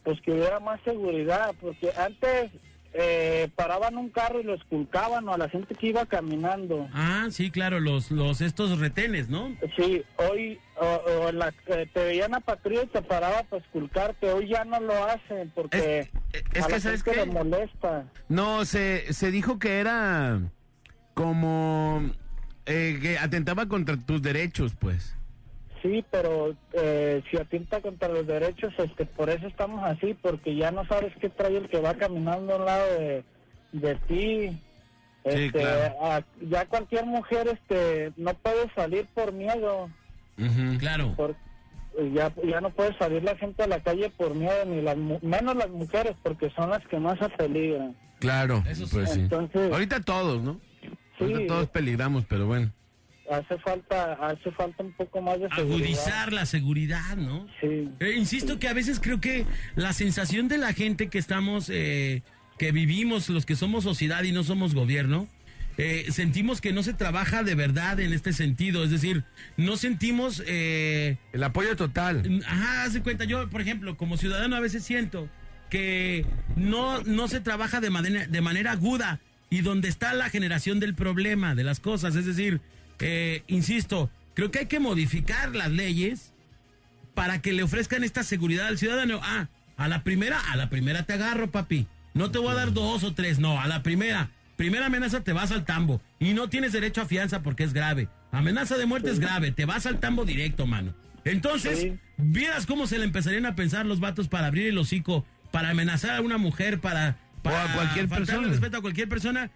pues 0.03 0.19
que 0.21 0.31
hubiera 0.31 0.59
más 0.59 0.79
seguridad 0.83 1.53
porque 1.61 1.91
antes 1.97 2.51
eh, 2.99 3.49
paraban 3.55 3.95
un 3.95 4.09
carro 4.09 4.39
y 4.39 4.43
lo 4.43 4.55
esculcaban 4.55 5.27
o 5.29 5.33
a 5.33 5.37
la 5.37 5.47
gente 5.49 5.75
que 5.75 5.87
iba 5.89 6.05
caminando 6.07 6.87
Ah, 6.93 7.27
sí, 7.29 7.51
claro, 7.51 7.79
los, 7.79 8.09
los 8.09 8.41
estos 8.41 8.79
retenes, 8.79 9.29
¿no? 9.29 9.55
Sí, 9.77 10.03
hoy 10.17 10.59
o, 10.79 11.01
o 11.27 11.31
la, 11.31 11.53
eh, 11.67 11.87
te 11.93 12.03
veían 12.03 12.33
a 12.33 12.39
patrulla 12.39 12.83
y 12.83 12.87
te 12.87 13.01
paraba 13.01 13.43
para 13.43 13.61
esculcarte. 13.63 14.31
Hoy 14.31 14.47
ya 14.49 14.63
no 14.65 14.79
lo 14.79 14.93
hacen 15.05 15.51
porque 15.53 15.99
Es- 16.33 16.43
es 16.53 16.63
a 16.63 16.67
que, 16.67 16.73
la 16.73 16.79
¿sabes 16.79 17.03
gente 17.03 17.25
le 17.25 17.31
molesta. 17.31 18.05
No, 18.29 18.65
se, 18.65 19.13
se 19.13 19.29
dijo 19.31 19.59
que 19.59 19.79
era 19.79 20.39
como 21.13 22.03
eh, 22.65 22.99
que 23.01 23.17
atentaba 23.17 23.67
contra 23.67 23.97
tus 23.97 24.21
derechos, 24.21 24.73
pues. 24.79 25.15
Sí, 25.81 26.03
pero 26.11 26.55
eh, 26.73 27.21
si 27.29 27.37
atenta 27.37 27.81
contra 27.81 28.07
los 28.09 28.25
derechos, 28.25 28.73
este, 28.77 29.05
por 29.05 29.29
eso 29.29 29.47
estamos 29.47 29.83
así, 29.83 30.13
porque 30.21 30.55
ya 30.55 30.71
no 30.71 30.85
sabes 30.87 31.13
qué 31.21 31.29
trae 31.29 31.57
el 31.57 31.69
que 31.69 31.79
va 31.79 31.93
caminando 31.95 32.53
a 32.53 32.57
un 32.57 32.65
lado 32.65 32.99
de, 32.99 33.23
de 33.73 33.95
ti. 34.07 34.49
Sí, 34.49 35.29
Este, 35.45 35.59
claro. 35.59 35.95
a- 36.05 36.23
ya 36.49 36.65
cualquier 36.67 37.05
mujer 37.05 37.47
este, 37.49 38.13
no 38.17 38.33
puede 38.35 38.71
salir 38.75 39.05
por 39.13 39.33
miedo. 39.33 39.89
Claro. 40.79 41.13
por- 41.15 41.35
ya, 42.13 42.31
ya 42.47 42.61
no 42.61 42.69
puede 42.69 42.95
salir 42.97 43.23
la 43.23 43.35
gente 43.35 43.63
a 43.63 43.67
la 43.67 43.79
calle 43.81 44.09
por 44.11 44.35
miedo, 44.35 44.65
ni 44.65 44.81
las, 44.81 44.95
mu- 44.97 45.19
menos 45.21 45.55
las 45.55 45.69
mujeres, 45.69 46.15
porque 46.23 46.49
son 46.51 46.69
las 46.69 46.85
que 46.87 46.97
más 46.99 47.17
se 47.19 47.27
peligran. 47.29 47.95
Claro. 48.19 48.63
Eso 48.69 48.85
sí. 48.85 48.95
Pues 48.95 49.11
sí. 49.11 49.19
Entonces, 49.21 49.71
Ahorita 49.73 49.99
todos, 50.01 50.41
¿no? 50.43 50.59
Ahorita 51.19 51.39
Sí. 51.39 51.47
todos 51.47 51.69
peligramos, 51.69 52.23
pero 52.25 52.45
bueno. 52.45 52.71
Hace 53.31 53.57
falta 53.59 54.13
hace 54.13 54.51
falta 54.51 54.83
un 54.83 54.93
poco 54.93 55.21
más 55.21 55.39
de 55.39 55.49
seguridad. 55.49 55.75
Agudizar 55.75 56.33
la 56.33 56.45
seguridad, 56.45 57.17
¿no? 57.17 57.47
Sí. 57.61 57.89
Eh, 57.99 58.15
insisto 58.17 58.59
que 58.59 58.67
a 58.67 58.73
veces 58.73 58.99
creo 58.99 59.19
que 59.19 59.45
la 59.75 59.93
sensación 59.93 60.47
de 60.47 60.57
la 60.57 60.73
gente 60.73 61.09
que 61.09 61.17
estamos, 61.17 61.69
eh, 61.69 62.23
que 62.57 62.71
vivimos, 62.71 63.29
los 63.29 63.45
que 63.45 63.55
somos 63.55 63.83
sociedad 63.83 64.23
y 64.23 64.31
no 64.31 64.43
somos 64.43 64.73
gobierno, 64.73 65.27
eh, 65.77 66.07
sentimos 66.09 66.59
que 66.59 66.73
no 66.73 66.81
se 66.81 66.93
trabaja 66.93 67.43
de 67.43 67.53
verdad 67.53 67.99
en 67.99 68.11
este 68.11 68.33
sentido. 68.33 68.83
Es 68.83 68.89
decir, 68.89 69.23
no 69.57 69.77
sentimos... 69.77 70.41
eh, 70.47 71.17
El 71.33 71.43
apoyo 71.43 71.75
total. 71.75 72.41
Ajá, 72.47 72.83
haz 72.83 72.93
de 72.93 73.01
cuenta, 73.03 73.25
yo, 73.25 73.47
por 73.49 73.61
ejemplo, 73.61 73.95
como 73.95 74.17
ciudadano 74.17 74.55
a 74.55 74.59
veces 74.59 74.83
siento 74.83 75.29
que 75.69 76.25
no, 76.55 77.01
no 77.03 77.27
se 77.27 77.41
trabaja 77.41 77.79
de 77.81 77.89
manera, 77.89 78.25
de 78.25 78.41
manera 78.41 78.71
aguda 78.71 79.19
y 79.49 79.61
donde 79.61 79.87
está 79.87 80.13
la 80.13 80.29
generación 80.29 80.79
del 80.79 80.95
problema, 80.95 81.53
de 81.53 81.63
las 81.63 81.79
cosas. 81.79 82.15
Es 82.15 82.25
decir, 82.25 82.59
eh, 82.99 83.43
insisto, 83.47 84.09
creo 84.33 84.51
que 84.51 84.59
hay 84.59 84.65
que 84.67 84.79
modificar 84.79 85.55
las 85.55 85.71
leyes 85.71 86.33
para 87.13 87.41
que 87.41 87.53
le 87.53 87.63
ofrezcan 87.63 88.03
esta 88.03 88.23
seguridad 88.23 88.67
al 88.67 88.77
ciudadano. 88.77 89.19
Ah, 89.23 89.47
a 89.77 89.87
la 89.87 90.03
primera, 90.03 90.39
a 90.51 90.55
la 90.55 90.69
primera 90.69 91.03
te 91.03 91.13
agarro, 91.13 91.51
papi. 91.51 91.87
No 92.13 92.31
te 92.31 92.39
voy 92.39 92.51
a 92.51 92.55
dar 92.55 92.73
dos 92.73 93.03
o 93.03 93.13
tres, 93.13 93.39
no, 93.39 93.59
a 93.61 93.67
la 93.67 93.83
primera. 93.83 94.31
Primera 94.55 94.87
amenaza 94.87 95.23
te 95.23 95.33
vas 95.33 95.51
al 95.51 95.65
tambo 95.65 96.01
y 96.19 96.33
no 96.33 96.49
tienes 96.49 96.71
derecho 96.71 97.01
a 97.01 97.05
fianza 97.05 97.43
porque 97.43 97.63
es 97.63 97.73
grave. 97.73 98.09
Amenaza 98.31 98.77
de 98.77 98.87
muerte 98.87 99.11
es 99.11 99.19
grave, 99.19 99.51
te 99.51 99.65
vas 99.65 99.85
al 99.85 99.99
tambo 99.99 100.25
directo, 100.25 100.65
mano. 100.65 100.95
Entonces, 101.25 101.79
Sí. 101.79 101.99
vieras 102.17 102.65
cómo 102.65 102.87
se 102.87 102.97
le 102.97 103.05
empezarían 103.05 103.45
a 103.45 103.55
pensar 103.55 103.85
los 103.85 103.99
vatos 103.99 104.27
para 104.27 104.47
abrir 104.47 104.67
el 104.67 104.77
hocico, 104.77 105.25
para 105.51 105.69
amenazar 105.69 106.15
a 106.15 106.21
una 106.21 106.37
mujer, 106.39 106.79
para, 106.79 107.17
para 107.43 107.71
a 107.71 107.73
cualquier 107.75 108.07
persona. 108.09 108.47
respeto 108.47 108.77
a 108.77 108.81
cualquier 108.81 109.09
persona. 109.09 109.51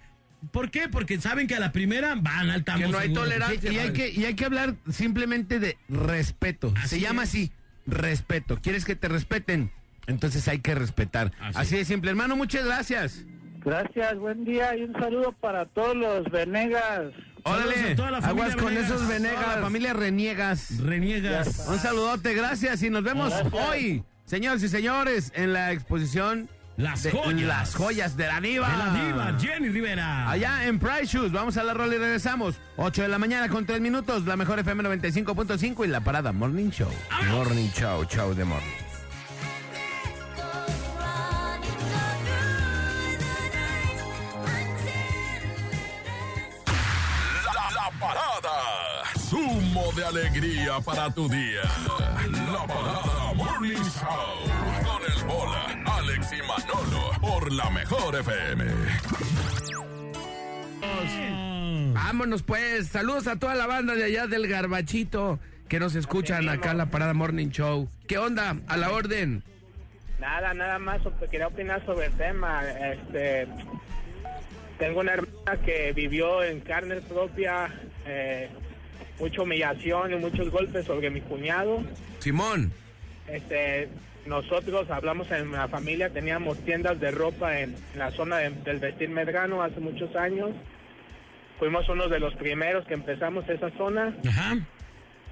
¿Por 0.51 0.71
qué? 0.71 0.89
Porque 0.89 1.19
saben 1.21 1.47
que 1.47 1.55
a 1.55 1.59
la 1.59 1.71
primera 1.71 2.15
van 2.15 2.49
al 2.49 2.63
tambo. 2.63 2.85
Que 2.87 2.91
no 2.91 2.97
hay 2.97 3.07
seguro. 3.09 3.23
tolerancia. 3.23 3.71
Y 3.71 3.77
hay, 3.77 3.93
que, 3.93 4.09
y 4.09 4.25
hay 4.25 4.33
que 4.33 4.45
hablar 4.45 4.75
simplemente 4.91 5.59
de 5.59 5.77
respeto. 5.87 6.73
Así 6.77 6.87
Se 6.95 6.99
llama 6.99 7.23
es. 7.23 7.29
así, 7.29 7.51
respeto. 7.85 8.57
¿Quieres 8.61 8.85
que 8.85 8.95
te 8.95 9.07
respeten? 9.07 9.71
Entonces 10.07 10.47
hay 10.47 10.59
que 10.59 10.73
respetar. 10.75 11.31
Así. 11.39 11.59
Así, 11.59 11.75
de 11.77 11.85
simple. 11.85 12.09
Hermano, 12.11 12.35
muchas 12.35 12.65
gracias. 12.65 13.23
Gracias, 13.63 14.17
buen 14.17 14.43
día 14.43 14.75
y 14.75 14.81
un 14.83 14.93
saludo 14.93 15.33
para 15.33 15.67
todos 15.67 15.95
los 15.95 16.29
Venegas. 16.31 17.13
Órale. 17.43 17.95
Aguas 18.23 18.55
con 18.55 18.65
Venegas. 18.73 18.89
esos 18.89 19.07
Venegas. 19.07 19.55
la 19.55 19.61
familia 19.61 19.93
Reniegas. 19.93 20.79
Reniegas. 20.79 21.67
Un 21.67 21.77
saludote, 21.77 22.33
gracias. 22.33 22.81
Y 22.81 22.89
nos 22.89 23.03
vemos 23.03 23.29
Gracias. 23.29 23.53
hoy, 23.53 24.03
señores 24.25 24.63
y 24.63 24.69
señores, 24.69 25.31
en 25.35 25.53
la 25.53 25.71
exposición 25.71 26.49
Las 26.81 27.03
de 27.03 27.11
joyas. 27.11 27.41
Las 27.47 27.75
joyas 27.75 28.17
de 28.17 28.27
la 28.27 28.41
diva. 28.41 28.67
De 28.69 28.77
la 28.77 29.05
diva, 29.05 29.39
Jenny 29.39 29.69
Rivera. 29.69 30.29
Allá 30.29 30.65
en 30.65 30.79
Price 30.79 31.05
Shoes, 31.05 31.31
vamos 31.31 31.55
a 31.57 31.63
la 31.63 31.73
rola 31.73 31.95
y 31.95 31.97
regresamos. 31.99 32.55
8 32.77 33.03
de 33.03 33.07
la 33.07 33.19
mañana 33.19 33.49
con 33.49 33.65
3 33.65 33.79
minutos, 33.79 34.25
la 34.25 34.35
mejor 34.35 34.59
FM 34.59 34.83
95.5 34.83 35.85
y 35.85 35.87
la 35.87 35.99
parada 36.01 36.31
Morning 36.31 36.71
Show. 36.71 36.91
Morning 37.29 37.69
show, 37.69 38.03
show 38.05 38.33
de 38.33 38.45
morning. 38.45 38.67
La, 47.45 47.69
la 47.75 47.99
parada. 47.99 48.90
De 49.95 50.05
alegría 50.05 50.79
para 50.85 51.09
tu 51.13 51.27
día. 51.27 51.61
La 52.53 52.65
parada 52.65 53.33
Morning 53.35 53.75
Show. 53.75 54.47
Con 54.85 55.01
el 55.11 55.23
bola, 55.27 55.65
Alex 55.97 56.29
y 56.31 56.41
Manolo. 56.47 57.11
Por 57.19 57.51
la 57.51 57.69
mejor 57.71 58.15
FM. 58.15 58.63
Vámonos 61.93 62.43
pues. 62.43 62.87
Saludos 62.87 63.27
a 63.27 63.37
toda 63.37 63.55
la 63.55 63.67
banda 63.67 63.95
de 63.95 64.05
allá 64.05 64.27
del 64.27 64.47
Garbachito 64.47 65.39
que 65.67 65.79
nos 65.79 65.95
escuchan 65.95 66.47
acá 66.47 66.71
en 66.71 66.77
la 66.77 66.85
Parada 66.87 67.13
Morning 67.13 67.49
Show. 67.49 67.89
¿Qué 68.07 68.17
onda? 68.17 68.55
A 68.67 68.77
la 68.77 68.91
orden. 68.91 69.43
Nada, 70.19 70.53
nada 70.53 70.79
más 70.79 71.05
op- 71.05 71.29
quería 71.29 71.47
opinar 71.47 71.85
sobre 71.85 72.05
el 72.07 72.13
tema. 72.13 72.61
Este, 72.69 73.47
tengo 74.79 75.01
una 75.01 75.13
hermana 75.13 75.61
que 75.65 75.91
vivió 75.93 76.43
en 76.43 76.61
carne 76.61 77.01
propia 77.01 77.73
eh, 78.05 78.49
mucha 79.21 79.43
humillación 79.43 80.11
y 80.13 80.15
muchos 80.17 80.49
golpes 80.49 80.85
sobre 80.85 81.09
mi 81.09 81.21
cuñado. 81.21 81.83
Simón. 82.19 82.73
Este, 83.27 83.87
nosotros 84.25 84.89
hablamos 84.89 85.31
en 85.31 85.51
la 85.51 85.67
familia, 85.67 86.09
teníamos 86.09 86.57
tiendas 86.65 86.99
de 86.99 87.11
ropa 87.11 87.59
en, 87.59 87.75
la 87.95 88.11
zona 88.11 88.37
de- 88.39 88.49
del 88.49 88.79
vestir 88.79 89.09
Medrano 89.09 89.61
hace 89.63 89.79
muchos 89.79 90.15
años. 90.15 90.49
Fuimos 91.59 91.87
uno 91.89 92.07
de 92.09 92.19
los 92.19 92.33
primeros 92.35 92.85
que 92.87 92.95
empezamos 92.95 93.47
esa 93.47 93.69
zona. 93.77 94.13
Ajá. 94.27 94.57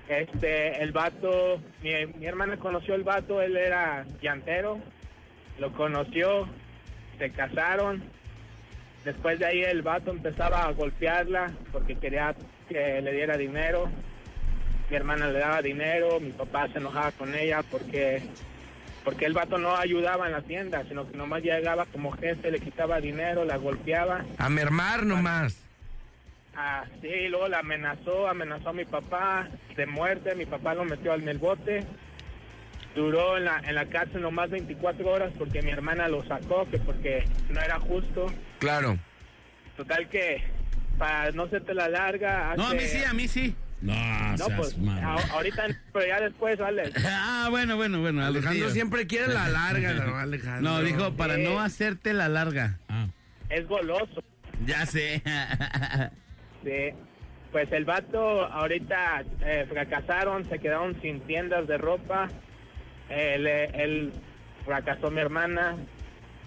Este, 0.08 0.82
el 0.84 0.92
vato, 0.92 1.60
mi, 1.84 1.92
mi 2.18 2.26
hermana 2.26 2.58
conoció 2.58 2.96
el 2.96 3.04
vato, 3.04 3.42
él 3.42 3.58
era 3.58 4.06
llantero, 4.22 4.80
lo 5.60 5.72
conoció, 5.74 6.48
se 7.18 7.32
casaron. 7.32 8.04
Después 9.06 9.40
de 9.40 9.46
ahí 9.46 9.62
el 9.64 9.82
vato 9.82 10.12
empezaba 10.12 10.64
a 10.66 10.72
golpearla 10.72 11.52
porque 11.72 11.96
quería 11.96 12.36
que 12.70 13.02
le 13.02 13.12
diera 13.12 13.36
dinero. 13.36 13.90
Mi 14.90 14.96
hermana 14.96 15.28
le 15.28 15.40
daba 15.40 15.62
dinero, 15.62 16.20
mi 16.20 16.32
papá 16.32 16.68
se 16.70 16.78
enojaba 16.78 17.12
con 17.12 17.36
ella 17.36 17.64
porque 17.70 18.24
porque 19.04 19.26
el 19.26 19.34
vato 19.34 19.58
no 19.58 19.76
ayudaba 19.76 20.28
en 20.28 20.34
la 20.34 20.42
tienda, 20.42 20.84
sino 20.88 21.10
que 21.10 21.18
nomás 21.18 21.42
llegaba 21.42 21.86
como 21.86 22.12
jefe, 22.12 22.52
le 22.52 22.60
quitaba 22.60 23.00
dinero, 23.00 23.46
la 23.46 23.58
golpeaba. 23.58 24.24
A 24.38 24.50
mermar 24.50 25.06
nomás. 25.06 25.58
Ah, 26.56 26.84
sí, 27.02 27.28
luego 27.30 27.48
la 27.48 27.60
amenazó, 27.60 28.28
amenazó 28.28 28.70
a 28.70 28.74
mi 28.74 28.86
papá 28.86 29.48
de 29.76 29.86
muerte, 29.86 30.36
mi 30.36 30.46
papá 30.46 30.74
lo 30.76 30.84
metió 30.84 31.14
en 31.16 31.28
el 31.28 31.38
bote. 31.38 31.86
Duró 32.96 33.38
en 33.38 33.46
la, 33.46 33.62
en 33.66 33.76
la 33.76 33.86
cárcel 33.86 34.22
nomás 34.22 34.50
24 34.50 35.10
horas 35.10 35.32
porque 35.38 35.62
mi 35.62 35.72
hermana 35.72 36.08
lo 36.08 36.24
sacó, 36.26 36.70
que 36.70 36.80
porque 36.80 37.24
no 37.50 37.62
era 37.62 37.80
justo. 37.80 38.28
Claro. 38.60 38.98
Total 39.78 40.10
que, 40.10 40.44
para 41.00 41.32
no 41.32 41.44
hacerte 41.44 41.74
la 41.74 41.90
larga... 41.90 42.54
No, 42.56 42.68
a 42.68 42.74
mí 42.76 42.82
sí, 42.82 43.04
a 43.04 43.14
mí 43.14 43.28
sí. 43.28 43.56
No, 43.82 43.94
No, 44.38 44.38
seas 44.46 44.58
pues, 44.58 44.78
a- 45.02 45.34
ahorita, 45.34 45.68
pero 45.94 46.06
ya 46.06 46.20
después, 46.20 46.60
vale. 46.60 46.92
Ah, 47.06 47.48
bueno, 47.50 47.78
bueno, 47.78 48.02
bueno. 48.02 48.20
Alejandro 48.20 48.50
Alejandro 48.52 48.70
siempre 48.74 49.08
quiere 49.08 49.34
la 49.34 49.48
larga, 49.48 49.94
¿no, 49.94 50.18
Alejandro? 50.18 50.70
No, 50.70 50.82
dijo 50.82 51.14
para 51.14 51.36
Sí. 51.38 51.44
no 51.44 51.60
hacerte 51.62 52.14
la 52.14 52.28
larga. 52.30 52.78
Ah. 52.90 53.08
es 53.50 53.66
goloso. 53.68 54.22
Ya 54.66 54.86
sé. 54.86 55.24
Sí. 56.64 56.94
Pues 57.54 57.72
el 57.72 57.86
vato 57.86 58.44
ahorita 58.46 59.24
eh, 59.42 59.66
fracasaron, 59.70 60.48
se 60.50 60.60
quedaron 60.60 61.02
sin 61.02 61.22
tiendas 61.22 61.66
de 61.68 61.78
ropa. 61.78 62.28
Él, 63.10 63.48
eh, 63.48 63.72
él 63.74 64.12
fracasó 64.66 65.10
mi 65.10 65.22
hermana. 65.22 65.78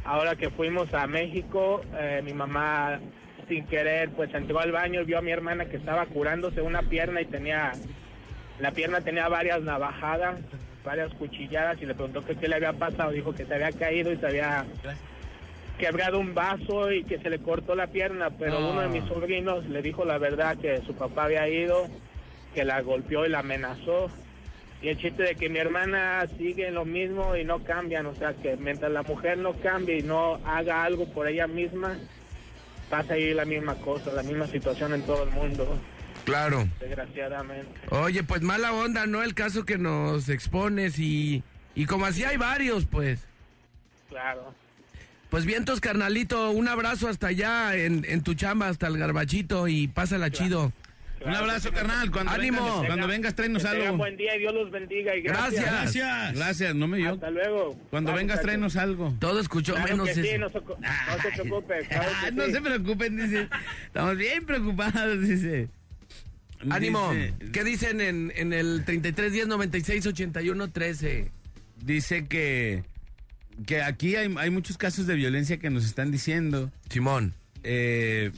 Ahora 0.04 0.36
que 0.36 0.50
fuimos 0.50 0.92
a 0.92 1.06
México, 1.06 1.80
eh, 1.98 2.20
mi 2.22 2.34
mamá 2.34 3.00
sin 3.52 3.66
querer 3.66 4.08
pues 4.10 4.32
entró 4.32 4.60
al 4.60 4.72
baño 4.72 5.02
y 5.02 5.04
vio 5.04 5.18
a 5.18 5.22
mi 5.22 5.30
hermana 5.30 5.66
que 5.66 5.76
estaba 5.76 6.06
curándose 6.06 6.62
una 6.62 6.80
pierna 6.82 7.20
y 7.20 7.26
tenía, 7.26 7.72
la 8.58 8.70
pierna 8.70 9.02
tenía 9.02 9.28
varias 9.28 9.60
navajadas, 9.60 10.38
varias 10.82 11.12
cuchilladas 11.14 11.80
y 11.82 11.86
le 11.86 11.94
preguntó 11.94 12.24
que 12.24 12.34
qué 12.34 12.48
le 12.48 12.54
había 12.56 12.72
pasado. 12.72 13.10
Dijo 13.10 13.34
que 13.34 13.44
se 13.44 13.54
había 13.54 13.70
caído 13.72 14.10
y 14.10 14.16
se 14.16 14.26
había 14.26 14.64
quebrado 15.78 16.18
un 16.18 16.32
vaso 16.34 16.90
y 16.92 17.04
que 17.04 17.18
se 17.18 17.28
le 17.28 17.40
cortó 17.40 17.74
la 17.74 17.88
pierna, 17.88 18.30
pero 18.30 18.56
Ah. 18.56 18.70
uno 18.70 18.80
de 18.80 18.88
mis 18.88 19.04
sobrinos 19.04 19.66
le 19.68 19.82
dijo 19.82 20.04
la 20.06 20.16
verdad 20.16 20.56
que 20.56 20.80
su 20.86 20.94
papá 20.94 21.24
había 21.24 21.46
ido, 21.48 21.88
que 22.54 22.64
la 22.64 22.80
golpeó 22.80 23.26
y 23.26 23.28
la 23.28 23.40
amenazó. 23.40 24.08
Y 24.80 24.88
el 24.88 24.96
chiste 24.96 25.22
de 25.24 25.34
que 25.34 25.48
mi 25.50 25.58
hermana 25.58 26.24
sigue 26.38 26.68
en 26.68 26.74
lo 26.74 26.84
mismo 26.86 27.36
y 27.36 27.44
no 27.44 27.62
cambian, 27.62 28.06
o 28.06 28.14
sea 28.14 28.32
que 28.32 28.56
mientras 28.56 28.90
la 28.90 29.02
mujer 29.02 29.36
no 29.38 29.52
cambie 29.52 29.98
y 29.98 30.02
no 30.02 30.40
haga 30.46 30.82
algo 30.84 31.06
por 31.12 31.28
ella 31.28 31.46
misma, 31.46 31.98
va 32.92 32.98
a 32.98 33.04
seguir 33.04 33.36
la 33.36 33.44
misma 33.44 33.74
cosa, 33.76 34.12
la 34.12 34.22
misma 34.22 34.46
situación 34.46 34.92
en 34.94 35.02
todo 35.02 35.24
el 35.24 35.30
mundo, 35.30 35.78
Claro. 36.24 36.68
desgraciadamente. 36.78 37.68
Oye, 37.90 38.22
pues 38.22 38.42
mala 38.42 38.72
onda, 38.72 39.06
¿no? 39.06 39.22
El 39.22 39.34
caso 39.34 39.64
que 39.64 39.78
nos 39.78 40.28
expones 40.28 40.98
y, 40.98 41.42
y 41.74 41.86
como 41.86 42.06
así 42.06 42.22
hay 42.24 42.36
varios, 42.36 42.84
pues. 42.86 43.20
Claro. 44.08 44.54
Pues 45.30 45.46
vientos, 45.46 45.80
carnalito, 45.80 46.50
un 46.50 46.68
abrazo 46.68 47.08
hasta 47.08 47.28
allá 47.28 47.74
en, 47.74 48.04
en 48.06 48.22
tu 48.22 48.34
chamba, 48.34 48.68
hasta 48.68 48.86
el 48.86 48.98
garbachito 48.98 49.66
y 49.66 49.88
pásala 49.88 50.30
chido. 50.30 50.72
Un 51.24 51.34
abrazo, 51.34 51.72
carnal. 51.72 52.10
Cuando 52.10 52.32
Ánimo. 52.32 52.62
vengas, 52.64 52.86
cuando 52.86 53.06
vengas, 53.08 53.34
tráenos 53.34 53.64
algo. 53.64 53.96
buen 53.96 54.16
día 54.16 54.36
y 54.36 54.40
Dios 54.40 54.54
los 54.54 54.70
bendiga 54.70 55.14
y 55.16 55.22
gracias. 55.22 55.64
Gracias. 55.64 55.72
Gracias. 55.94 56.34
Gracias, 56.36 56.74
no 56.74 56.88
me 56.88 57.00
yo. 57.00 57.14
Hasta 57.14 57.30
luego. 57.30 57.78
Cuando 57.90 58.10
Vamos, 58.10 58.20
vengas, 58.22 58.40
tráenos 58.42 58.76
algo. 58.76 59.14
Todo 59.18 59.40
escuchó 59.40 59.74
Claro 59.74 59.88
menos 59.90 60.08
que 60.08 60.14
sí, 60.14 60.28
eso. 60.28 60.38
no 60.38 60.48
se, 60.50 60.58
no 60.60 61.22
se 61.22 61.30
preocupe. 61.42 61.74
claro 61.88 62.08
que 62.20 62.26
Ah, 62.26 62.30
no 62.32 62.44
sí. 62.46 62.52
se 62.52 62.60
preocupen, 62.60 63.16
dice. 63.16 63.48
Estamos 63.86 64.16
bien 64.16 64.46
preocupados, 64.46 65.20
dice. 65.28 65.68
Ánimo. 66.70 67.12
Dice, 67.12 67.34
¿Qué 67.52 67.64
dicen 67.64 68.00
en, 68.00 68.32
en 68.36 68.52
el 68.52 68.84
33 68.84 69.32
10 69.32 69.46
96 69.48 70.06
81 70.06 70.70
13? 70.70 71.30
dice 71.84 72.26
que, 72.28 72.84
que 73.66 73.82
aquí 73.82 74.14
hay, 74.14 74.32
hay 74.38 74.50
muchos 74.50 74.78
casos 74.78 75.06
de 75.08 75.16
violencia 75.16 75.58
que 75.58 75.68
nos 75.70 75.84
están 75.84 76.12
diciendo. 76.12 76.70
Simón. 76.88 77.34
eh, 77.64 78.30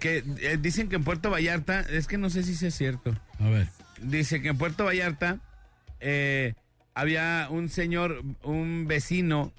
que 0.00 0.24
eh, 0.40 0.58
dicen 0.60 0.88
que 0.88 0.96
en 0.96 1.04
Puerto 1.04 1.30
Vallarta, 1.30 1.80
es 1.80 2.06
que 2.06 2.18
no 2.18 2.30
sé 2.30 2.42
si 2.42 2.54
sea 2.54 2.70
cierto. 2.70 3.14
A 3.40 3.48
ver. 3.48 3.68
Dice 4.02 4.42
que 4.42 4.48
en 4.48 4.58
Puerto 4.58 4.84
Vallarta 4.84 5.38
eh, 6.00 6.54
había 6.94 7.48
un 7.50 7.68
señor, 7.68 8.22
un 8.42 8.86
vecino, 8.86 9.52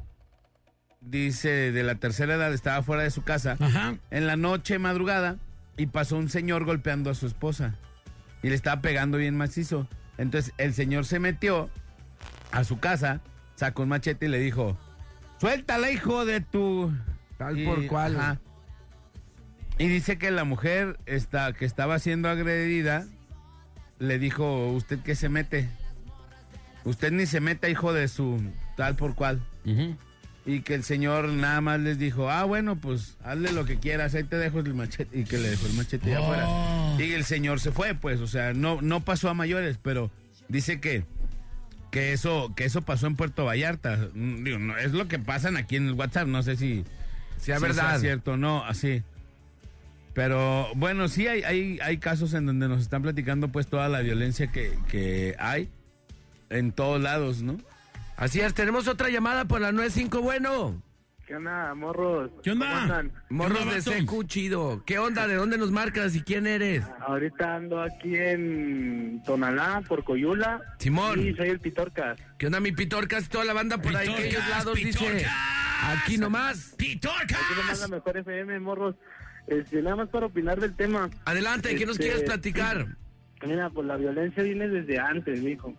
dice 1.01 1.71
de 1.71 1.83
la 1.83 1.95
tercera 1.95 2.35
edad, 2.35 2.53
estaba 2.53 2.81
fuera 2.83 3.03
de 3.03 3.11
su 3.11 3.23
casa. 3.23 3.57
Ajá. 3.59 3.95
en 4.11 4.27
la 4.27 4.35
noche 4.35 4.79
madrugada 4.79 5.37
y 5.77 5.87
pasó 5.87 6.17
un 6.17 6.29
señor 6.29 6.65
golpeando 6.65 7.09
a 7.09 7.15
su 7.15 7.27
esposa 7.27 7.75
y 8.43 8.49
le 8.49 8.55
estaba 8.55 8.81
pegando 8.81 9.17
bien 9.17 9.35
macizo. 9.37 9.87
Entonces 10.17 10.53
el 10.57 10.73
señor 10.73 11.05
se 11.05 11.19
metió 11.19 11.69
a 12.51 12.63
su 12.63 12.79
casa, 12.79 13.21
sacó 13.55 13.83
un 13.83 13.89
machete 13.89 14.25
y 14.25 14.29
le 14.29 14.39
dijo, 14.39 14.77
suéltala 15.39 15.91
hijo 15.91 16.25
de 16.25 16.41
tu... 16.41 16.91
Tal 17.37 17.59
Y- 17.59 17.65
por 17.65 17.85
cual. 17.87 18.15
ajá. 18.15 18.39
Y 19.79 19.87
dice 19.87 20.17
que 20.17 20.31
la 20.31 20.43
mujer 20.43 20.97
está, 21.05 21.53
que 21.53 21.65
estaba 21.65 21.99
siendo 21.99 22.29
agredida 22.29 23.05
le 23.99 24.19
dijo, 24.19 24.67
¿usted 24.69 24.99
qué 24.99 25.15
se 25.15 25.29
mete? 25.29 25.67
Usted 26.83 27.11
ni 27.11 27.25
se 27.25 27.39
meta 27.41 27.69
hijo 27.69 27.93
de 27.93 28.07
su 28.07 28.41
tal 28.75 28.95
por 28.95 29.13
cual. 29.15 29.41
Y 30.45 30.61
que 30.61 30.75
el 30.75 30.83
señor 30.83 31.27
nada 31.29 31.59
más 31.61 31.79
les 31.81 31.99
dijo, 31.99 32.29
ah, 32.29 32.43
bueno, 32.45 32.77
pues 32.77 33.17
hazle 33.23 33.51
lo 33.51 33.65
que 33.65 33.77
quieras, 33.79 34.15
ahí 34.15 34.23
te 34.23 34.37
dejo 34.37 34.59
el 34.59 34.73
machete. 34.73 35.19
Y 35.19 35.25
que 35.25 35.37
le 35.37 35.49
dejó 35.49 35.65
el 35.67 35.73
machete 35.73 36.15
allá 36.15 36.21
Oh. 36.21 36.23
afuera. 36.93 37.05
Y 37.05 37.11
el 37.13 37.25
señor 37.25 37.59
se 37.59 37.71
fue, 37.71 37.93
pues, 37.95 38.21
o 38.21 38.27
sea, 38.27 38.53
no, 38.53 38.81
no 38.81 39.01
pasó 39.01 39.29
a 39.29 39.33
mayores, 39.33 39.77
pero 39.81 40.09
dice 40.47 40.79
que, 40.79 41.03
que, 41.91 42.13
eso, 42.13 42.53
que 42.55 42.63
eso 42.65 42.81
pasó 42.83 43.07
en 43.07 43.15
Puerto 43.17 43.43
Vallarta. 43.45 43.97
Mm, 44.13 44.43
digo, 44.43 44.57
no, 44.59 44.77
es 44.77 44.93
lo 44.93 45.07
que 45.09 45.19
pasan 45.19 45.57
aquí 45.57 45.75
en 45.75 45.87
el 45.87 45.93
WhatsApp, 45.93 46.27
no 46.27 46.41
sé 46.43 46.55
si, 46.55 46.85
si 47.41 47.51
verdad. 47.51 47.73
sea 47.73 47.99
cierto 47.99 48.33
o 48.33 48.37
no, 48.37 48.63
así. 48.63 49.03
Pero 50.17 50.73
bueno, 50.73 51.09
sí 51.09 51.27
hay, 51.27 51.43
hay, 51.43 51.79
hay 51.79 51.99
casos 51.99 52.33
en 52.33 52.47
donde 52.47 52.67
nos 52.67 52.81
están 52.81 53.03
platicando 53.03 53.49
pues 53.49 53.67
toda 53.67 53.87
la 53.87 54.01
violencia 54.01 54.47
que, 54.47 54.75
que 54.89 55.35
hay 55.37 55.69
en 56.49 56.71
todos 56.71 56.99
lados, 56.99 57.43
¿no? 57.43 57.59
Así 58.15 58.41
es, 58.41 58.55
tenemos 58.55 58.87
otra 58.87 59.09
llamada 59.09 59.45
por 59.45 59.61
la 59.61 59.71
95, 59.71 60.23
bueno. 60.23 60.81
¿Qué 61.27 61.35
onda, 61.35 61.71
morros? 61.75 62.31
¿Qué 62.41 62.49
onda? 62.49 63.05
Morros 63.29 63.61
onda, 63.61 63.75
de 63.75 63.81
secu, 63.83 64.23
chido. 64.23 64.81
¿Qué 64.87 64.97
onda? 64.97 65.27
¿De 65.27 65.35
dónde 65.35 65.59
nos 65.59 65.69
marcas 65.69 66.15
y 66.15 66.23
quién 66.23 66.47
eres? 66.47 66.83
Ahorita 67.01 67.55
ando 67.55 67.79
aquí 67.79 68.15
en 68.15 69.21
Tonalá, 69.23 69.83
por 69.87 70.03
Coyula. 70.03 70.61
Simón. 70.79 71.27
Y 71.27 71.35
soy 71.35 71.49
el 71.49 71.59
Pitorcas. 71.59 72.17
¿Qué 72.39 72.47
onda, 72.47 72.59
mi 72.59 72.71
Pitorcas? 72.71 73.29
Toda 73.29 73.45
la 73.45 73.53
banda 73.53 73.77
por 73.77 73.95
ahí, 73.95 74.07
aquellos 74.07 74.29
Pitorcas, 74.29 74.49
lados, 74.49 74.75
dice. 74.77 74.97
Pitorcas. 74.97 75.57
Aquí 75.83 76.17
nomás. 76.17 76.73
¡Pitorcas! 76.75 77.39
Aquí 77.39 77.53
nomás 77.55 77.79
la 77.81 77.87
mejor 77.87 78.17
FM, 78.17 78.59
morros. 78.59 78.95
Este, 79.47 79.81
nada 79.81 79.95
más 79.95 80.09
para 80.09 80.25
opinar 80.27 80.59
del 80.59 80.75
tema. 80.75 81.09
Adelante, 81.25 81.75
¿qué 81.75 81.85
nos 81.85 81.95
Este, 81.97 82.05
quieres 82.11 82.23
platicar? 82.23 82.85
Mira, 83.45 83.69
pues 83.69 83.87
la 83.87 83.97
violencia 83.97 84.43
viene 84.43 84.67
desde 84.67 84.99
antes, 84.99 85.41
mijo. 85.41 85.73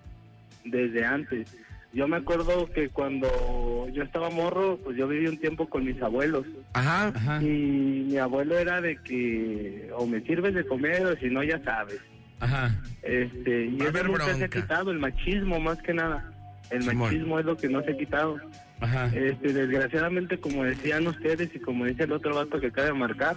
Desde 0.64 1.04
antes. 1.04 1.54
Yo 1.92 2.06
me 2.06 2.16
acuerdo 2.18 2.70
que 2.72 2.88
cuando 2.90 3.88
yo 3.92 4.02
estaba 4.02 4.30
morro, 4.30 4.78
pues 4.84 4.96
yo 4.96 5.08
viví 5.08 5.26
un 5.26 5.38
tiempo 5.38 5.68
con 5.68 5.84
mis 5.84 6.00
abuelos. 6.02 6.46
Ajá. 6.74 7.08
Ajá. 7.08 7.42
Y 7.42 8.04
mi 8.08 8.16
abuelo 8.18 8.58
era 8.58 8.80
de 8.80 8.96
que 8.98 9.90
o 9.96 10.06
me 10.06 10.20
sirves 10.22 10.54
de 10.54 10.66
comer 10.66 11.04
o 11.06 11.16
si 11.16 11.26
no, 11.30 11.42
ya 11.42 11.62
sabes. 11.64 11.98
Ajá. 12.40 12.70
Este, 13.02 13.66
y 13.66 13.78
eso 13.80 14.04
nunca 14.04 14.24
se 14.26 14.30
ha 14.30 14.36
bronca. 14.36 14.48
quitado, 14.60 14.90
el 14.90 14.98
machismo 14.98 15.58
más 15.60 15.78
que 15.82 15.94
nada. 15.94 16.30
El 16.70 16.82
Simón. 16.82 16.98
machismo 16.98 17.38
es 17.40 17.46
lo 17.46 17.56
que 17.56 17.68
no 17.68 17.82
se 17.82 17.92
ha 17.92 17.96
quitado. 17.96 18.38
Ajá. 18.80 19.06
Este, 19.14 19.52
desgraciadamente, 19.52 20.38
como 20.38 20.64
decían 20.64 21.06
ustedes 21.06 21.50
y 21.54 21.58
como 21.58 21.86
dice 21.86 22.04
el 22.04 22.12
otro 22.12 22.34
vato 22.34 22.60
que 22.60 22.66
acaba 22.68 22.88
de 22.88 22.92
marcar, 22.94 23.36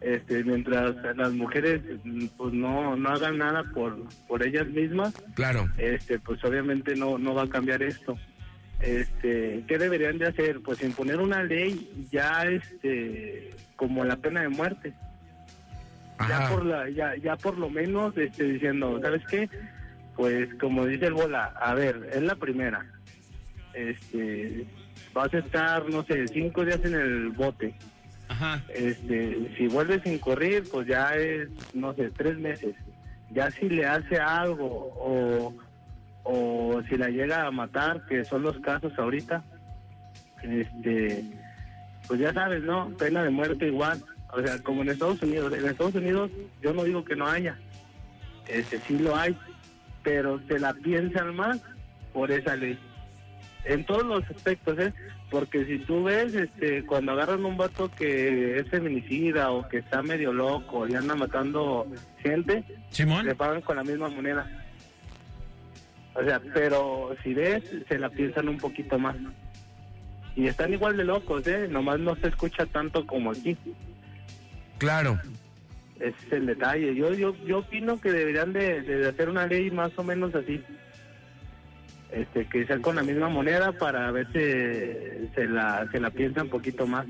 este, 0.00 0.44
mientras 0.44 0.94
las 1.16 1.32
mujeres 1.32 1.80
pues 2.36 2.52
no, 2.52 2.96
no 2.96 3.08
hagan 3.08 3.38
nada 3.38 3.64
por, 3.74 3.96
por 4.28 4.46
ellas 4.46 4.66
mismas, 4.68 5.14
Claro. 5.34 5.68
este, 5.78 6.18
pues 6.18 6.42
obviamente 6.44 6.94
no, 6.96 7.18
no 7.18 7.34
va 7.34 7.44
a 7.44 7.48
cambiar 7.48 7.82
esto. 7.82 8.18
Este, 8.80 9.64
¿qué 9.66 9.78
deberían 9.78 10.18
de 10.18 10.26
hacer? 10.26 10.60
Pues 10.60 10.82
imponer 10.82 11.16
una 11.18 11.42
ley 11.42 12.06
ya, 12.12 12.44
este, 12.44 13.50
como 13.74 14.04
la 14.04 14.16
pena 14.16 14.42
de 14.42 14.48
muerte. 14.50 14.92
Ya 16.28 16.48
por 16.50 16.64
la, 16.64 16.88
ya, 16.90 17.14
ya 17.16 17.36
por 17.36 17.58
lo 17.58 17.68
menos, 17.68 18.16
este, 18.16 18.44
diciendo, 18.44 18.98
¿sabes 19.02 19.22
qué? 19.30 19.48
Pues 20.14 20.48
como 20.60 20.86
dice 20.86 21.06
el 21.06 21.12
bola, 21.14 21.44
a 21.60 21.74
ver, 21.74 22.08
es 22.12 22.22
la 22.22 22.34
primera. 22.36 22.86
Este, 23.74 24.66
vas 25.12 25.32
a 25.34 25.38
estar, 25.38 25.88
no 25.90 26.02
sé, 26.04 26.26
cinco 26.28 26.64
días 26.64 26.80
en 26.84 26.94
el 26.94 27.28
bote. 27.30 27.74
Ajá. 28.28 28.62
Este, 28.74 29.54
si 29.56 29.68
vuelves 29.68 30.04
a 30.04 30.12
incurrir, 30.12 30.64
pues 30.70 30.86
ya 30.86 31.14
es, 31.14 31.48
no 31.74 31.94
sé, 31.94 32.10
tres 32.10 32.38
meses. 32.38 32.74
Ya 33.30 33.50
si 33.50 33.68
le 33.68 33.86
hace 33.86 34.18
algo 34.18 34.66
o, 34.66 35.54
o 36.24 36.82
si 36.88 36.96
la 36.96 37.08
llega 37.08 37.46
a 37.46 37.50
matar, 37.50 38.04
que 38.06 38.24
son 38.24 38.42
los 38.42 38.58
casos 38.60 38.92
ahorita, 38.98 39.42
este, 40.42 41.24
pues 42.06 42.20
ya 42.20 42.32
sabes, 42.32 42.62
¿no? 42.62 42.90
Pena 42.96 43.22
de 43.22 43.30
muerte 43.30 43.66
igual. 43.66 44.02
O 44.32 44.42
sea, 44.42 44.58
como 44.62 44.82
en 44.82 44.90
Estados 44.90 45.22
Unidos. 45.22 45.52
En 45.56 45.66
Estados 45.66 45.94
Unidos 45.94 46.30
yo 46.62 46.72
no 46.72 46.84
digo 46.84 47.04
que 47.04 47.16
no 47.16 47.26
haya. 47.26 47.56
Este, 48.48 48.78
sí 48.80 48.98
lo 48.98 49.16
hay, 49.16 49.36
pero 50.02 50.40
se 50.46 50.58
la 50.58 50.74
piensan 50.74 51.34
más 51.34 51.60
por 52.12 52.30
esa 52.30 52.56
ley. 52.56 52.78
En 53.64 53.84
todos 53.84 54.04
los 54.04 54.24
aspectos, 54.30 54.78
¿eh? 54.78 54.92
Porque 55.30 55.64
si 55.64 55.78
tú 55.80 56.04
ves, 56.04 56.34
este, 56.34 56.84
cuando 56.86 57.12
agarran 57.12 57.44
un 57.44 57.56
vato 57.56 57.90
que 57.90 58.58
es 58.58 58.68
feminicida 58.68 59.50
o 59.50 59.68
que 59.68 59.78
está 59.78 60.02
medio 60.02 60.32
loco 60.32 60.86
y 60.86 60.94
anda 60.94 61.16
matando 61.16 61.86
gente, 62.22 62.62
Simón. 62.90 63.26
le 63.26 63.34
pagan 63.34 63.60
con 63.60 63.76
la 63.76 63.82
misma 63.82 64.08
moneda. 64.08 64.48
O 66.14 66.24
sea, 66.24 66.40
pero 66.54 67.14
si 67.22 67.34
ves, 67.34 67.62
se 67.88 67.98
la 67.98 68.08
piensan 68.08 68.48
un 68.48 68.58
poquito 68.58 68.98
más. 68.98 69.16
Y 70.36 70.46
están 70.46 70.72
igual 70.72 70.96
de 70.96 71.04
locos, 71.04 71.46
¿eh? 71.46 71.66
Nomás 71.68 71.98
no 71.98 72.14
se 72.16 72.28
escucha 72.28 72.64
tanto 72.66 73.06
como 73.06 73.32
aquí. 73.32 73.56
Claro. 74.78 75.18
Ese 75.98 76.14
es 76.26 76.32
el 76.32 76.46
detalle. 76.46 76.94
Yo 76.94 77.12
yo 77.14 77.34
yo 77.46 77.58
opino 77.58 78.00
que 78.00 78.12
deberían 78.12 78.52
de, 78.52 78.82
de 78.82 79.08
hacer 79.08 79.28
una 79.28 79.46
ley 79.46 79.70
más 79.70 79.90
o 79.96 80.04
menos 80.04 80.34
así. 80.34 80.62
Este, 82.16 82.48
que 82.48 82.66
sea 82.66 82.78
con 82.78 82.96
la 82.96 83.02
misma 83.02 83.28
moneda 83.28 83.72
para 83.72 84.10
ver 84.10 84.26
si 84.28 85.34
se 85.34 85.46
la, 85.46 85.86
se 85.92 86.00
la 86.00 86.10
piensa 86.10 86.42
un 86.42 86.48
poquito 86.48 86.86
más. 86.86 87.06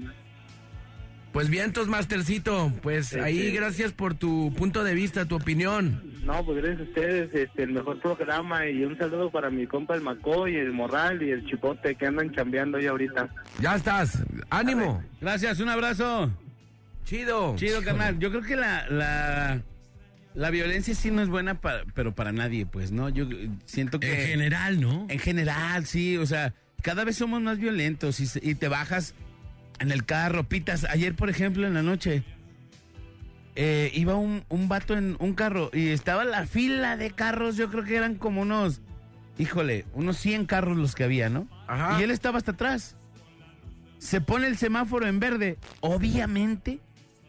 Pues 1.33 1.49
vientos, 1.49 1.87
Mastercito. 1.87 2.73
Pues 2.83 3.15
ahí 3.15 3.53
gracias 3.53 3.93
por 3.93 4.15
tu 4.15 4.53
punto 4.57 4.83
de 4.83 4.95
vista, 4.95 5.27
tu 5.27 5.37
opinión. 5.37 6.03
No, 6.25 6.45
pues 6.45 6.59
gracias 6.59 6.81
a 6.81 6.83
ustedes, 6.85 7.35
este, 7.35 7.63
el 7.63 7.73
mejor 7.73 8.01
programa 8.01 8.67
y 8.67 8.85
un 8.85 8.99
saludo 8.99 9.31
para 9.31 9.49
mi 9.49 9.67
compa 9.67 9.95
el 9.95 10.01
Macoy, 10.01 10.57
el 10.57 10.73
Morral 10.73 11.23
y 11.23 11.31
el 11.31 11.47
Chipote 11.47 11.95
que 11.95 12.07
andan 12.07 12.33
chambeando 12.33 12.79
ahí 12.79 12.87
ahorita. 12.87 13.29
Ya 13.61 13.77
estás. 13.77 14.25
Ánimo. 14.51 15.05
Gracias, 15.21 15.61
un 15.61 15.69
abrazo. 15.69 16.31
Chido. 17.05 17.55
Chido, 17.55 17.81
carnal. 17.83 18.19
Yo 18.19 18.31
creo 18.31 18.43
que 18.43 18.57
la, 18.57 18.89
la, 18.89 19.63
la 20.37 20.51
violencia 20.51 20.95
sí 20.95 21.11
no 21.11 21.23
es 21.23 21.29
buena, 21.29 21.61
para, 21.61 21.85
pero 21.95 22.15
para 22.15 22.31
nadie, 22.31 22.67
pues, 22.67 22.93
¿no? 22.93 23.09
Yo 23.09 23.25
eh, 23.25 23.49
siento 23.65 23.99
que... 23.99 24.13
En 24.13 24.29
general, 24.29 24.81
¿no? 24.81 25.07
En 25.09 25.19
general, 25.19 25.87
sí, 25.87 26.19
o 26.19 26.27
sea, 26.27 26.53
cada 26.83 27.05
vez 27.05 27.17
somos 27.17 27.41
más 27.41 27.59
violentos 27.59 28.21
y, 28.21 28.29
y 28.43 28.55
te 28.55 28.69
bajas 28.69 29.15
en 29.81 29.91
el 29.91 30.05
carro, 30.05 30.45
pitas. 30.45 30.85
Ayer, 30.85 31.15
por 31.15 31.31
ejemplo, 31.31 31.67
en 31.67 31.73
la 31.73 31.83
noche, 31.83 32.23
eh, 33.55 33.91
iba 33.95 34.15
un, 34.15 34.45
un 34.51 34.69
vato 34.69 34.95
en 34.95 35.17
un 35.21 35.33
carro 35.33 35.71
y 35.73 35.89
estaba 35.89 36.27
la 36.27 36.47
fila 36.47 36.99
de 36.99 37.13
carros, 37.13 37.57
yo 37.57 37.71
creo 37.71 37.85
que 37.85 37.97
eran 37.97 38.17
como 38.17 38.43
unos, 38.43 38.83
híjole, 39.39 39.87
unos 39.95 40.19
100 40.19 40.45
carros 40.45 40.77
los 40.77 40.95
que 40.95 41.05
había, 41.05 41.31
¿no? 41.31 41.49
Ajá. 41.67 41.99
Y 41.99 42.05
él 42.05 42.11
estaba 42.11 42.37
hasta 42.37 42.53
atrás. 42.53 42.95
Se 43.97 44.21
pone 44.21 44.49
el 44.49 44.59
semáforo 44.59 45.07
en 45.07 45.19
verde. 45.19 45.57
Obviamente 45.81 46.81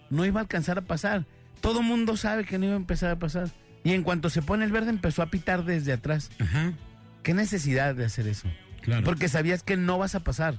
no 0.10 0.26
iba 0.26 0.42
a 0.42 0.44
alcanzar 0.44 0.78
a 0.78 0.82
pasar. 0.82 1.26
Todo 1.62 1.82
mundo 1.82 2.18
sabe 2.18 2.46
que 2.46 2.58
no 2.58 2.66
iba 2.66 2.74
a 2.74 2.78
empezar 2.78 3.12
a 3.12 3.20
pasar. 3.20 3.50
Y 3.84 3.94
en 3.94 4.04
cuanto 4.04 4.30
se 4.30 4.42
pone 4.42 4.66
el 4.66 4.72
verde 4.72 4.90
empezó 4.90 5.22
a 5.22 5.28
pitar 5.28 5.64
desde 5.66 5.94
atrás. 5.94 6.30
Ajá, 6.40 6.74
¿Qué 7.24 7.34
necesidad 7.34 7.96
de 7.96 8.06
hacer 8.06 8.28
eso? 8.28 8.48
claro. 8.82 9.04
Porque 9.04 9.28
sabías 9.28 9.64
que 9.64 9.76
no 9.78 9.98
vas 9.98 10.16
a 10.16 10.22
pasar. 10.22 10.58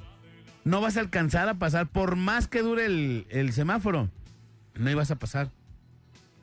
No 0.65 0.81
vas 0.81 0.97
a 0.97 1.01
alcanzar 1.01 1.49
a 1.49 1.55
pasar. 1.55 1.87
Por 1.89 2.17
más 2.17 2.47
que 2.47 2.61
dure 2.63 2.85
el, 2.87 3.27
el 3.31 3.53
semáforo, 3.53 4.11
no 4.75 4.91
ibas 4.91 5.11
a 5.11 5.17
pasar. 5.19 5.51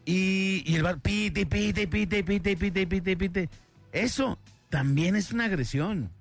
Y, 0.06 0.64
y 0.66 0.76
el 0.76 0.84
bar, 0.84 1.00
pite, 1.00 1.46
pite, 1.46 1.88
pite, 1.88 2.24
pite, 2.24 2.56
pite, 2.58 2.88
pite, 2.88 3.18
pite. 3.18 3.50
Eso 3.92 4.38
también 4.70 5.16
es 5.16 5.32
una 5.32 5.46
agresión. 5.46 6.12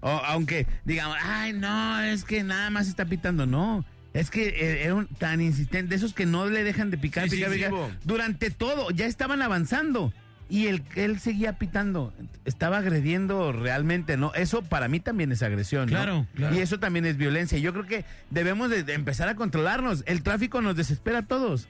O, 0.00 0.08
aunque 0.10 0.66
digamos, 0.84 1.16
ay, 1.22 1.52
no, 1.54 2.00
es 2.00 2.24
que 2.24 2.42
nada 2.42 2.70
más 2.70 2.88
está 2.88 3.04
pitando. 3.04 3.46
No, 3.46 3.84
es 4.14 4.30
que 4.30 4.48
eh, 4.48 4.84
era 4.84 4.94
un- 4.94 5.06
tan 5.06 5.42
insistente, 5.42 5.90
de 5.90 5.96
esos 5.96 6.14
que 6.14 6.24
no 6.24 6.46
le 6.48 6.64
dejan 6.64 6.90
de 6.90 6.96
picar, 6.96 7.28
Sí, 7.28 7.36
picar, 7.36 7.50
sí, 7.50 7.56
sí, 7.56 7.64
picar. 7.64 7.72
bo. 7.72 7.90
Durante 8.04 8.50
todo, 8.50 8.90
ya 8.90 9.04
estaban 9.06 9.42
avanzando. 9.42 10.12
Y 10.48 10.66
el, 10.66 10.82
él 10.94 11.18
seguía 11.20 11.54
pitando, 11.58 12.12
estaba 12.44 12.76
agrediendo 12.78 13.50
realmente, 13.50 14.16
¿no? 14.18 14.32
Eso 14.34 14.60
para 14.62 14.88
mí 14.88 15.00
también 15.00 15.32
es 15.32 15.42
agresión, 15.42 15.86
¿no? 15.86 15.90
Claro, 15.96 16.26
claro. 16.34 16.54
Y 16.54 16.58
eso 16.60 16.78
también 16.78 17.06
es 17.06 17.16
violencia. 17.16 17.58
Yo 17.58 17.72
creo 17.72 17.86
que 17.86 18.04
debemos 18.30 18.68
de, 18.70 18.82
de 18.82 18.92
empezar 18.92 19.28
a 19.28 19.34
controlarnos. 19.36 20.02
El 20.06 20.22
tráfico 20.22 20.60
nos 20.60 20.76
desespera 20.76 21.20
a 21.20 21.26
todos. 21.26 21.66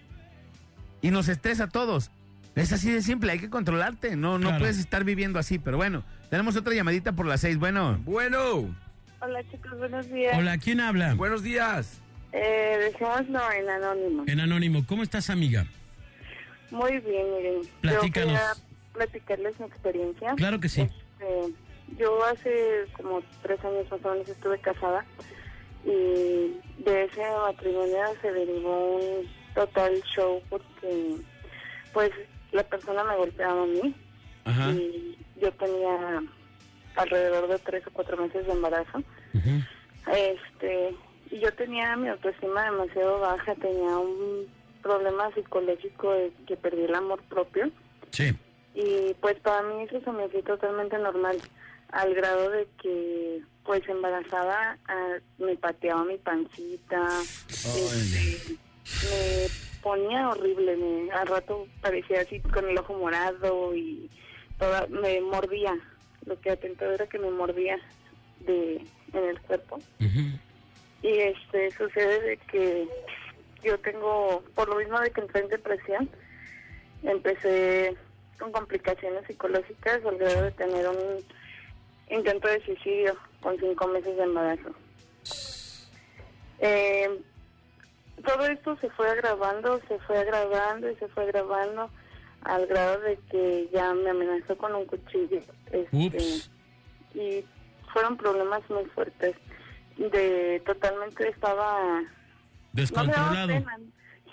Y 1.02 1.10
nos 1.12 1.28
estresa 1.28 1.64
a 1.64 1.68
todos. 1.68 2.10
Es 2.56 2.72
así 2.72 2.90
de 2.90 3.00
simple, 3.02 3.30
hay 3.32 3.38
que 3.38 3.48
controlarte. 3.48 4.16
No, 4.16 4.38
no 4.38 4.48
Claro. 4.48 4.58
puedes 4.58 4.78
estar 4.78 5.04
viviendo 5.04 5.38
así. 5.38 5.58
Pero 5.60 5.76
bueno, 5.76 6.02
tenemos 6.28 6.56
otra 6.56 6.74
llamadita 6.74 7.12
por 7.12 7.26
las 7.26 7.40
seis. 7.42 7.56
Bueno, 7.58 8.00
Bueno, 8.04 8.74
Hola 9.20 9.40
chicos, 9.50 9.78
buenos 9.78 10.10
días. 10.10 10.36
Hola, 10.36 10.58
¿quién 10.58 10.80
habla? 10.80 11.14
buenos 11.14 11.42
días. 11.44 12.00
Eh, 12.36 12.90
dejémoslo 12.90 13.52
en 13.52 13.70
anónimo. 13.70 14.24
En 14.26 14.40
Anónimo, 14.40 14.84
¿cómo 14.88 15.04
estás, 15.04 15.30
amiga? 15.30 15.66
Muy 16.72 16.98
bien, 16.98 17.32
miren. 17.32 17.60
Platícanos. 17.80 18.32
Yo 18.32 18.62
platicarles 18.92 19.60
mi 19.60 19.66
experiencia. 19.66 20.34
Claro 20.34 20.58
que 20.58 20.68
sí. 20.68 20.80
Este, 20.80 21.54
yo 21.96 22.24
hace 22.24 22.86
como 22.96 23.22
tres 23.42 23.64
años 23.64 23.88
más 23.88 24.04
o 24.04 24.10
menos 24.10 24.28
estuve 24.28 24.58
casada 24.58 25.04
y 25.84 26.56
de 26.82 27.04
ese 27.04 27.22
matrimonio 27.46 28.02
se 28.20 28.32
derivó 28.32 28.96
un 28.96 29.28
total 29.54 30.02
show 30.16 30.42
porque 30.50 31.16
pues 31.92 32.10
la 32.50 32.64
persona 32.64 33.04
me 33.04 33.16
golpeaba 33.16 33.62
a 33.62 33.66
mí 33.66 33.94
Ajá. 34.44 34.70
y 34.72 35.16
yo 35.40 35.52
tenía 35.52 36.20
alrededor 36.96 37.46
de 37.46 37.58
tres 37.60 37.86
o 37.86 37.90
cuatro 37.92 38.16
meses 38.16 38.44
de 38.44 38.52
embarazo. 38.52 38.98
Ujú. 39.34 39.62
Este, 40.12 40.96
yo 41.40 41.52
tenía 41.54 41.96
mi 41.96 42.08
autoestima 42.08 42.64
demasiado 42.64 43.20
baja, 43.20 43.54
tenía 43.56 43.98
un 43.98 44.46
problema 44.82 45.32
psicológico 45.34 46.12
de 46.12 46.32
que 46.46 46.56
perdí 46.56 46.84
el 46.84 46.94
amor 46.94 47.22
propio 47.24 47.70
Sí. 48.10 48.32
y 48.74 49.14
pues 49.20 49.38
para 49.40 49.62
mí 49.62 49.82
eso 49.84 50.00
se 50.00 50.10
me 50.12 50.24
hacía 50.24 50.42
totalmente 50.42 50.98
normal 50.98 51.36
al 51.90 52.14
grado 52.14 52.50
de 52.50 52.66
que 52.82 53.40
pues 53.64 53.88
embarazada 53.88 54.78
ah, 54.88 55.14
me 55.38 55.56
pateaba 55.56 56.04
mi 56.04 56.18
pancita, 56.18 57.08
este, 57.48 58.56
me 59.04 59.48
ponía 59.82 60.28
horrible, 60.28 60.76
me, 60.76 61.10
al 61.12 61.26
rato 61.26 61.66
parecía 61.80 62.20
así 62.20 62.40
con 62.40 62.68
el 62.68 62.76
ojo 62.78 62.94
morado 62.94 63.74
y 63.74 64.10
toda, 64.58 64.86
me 64.88 65.20
mordía, 65.22 65.74
lo 66.26 66.38
que 66.40 66.50
atentó 66.50 66.84
era 66.90 67.06
que 67.06 67.18
me 67.18 67.30
mordía 67.30 67.78
de 68.40 68.76
en 69.12 69.24
el 69.24 69.40
cuerpo 69.42 69.76
Ujú. 69.76 70.38
Y 71.04 71.20
este 71.20 71.70
sucede 71.72 72.20
de 72.22 72.36
que 72.38 72.88
yo 73.62 73.78
tengo 73.80 74.42
por 74.54 74.68
lo 74.70 74.76
mismo 74.76 74.98
de 75.00 75.10
que 75.10 75.20
entré 75.20 75.42
en 75.42 75.48
depresión 75.48 76.10
empecé 77.02 77.94
con 78.38 78.50
complicaciones 78.50 79.26
psicológicas 79.26 80.02
al 80.02 80.16
grado 80.16 80.44
de 80.44 80.50
tener 80.52 80.88
un 80.88 81.22
intento 82.08 82.48
de 82.48 82.64
suicidio 82.64 83.14
con 83.42 83.58
cinco 83.58 83.86
meses 83.88 84.16
de 84.16 84.22
embarazo. 84.22 84.74
Eh, 86.60 87.20
todo 88.24 88.46
esto 88.46 88.78
se 88.80 88.88
fue 88.90 89.10
agravando 89.10 89.78
se 89.86 89.98
fue 90.00 90.18
agravando 90.18 90.90
y 90.90 90.96
se 90.96 91.08
fue 91.08 91.24
agravando 91.24 91.90
al 92.44 92.66
grado 92.66 93.00
de 93.00 93.18
que 93.30 93.68
ya 93.74 93.92
me 93.92 94.08
amenazó 94.08 94.56
con 94.56 94.74
un 94.74 94.86
cuchillo 94.86 95.42
este, 95.70 96.40
y 97.14 97.44
fueron 97.92 98.16
problemas 98.16 98.62
muy 98.70 98.86
fuertes 98.86 99.36
de 99.96 100.62
totalmente 100.66 101.28
estaba 101.28 102.00
no 102.00 102.02
le 102.02 102.02
daba 102.02 102.06
Descontrolado. 102.72 103.46
pena 103.48 103.78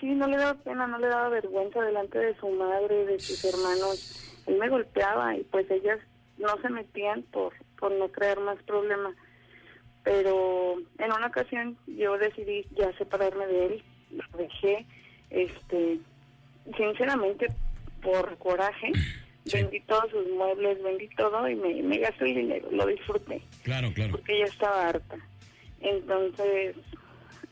sí 0.00 0.06
no 0.06 0.26
le 0.26 0.36
daba 0.36 0.54
pena 0.54 0.86
no 0.86 0.98
le 0.98 1.06
daba 1.08 1.28
vergüenza 1.28 1.80
delante 1.82 2.18
de 2.18 2.36
su 2.36 2.48
madre 2.50 3.06
de 3.06 3.20
sus 3.20 3.44
hermanos 3.44 4.42
él 4.46 4.58
me 4.58 4.68
golpeaba 4.68 5.36
y 5.36 5.44
pues 5.44 5.70
ellas 5.70 5.98
no 6.38 6.48
se 6.60 6.68
metían 6.70 7.22
por 7.30 7.52
por 7.78 7.92
no 7.92 8.08
crear 8.08 8.40
más 8.40 8.58
problemas 8.64 9.14
pero 10.02 10.76
en 10.98 11.12
una 11.12 11.26
ocasión 11.28 11.76
yo 11.86 12.18
decidí 12.18 12.66
ya 12.76 12.92
separarme 12.98 13.46
de 13.46 13.66
él 13.66 13.84
lo 14.10 14.38
dejé 14.38 14.84
este 15.30 15.98
sinceramente 16.76 17.46
por 18.02 18.36
coraje 18.38 18.90
vendí 19.52 19.80
todos 19.82 20.10
sus 20.10 20.26
muebles 20.30 20.82
vendí 20.82 21.08
todo 21.16 21.48
y 21.48 21.54
me, 21.54 21.80
me 21.82 21.98
gasté 21.98 22.24
el 22.24 22.34
dinero 22.34 22.68
lo 22.72 22.86
disfruté 22.86 23.40
Claro, 23.62 23.92
claro. 23.94 24.12
porque 24.12 24.38
ya 24.40 24.44
estaba 24.46 24.88
harta. 24.88 25.16
Entonces, 25.82 26.76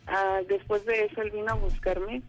ah, 0.06 0.40
después 0.48 0.84
de 0.86 1.04
eso 1.06 1.22
él 1.22 1.30
vino 1.30 1.50
a 1.50 1.54
buscarme 1.54 2.22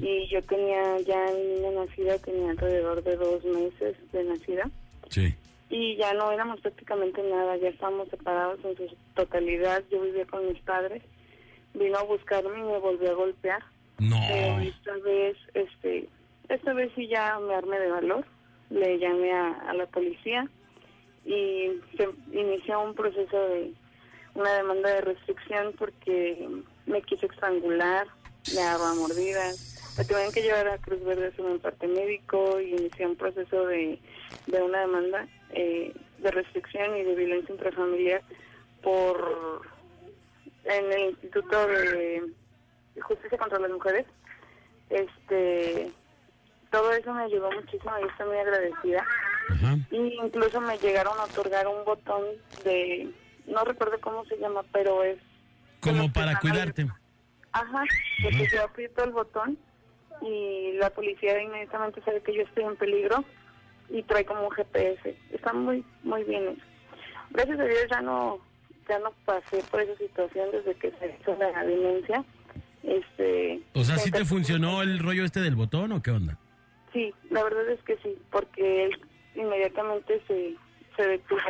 y 0.00 0.28
yo 0.28 0.42
tenía 0.42 0.98
ya 1.00 1.24
mi 1.32 1.42
niña 1.54 1.70
nacida, 1.86 2.18
tenía 2.18 2.50
alrededor 2.50 3.02
de 3.02 3.16
dos 3.16 3.44
meses 3.44 3.96
de 4.12 4.24
nacida 4.24 4.70
Sí. 5.08 5.34
y 5.70 5.96
ya 5.96 6.12
no 6.14 6.30
éramos 6.32 6.60
prácticamente 6.60 7.22
nada, 7.22 7.56
ya 7.56 7.68
estábamos 7.68 8.08
separados 8.08 8.58
en 8.64 8.76
su 8.76 8.96
totalidad, 9.14 9.82
yo 9.90 10.02
vivía 10.02 10.26
con 10.26 10.46
mis 10.48 10.60
padres, 10.62 11.02
vino 11.74 11.96
a 11.98 12.02
buscarme 12.04 12.58
y 12.58 12.62
me 12.62 12.78
volvió 12.78 13.10
a 13.10 13.14
golpear. 13.14 13.62
No. 13.98 14.16
Pero 14.28 14.58
esta 14.60 14.92
vez, 15.04 15.36
este, 15.54 16.08
esta 16.48 16.72
vez 16.74 16.92
sí 16.94 17.06
ya 17.08 17.38
me 17.40 17.54
armé 17.54 17.78
de 17.78 17.90
valor, 17.90 18.26
le 18.70 18.98
llamé 18.98 19.32
a, 19.32 19.52
a 19.70 19.74
la 19.74 19.86
policía 19.86 20.48
y 21.24 21.70
se 21.96 22.08
inició 22.32 22.82
un 22.82 22.94
proceso 22.94 23.38
de 23.48 23.72
una 24.36 24.52
demanda 24.52 24.90
de 24.90 25.00
restricción 25.00 25.74
porque 25.78 26.48
me 26.84 27.02
quiso 27.02 27.26
estrangular, 27.26 28.06
me 28.54 28.60
daba 28.60 28.94
mordidas, 28.94 29.94
me 29.96 30.04
tuvieron 30.04 30.32
que 30.32 30.42
llevar 30.42 30.68
a 30.68 30.78
Cruz 30.78 31.02
Verde 31.04 31.32
a 31.36 31.42
un 31.42 31.58
parte 31.58 31.88
médico 31.88 32.60
y 32.60 32.74
inicié 32.74 33.06
un 33.06 33.16
proceso 33.16 33.66
de, 33.66 33.98
de 34.46 34.62
una 34.62 34.80
demanda 34.80 35.26
eh, 35.50 35.92
de 36.18 36.30
restricción 36.30 36.96
y 36.96 37.02
de 37.02 37.14
violencia 37.14 37.54
intrafamiliar 37.54 38.22
por 38.82 39.62
en 40.64 40.92
el 40.92 41.10
Instituto 41.10 41.66
de 41.68 42.22
Justicia 43.00 43.38
contra 43.38 43.58
las 43.58 43.70
Mujeres. 43.70 44.04
Este, 44.90 45.90
todo 46.70 46.92
eso 46.92 47.12
me 47.14 47.22
ayudó 47.24 47.50
muchísimo 47.52 47.92
y 48.00 48.08
estoy 48.08 48.26
muy 48.26 48.38
agradecida. 48.38 49.06
Y 49.90 50.18
incluso 50.22 50.60
me 50.60 50.76
llegaron 50.78 51.18
a 51.18 51.24
otorgar 51.24 51.66
un 51.68 51.84
botón 51.84 52.24
de, 52.64 53.08
no 53.46 53.64
recuerdo 53.64 54.00
cómo 54.00 54.24
se 54.26 54.36
llama, 54.38 54.62
pero 54.72 55.02
es... 55.02 55.18
Como 55.80 56.12
para 56.12 56.38
cuidarte. 56.38 56.86
Ajá, 57.52 57.84
porque 58.22 58.48
yo 58.52 58.64
aprieto 58.64 59.04
el 59.04 59.12
botón 59.12 59.58
y 60.20 60.72
la 60.78 60.90
policía 60.90 61.40
inmediatamente 61.40 62.02
sabe 62.02 62.20
que 62.22 62.34
yo 62.34 62.42
estoy 62.42 62.64
en 62.64 62.76
peligro 62.76 63.24
y 63.88 64.02
trae 64.02 64.24
como 64.24 64.48
un 64.48 64.50
GPS. 64.50 65.16
Está 65.32 65.52
muy, 65.52 65.84
muy 66.02 66.24
bien 66.24 66.48
eso. 66.48 66.62
Gracias 67.30 67.58
a 67.58 67.64
Dios 67.64 67.86
ya 67.90 68.00
no, 68.02 68.40
ya 68.88 68.98
no 68.98 69.12
pasé 69.24 69.62
por 69.70 69.80
esa 69.80 69.96
situación 69.96 70.50
desde 70.52 70.74
que 70.74 70.90
se 70.92 71.16
hizo 71.20 71.36
la 71.36 71.64
violencia 71.64 72.24
Este, 72.82 73.62
O 73.74 73.84
sea, 73.84 73.98
¿sí 73.98 74.10
te 74.10 74.24
funcionó 74.24 74.82
el 74.82 74.98
rollo 74.98 75.24
este 75.24 75.40
del 75.40 75.56
botón 75.56 75.92
o 75.92 76.02
qué 76.02 76.10
onda? 76.10 76.38
Sí, 76.92 77.12
la 77.30 77.42
verdad 77.44 77.68
es 77.70 77.82
que 77.82 77.96
sí, 77.98 78.16
porque 78.30 78.84
él 78.84 79.00
inmediatamente 79.34 80.22
se, 80.26 80.54
se 80.96 81.08
detuvo. 81.08 81.40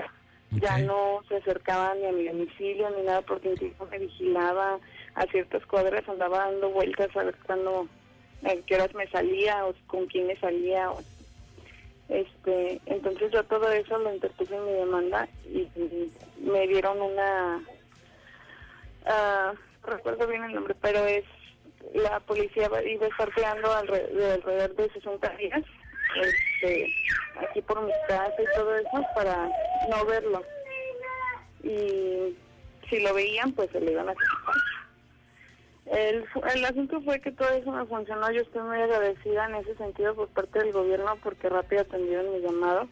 Ya 0.52 0.78
no 0.78 1.22
se 1.28 1.36
acercaba 1.36 1.94
ni 1.96 2.06
a 2.06 2.12
mi 2.12 2.26
domicilio 2.28 2.88
ni 2.90 3.02
nada 3.02 3.22
porque 3.22 3.50
incluso 3.50 3.86
me 3.90 3.98
vigilaba 3.98 4.78
a 5.14 5.22
ciertas 5.26 5.64
cuadras, 5.66 6.08
andaba 6.08 6.38
dando 6.46 6.70
vueltas 6.70 7.14
a 7.16 7.24
ver 7.24 7.36
cuándo, 7.44 7.88
en 8.42 8.62
qué 8.62 8.76
horas 8.76 8.94
me 8.94 9.06
salía 9.08 9.66
o 9.66 9.74
con 9.86 10.06
quién 10.06 10.26
me 10.28 10.36
salía. 10.38 10.90
o- 10.90 11.02
este, 12.08 12.80
entonces 12.86 13.32
yo 13.32 13.44
todo 13.46 13.70
eso 13.72 13.98
lo 13.98 14.14
interpuse 14.14 14.54
en 14.54 14.64
mi 14.64 14.72
demanda 14.72 15.28
y, 15.44 15.62
y 15.74 16.12
me 16.36 16.66
dieron 16.68 17.02
una, 17.02 17.64
ah, 19.06 19.52
no 19.82 19.92
recuerdo 19.92 20.26
bien 20.28 20.44
el 20.44 20.54
nombre, 20.54 20.74
pero 20.80 21.04
es 21.04 21.24
la 21.94 22.20
policía 22.20 22.70
iba 22.84 23.06
a 23.06 23.08
estar 23.08 23.32
creando 23.32 23.68
alre- 23.72 24.08
de 24.08 24.32
alrededor 24.34 24.74
de 24.76 24.90
60 24.90 25.28
días 25.36 25.62
este, 26.14 26.94
aquí 27.40 27.62
por 27.62 27.82
mi 27.82 27.92
casa 28.08 28.34
y 28.38 28.56
todo 28.56 28.76
eso 28.76 29.06
para 29.14 29.48
no 29.90 30.04
verlo. 30.06 30.42
Y 31.62 32.36
si 32.88 33.00
lo 33.00 33.14
veían, 33.14 33.52
pues 33.52 33.70
se 33.70 33.80
le 33.80 33.92
iban 33.92 34.08
a 34.08 34.12
quitar. 34.12 34.54
El, 35.86 36.24
el 36.54 36.64
asunto 36.64 37.00
fue 37.02 37.20
que 37.20 37.32
todo 37.32 37.48
eso 37.50 37.70
me 37.70 37.86
funcionó. 37.86 38.30
Yo 38.30 38.42
estoy 38.42 38.62
muy 38.62 38.80
agradecida 38.80 39.46
en 39.46 39.56
ese 39.56 39.76
sentido 39.76 40.14
por 40.14 40.28
parte 40.28 40.58
del 40.58 40.72
gobierno 40.72 41.16
porque 41.22 41.48
rápido 41.48 41.82
atendieron 41.82 42.32
mi 42.32 42.40
llamado. 42.40 42.88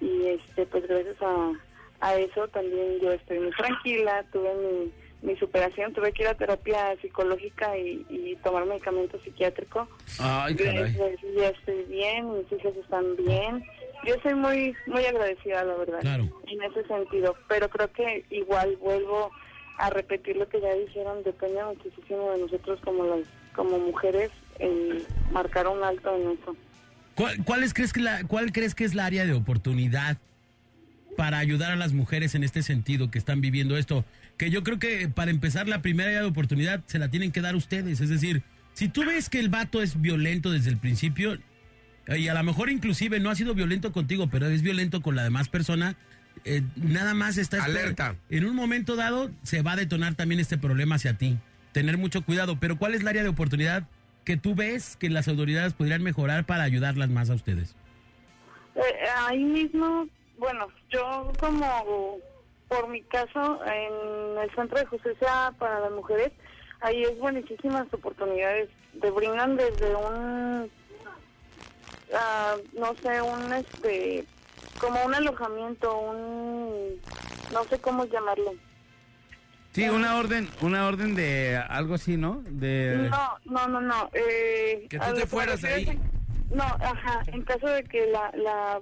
Y 0.00 0.26
este 0.26 0.66
pues 0.66 0.88
gracias 0.88 1.20
a, 1.20 1.52
a 2.00 2.16
eso 2.16 2.48
también 2.48 2.98
yo 3.00 3.12
estoy 3.12 3.38
muy 3.38 3.50
tranquila. 3.52 4.24
Tuve 4.32 4.54
mi, 4.54 4.92
mi 5.22 5.36
superación, 5.36 5.92
tuve 5.92 6.12
que 6.12 6.22
ir 6.22 6.28
a 6.28 6.34
terapia 6.34 6.96
psicológica 7.02 7.76
y, 7.76 8.06
y 8.08 8.36
tomar 8.42 8.64
medicamento 8.64 9.20
psiquiátrico. 9.22 9.86
Ay, 10.18 10.54
caray. 10.54 10.96
Ya 11.36 11.48
estoy 11.48 11.84
bien, 11.88 12.32
mis 12.38 12.50
hijas 12.52 12.74
están 12.76 13.04
bien. 13.16 13.64
Yo 14.06 14.14
soy 14.22 14.34
muy 14.34 14.74
muy 14.86 15.04
agradecida, 15.04 15.62
la 15.64 15.74
verdad, 15.74 16.00
Claro. 16.00 16.28
en 16.46 16.62
ese 16.62 16.86
sentido. 16.86 17.36
Pero 17.48 17.68
creo 17.68 17.92
que 17.92 18.24
igual 18.30 18.76
vuelvo 18.76 19.30
a 19.76 19.90
repetir 19.90 20.36
lo 20.36 20.48
que 20.48 20.60
ya 20.60 20.72
dijeron, 20.74 21.22
depende 21.22 21.62
muchísimo 21.64 22.30
de 22.32 22.38
nosotros 22.38 22.80
como 22.82 23.04
las 23.04 23.26
como 23.54 23.78
mujeres 23.78 24.30
en 24.58 25.02
marcar 25.32 25.66
un 25.68 25.82
alto 25.82 26.14
en 26.16 26.30
eso. 26.30 26.56
¿Cuál, 27.14 27.44
cuál 27.44 27.62
es, 27.62 27.74
crees 27.74 27.92
que 27.92 28.00
la, 28.00 28.24
¿Cuál 28.26 28.52
crees 28.52 28.74
que 28.74 28.84
es 28.84 28.94
la 28.94 29.04
área 29.04 29.26
de 29.26 29.34
oportunidad 29.34 30.16
para 31.16 31.38
ayudar 31.38 31.72
a 31.72 31.76
las 31.76 31.92
mujeres 31.92 32.34
en 32.34 32.44
este 32.44 32.62
sentido 32.62 33.10
que 33.10 33.18
están 33.18 33.40
viviendo 33.42 33.76
esto? 33.76 34.04
Que 34.40 34.48
yo 34.48 34.64
creo 34.64 34.78
que 34.78 35.06
para 35.06 35.30
empezar 35.30 35.68
la 35.68 35.82
primera 35.82 36.08
área 36.08 36.22
de 36.22 36.26
oportunidad 36.26 36.80
se 36.86 36.98
la 36.98 37.10
tienen 37.10 37.30
que 37.30 37.42
dar 37.42 37.54
ustedes. 37.54 38.00
Es 38.00 38.08
decir, 38.08 38.42
si 38.72 38.88
tú 38.88 39.04
ves 39.04 39.28
que 39.28 39.38
el 39.38 39.50
vato 39.50 39.82
es 39.82 40.00
violento 40.00 40.50
desde 40.50 40.70
el 40.70 40.78
principio 40.78 41.36
y 42.08 42.26
a 42.26 42.32
lo 42.32 42.42
mejor 42.42 42.70
inclusive 42.70 43.20
no 43.20 43.28
ha 43.28 43.34
sido 43.34 43.52
violento 43.52 43.92
contigo, 43.92 44.30
pero 44.30 44.46
es 44.46 44.62
violento 44.62 45.02
con 45.02 45.14
la 45.14 45.24
demás 45.24 45.50
persona, 45.50 45.94
eh, 46.46 46.62
nada 46.76 47.12
más 47.12 47.36
está 47.36 47.62
Alerta. 47.62 48.16
En 48.30 48.46
un 48.46 48.56
momento 48.56 48.96
dado 48.96 49.30
se 49.42 49.60
va 49.60 49.72
a 49.72 49.76
detonar 49.76 50.14
también 50.14 50.40
este 50.40 50.56
problema 50.56 50.94
hacia 50.94 51.18
ti. 51.18 51.36
Tener 51.72 51.98
mucho 51.98 52.22
cuidado. 52.22 52.58
Pero 52.58 52.78
¿cuál 52.78 52.94
es 52.94 53.02
el 53.02 53.08
área 53.08 53.22
de 53.22 53.28
oportunidad 53.28 53.88
que 54.24 54.38
tú 54.38 54.54
ves 54.54 54.96
que 54.96 55.10
las 55.10 55.28
autoridades 55.28 55.74
podrían 55.74 56.02
mejorar 56.02 56.46
para 56.46 56.62
ayudarlas 56.62 57.10
más 57.10 57.28
a 57.28 57.34
ustedes? 57.34 57.76
Eh, 58.74 58.80
ahí 59.18 59.44
mismo, 59.44 60.08
bueno, 60.38 60.68
yo 60.90 61.30
como 61.38 62.22
por 62.70 62.88
mi 62.88 63.02
caso 63.02 63.60
en 63.66 64.38
el 64.38 64.50
Centro 64.54 64.78
de 64.78 64.86
Justicia 64.86 65.52
para 65.58 65.80
las 65.80 65.90
Mujeres, 65.90 66.30
ahí 66.80 67.02
es 67.02 67.18
buenísimas 67.18 67.92
oportunidades. 67.92 68.70
Te 69.00 69.10
brindan 69.10 69.56
desde 69.56 69.92
un, 69.96 70.70
ah, 72.14 72.54
no 72.78 72.94
sé, 73.02 73.20
un 73.20 73.52
este, 73.52 74.24
como 74.80 75.04
un 75.04 75.14
alojamiento, 75.14 75.98
un, 75.98 77.00
no 77.52 77.64
sé 77.68 77.78
cómo 77.80 78.04
llamarlo. 78.04 78.52
Sí, 79.72 79.88
una 79.88 80.16
orden, 80.16 80.48
una 80.62 80.86
orden 80.86 81.14
de 81.16 81.56
algo 81.56 81.94
así, 81.94 82.16
¿no? 82.16 82.42
De... 82.46 83.08
No, 83.10 83.38
no, 83.46 83.68
no, 83.68 83.80
no. 83.80 84.10
Eh, 84.12 84.86
Que 84.88 84.98
tú 84.98 85.04
a 85.04 85.14
te 85.14 85.26
fueras 85.26 85.62
ahí. 85.64 85.86
en- 85.88 86.56
No, 86.56 86.64
ajá, 86.64 87.22
en 87.26 87.42
caso 87.42 87.66
de 87.68 87.82
que 87.84 88.06
la, 88.06 88.32
la, 88.34 88.80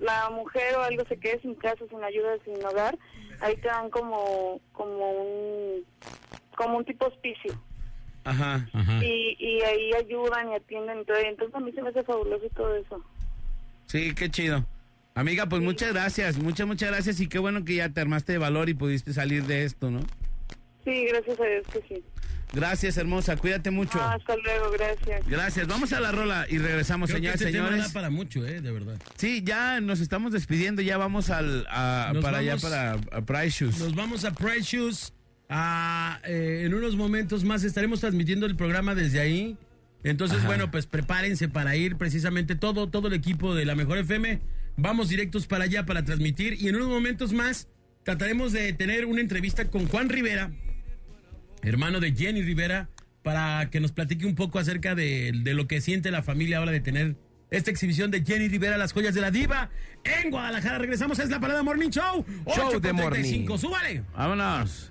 la 0.00 0.30
mujer 0.30 0.74
o 0.76 0.82
algo 0.82 1.04
se 1.08 1.16
quede 1.18 1.40
sin 1.40 1.54
casa, 1.54 1.84
sin 1.88 2.02
ayuda, 2.02 2.36
sin 2.44 2.64
hogar, 2.64 2.98
ahí 3.40 3.56
te 3.56 3.68
dan 3.68 3.90
como, 3.90 4.60
como 4.72 5.10
un, 5.10 5.84
como 6.56 6.78
un 6.78 6.84
tipo 6.84 7.06
hospicio. 7.06 7.60
Ajá. 8.24 8.66
Ajá. 8.72 9.04
Y, 9.04 9.36
y 9.38 9.60
ahí 9.62 9.92
ayudan 9.92 10.50
y 10.50 10.54
atienden 10.54 11.00
y 11.00 11.04
todo. 11.04 11.16
Entonces 11.18 11.54
a 11.54 11.60
mí 11.60 11.72
se 11.72 11.82
me 11.82 11.90
hace 11.90 12.02
fabuloso 12.02 12.48
todo 12.54 12.74
eso. 12.74 13.04
Sí, 13.86 14.14
qué 14.14 14.30
chido. 14.30 14.64
Amiga, 15.14 15.46
pues 15.46 15.62
muchas 15.62 15.92
gracias, 15.92 16.38
muchas, 16.38 16.66
muchas 16.66 16.90
gracias 16.90 17.20
y 17.20 17.28
qué 17.28 17.38
bueno 17.38 17.64
que 17.64 17.76
ya 17.76 17.88
te 17.88 18.00
armaste 18.00 18.32
de 18.32 18.38
valor 18.38 18.68
y 18.68 18.74
pudiste 18.74 19.12
salir 19.12 19.44
de 19.44 19.64
esto, 19.64 19.88
¿no? 19.88 20.00
Sí, 20.84 21.06
gracias 21.06 21.40
a 21.40 21.44
Dios 21.44 21.64
que 21.72 21.82
sí. 21.88 22.04
Gracias, 22.52 22.96
hermosa, 22.98 23.36
cuídate 23.36 23.70
mucho. 23.72 23.98
Ah, 24.00 24.14
hasta 24.14 24.36
luego, 24.36 24.70
gracias. 24.70 25.26
Gracias, 25.26 25.66
vamos 25.66 25.92
a 25.92 25.98
la 26.00 26.12
rola 26.12 26.46
y 26.48 26.58
regresamos, 26.58 27.10
Creo 27.10 27.20
que 27.20 27.26
señores, 27.26 27.40
este 27.40 27.52
tema 27.52 27.68
señores. 27.68 27.88
da 27.88 27.92
para 27.92 28.10
mucho, 28.10 28.46
eh, 28.46 28.60
de 28.60 28.70
verdad. 28.70 28.96
Sí, 29.16 29.42
ya 29.44 29.80
nos 29.80 29.98
estamos 30.00 30.32
despidiendo, 30.32 30.80
ya 30.82 30.96
vamos 30.96 31.30
al, 31.30 31.66
a- 31.68 32.12
para 32.22 32.38
allá, 32.38 32.56
para 32.58 32.92
a 32.92 33.22
Price 33.22 33.64
Shoes. 33.64 33.78
Nos 33.80 33.94
vamos 33.96 34.24
a 34.24 34.32
Precious. 34.32 35.12
Ah, 35.48 36.20
eh, 36.24 36.62
en 36.64 36.74
unos 36.74 36.94
momentos 36.96 37.42
más 37.44 37.64
estaremos 37.64 38.00
transmitiendo 38.00 38.46
el 38.46 38.54
programa 38.56 38.94
desde 38.94 39.20
ahí. 39.20 39.56
Entonces, 40.04 40.38
Ajá. 40.38 40.46
bueno, 40.46 40.70
pues 40.70 40.86
prepárense 40.86 41.48
para 41.48 41.74
ir 41.76 41.96
precisamente 41.96 42.54
todo, 42.54 42.88
todo 42.88 43.08
el 43.08 43.14
equipo 43.14 43.54
de 43.54 43.64
la 43.64 43.74
Mejor 43.74 43.98
FM. 43.98 44.38
Vamos 44.76 45.08
directos 45.08 45.46
para 45.46 45.64
allá 45.64 45.86
para 45.86 46.04
transmitir 46.04 46.54
y 46.60 46.68
en 46.68 46.76
unos 46.76 46.88
momentos 46.88 47.32
más 47.32 47.68
trataremos 48.04 48.52
de 48.52 48.72
tener 48.74 49.06
una 49.06 49.20
entrevista 49.20 49.66
con 49.70 49.86
Juan 49.88 50.08
Rivera, 50.08 50.50
hermano 51.64 52.00
de 52.00 52.12
Jenny 52.12 52.42
Rivera, 52.42 52.88
para 53.22 53.70
que 53.70 53.80
nos 53.80 53.92
platique 53.92 54.26
un 54.26 54.34
poco 54.34 54.58
acerca 54.58 54.94
de, 54.94 55.32
de 55.34 55.54
lo 55.54 55.66
que 55.66 55.80
siente 55.80 56.10
la 56.10 56.22
familia 56.22 56.58
ahora 56.58 56.72
de 56.72 56.80
tener 56.80 57.16
esta 57.50 57.70
exhibición 57.70 58.10
de 58.10 58.24
Jenny 58.24 58.48
Rivera, 58.48 58.76
las 58.76 58.92
joyas 58.92 59.14
de 59.14 59.20
la 59.20 59.30
diva, 59.30 59.70
en 60.04 60.30
Guadalajara. 60.30 60.78
Regresamos, 60.78 61.18
es 61.18 61.30
la 61.30 61.40
Parada 61.40 61.62
Morning 61.62 61.90
Show. 61.90 62.24
Show 62.54 62.80
de 62.80 62.92
8:35. 62.92 62.92
morning. 62.92 63.58
Súbale. 63.58 64.02
Vámonos. 64.16 64.90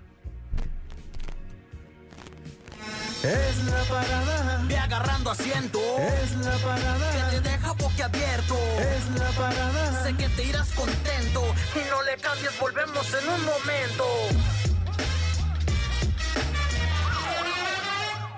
Es 3.23 3.63
la 3.65 3.83
parada, 3.83 4.65
Ve 4.67 4.77
agarrando 4.77 5.31
asiento. 5.31 5.79
es 6.23 6.35
la 6.45 6.51
parada, 6.57 7.29
Que 7.31 7.37
te 7.39 7.49
deja 7.49 7.71
boquiabierto. 7.73 8.57
es 8.79 9.19
la 9.19 9.29
parada. 9.31 10.03
Sé 10.03 10.13
que 10.15 10.27
te 10.29 10.43
irás 10.45 10.69
contento. 10.71 11.55
Y 11.75 11.89
no 11.89 12.03
le 12.03 12.17
cambies, 12.21 12.59
volvemos 12.59 13.07
en 13.13 13.29
un 13.29 13.45
momento. 13.45 14.72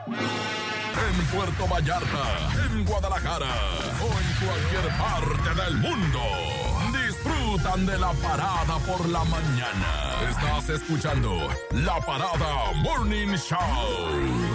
En 0.08 1.26
Puerto 1.36 1.68
Vallarta, 1.68 2.51
en 2.66 2.86
Guadalajara 2.86 3.56
o 4.01 4.06
en 4.06 4.45
cualquier 4.45 4.97
parte 4.97 5.64
del 5.64 5.78
mundo. 5.78 6.20
Disfrutan 7.08 7.86
de 7.88 7.97
la 7.97 8.12
parada 8.14 8.78
por 8.86 9.10
la 9.10 9.24
mañana. 9.24 10.30
Estás 10.30 10.70
escuchando 10.70 11.49
La 11.72 11.99
Parada 12.01 12.72
Morning 12.76 13.36
Show 13.36 13.58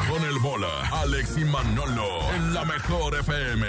con 0.09 0.23
el 0.25 0.39
bola, 0.39 0.89
Alex 1.03 1.37
y 1.37 1.45
Manolo 1.45 2.33
en 2.35 2.55
la 2.55 2.65
mejor 2.65 3.17
FM. 3.17 3.67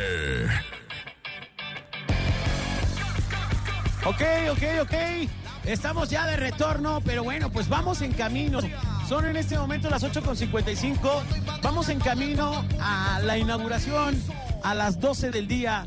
Ok, 4.06 4.22
ok, 4.52 4.64
ok. 4.82 5.41
Estamos 5.66 6.10
ya 6.10 6.26
de 6.26 6.38
retorno, 6.38 7.02
pero 7.06 7.24
bueno, 7.24 7.52
pues 7.52 7.70
vamos 7.70 8.02
en 8.02 8.14
camino. 8.14 8.60
Son 9.08 9.26
en 9.26 9.38
este 9.38 9.58
momento 9.58 9.90
las 9.90 10.04
8.55. 10.04 11.62
Vamos 11.62 11.90
en 11.90 12.00
camino 12.00 12.66
a 12.80 13.20
la 13.24 13.38
inauguración 13.38 14.20
a 14.64 14.74
las 14.74 15.00
12 15.00 15.30
del 15.30 15.48
día 15.48 15.86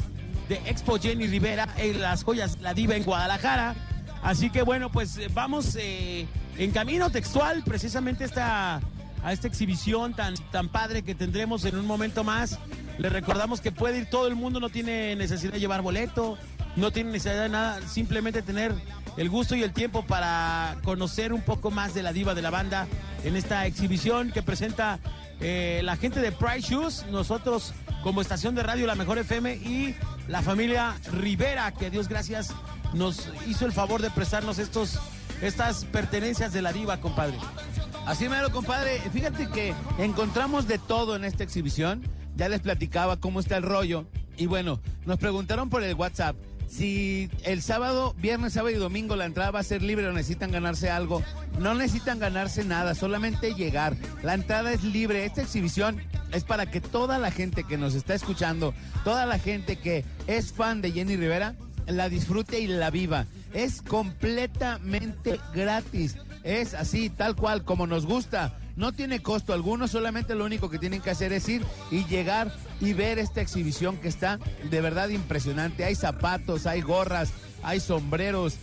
de 0.49 0.57
Expo 0.66 0.99
Jenny 0.99 1.27
Rivera 1.27 1.68
en 1.77 2.01
las 2.01 2.22
joyas 2.22 2.59
La 2.61 2.72
Diva 2.72 2.95
en 2.95 3.03
Guadalajara. 3.03 3.75
Así 4.22 4.49
que 4.49 4.62
bueno, 4.62 4.93
pues 4.93 5.18
eh, 5.18 5.29
vamos 5.33 5.77
eh, 5.77 6.27
en 6.57 6.70
camino 6.70 7.11
textual 7.11 7.64
precisamente 7.64 8.25
esta, 8.25 8.81
a 9.25 9.33
esta 9.33 9.49
exhibición 9.49 10.14
tan, 10.14 10.35
tan 10.53 10.68
padre 10.68 11.03
que 11.03 11.16
tendremos 11.16 11.64
en 11.64 11.77
un 11.77 11.87
momento 11.87 12.22
más. 12.22 12.61
Les 12.99 13.12
recordamos 13.12 13.61
que 13.61 13.72
puede 13.72 13.99
ir 13.99 14.07
todo 14.09 14.29
el 14.29 14.37
mundo, 14.37 14.61
no 14.61 14.68
tiene 14.68 15.16
necesidad 15.16 15.53
de 15.53 15.61
llevar 15.61 15.83
boleto, 15.83 16.39
no 16.77 16.93
tiene 16.93 17.11
necesidad 17.11 17.43
de 17.43 17.49
nada, 17.49 17.81
simplemente 17.89 18.41
tener 18.41 18.72
el 19.17 19.29
gusto 19.29 19.55
y 19.55 19.62
el 19.62 19.73
tiempo 19.73 20.05
para 20.05 20.77
conocer 20.85 21.33
un 21.33 21.43
poco 21.43 21.71
más 21.71 21.95
de 21.95 22.03
la 22.03 22.12
diva 22.12 22.35
de 22.35 22.43
la 22.43 22.51
banda 22.51 22.87
en 23.25 23.37
esta 23.37 23.67
exhibición 23.67 24.33
que 24.33 24.43
presenta 24.43 24.99
eh, 25.41 25.81
la 25.85 25.97
gente 25.97 26.21
de 26.21 26.33
Price 26.33 26.73
Shoes, 26.73 27.07
nosotros 27.11 27.73
como 28.03 28.21
estación 28.21 28.55
de 28.55 28.62
radio 28.62 28.87
La 28.87 28.95
Mejor 28.95 29.19
FM 29.19 29.55
y 29.57 29.95
la 30.29 30.43
familia 30.43 30.95
Rivera, 31.12 31.73
que 31.73 31.91
Dios 31.91 32.09
gracias 32.09 32.53
nos 32.93 33.29
hizo 33.47 33.67
el 33.67 33.73
favor 33.73 34.01
de 34.01 34.11
prestarnos 34.11 34.59
estos, 34.59 34.99
estas 35.43 35.85
pertenencias 35.87 36.53
de 36.53 36.62
la 36.62 36.73
diva, 36.73 37.01
compadre. 37.01 37.37
Así 38.07 38.29
mero, 38.29 38.51
compadre. 38.51 39.01
Fíjate 39.12 39.49
que 39.49 39.75
encontramos 39.99 40.69
de 40.69 40.79
todo 40.79 41.17
en 41.17 41.25
esta 41.25 41.43
exhibición. 41.43 42.03
Ya 42.37 42.49
les 42.49 42.61
platicaba 42.61 43.19
cómo 43.19 43.41
está 43.41 43.57
el 43.57 43.62
rollo. 43.62 44.07
Y 44.37 44.47
bueno, 44.47 44.81
nos 45.07 45.19
preguntaron 45.19 45.71
por 45.71 45.83
el 45.83 45.95
WhatsApp 45.95 46.37
si 46.69 47.31
el 47.45 47.62
sábado, 47.62 48.15
viernes, 48.19 48.55
sábado 48.55 48.75
y 48.75 48.79
domingo 48.79 49.17
la 49.17 49.27
entrada 49.27 49.51
va 49.51 49.61
a 49.61 49.65
ser 49.65 49.83
libre 49.83 50.09
o 50.09 50.12
necesitan 50.12 50.51
ganarse 50.51 50.91
algo. 50.91 51.23
No 51.59 51.75
necesitan 51.75 52.19
ganarse 52.19 52.65
nada, 52.65 52.95
solamente 52.95 53.55
llegar. 53.55 53.97
La 54.23 54.35
entrada 54.35 54.73
es 54.73 54.83
libre. 54.83 55.25
Esta 55.25 55.43
exhibición 55.43 56.01
es 56.33 56.45
para 56.45 56.67
que 56.67 56.81
toda 56.81 57.19
la 57.19 57.31
gente 57.31 57.65
que 57.65 57.79
nos 57.79 57.95
está 57.95 58.15
escuchando, 58.15 58.75
toda 59.05 59.27
la 59.27 59.39
gente 59.39 59.77
que 59.77 60.05
es 60.27 60.53
fan 60.53 60.83
de 60.83 60.93
Jenny 60.93 61.17
Rivera, 61.17 61.55
la 61.87 62.09
disfrute 62.09 62.61
y 62.61 62.67
la 62.67 62.91
viva. 62.91 63.27
Es 63.53 63.83
completamente 63.83 65.39
gratis. 65.55 66.17
Es 66.43 66.75
así, 66.75 67.09
tal 67.09 67.37
cual, 67.37 67.65
como 67.65 67.87
nos 67.87 68.07
gusta. 68.07 68.59
No 68.77 68.93
tiene 68.93 69.22
costo 69.22 69.53
alguno, 69.53 69.87
solamente 69.87 70.35
lo 70.35 70.45
único 70.45 70.68
que 70.68 70.79
tienen 70.79 71.01
que 71.01 71.11
hacer 71.11 71.33
es 71.33 71.49
ir 71.49 71.64
y 71.91 72.05
llegar 72.07 72.53
y 72.81 72.93
ver 72.93 73.18
esta 73.18 73.41
exhibición 73.41 73.97
que 73.99 74.09
está 74.09 74.39
de 74.68 74.81
verdad 74.81 75.09
impresionante. 75.11 75.85
Hay 75.85 75.95
zapatos, 75.95 76.66
hay 76.66 76.81
gorras, 76.81 77.33
hay 77.62 77.79
sombreros, 77.79 78.57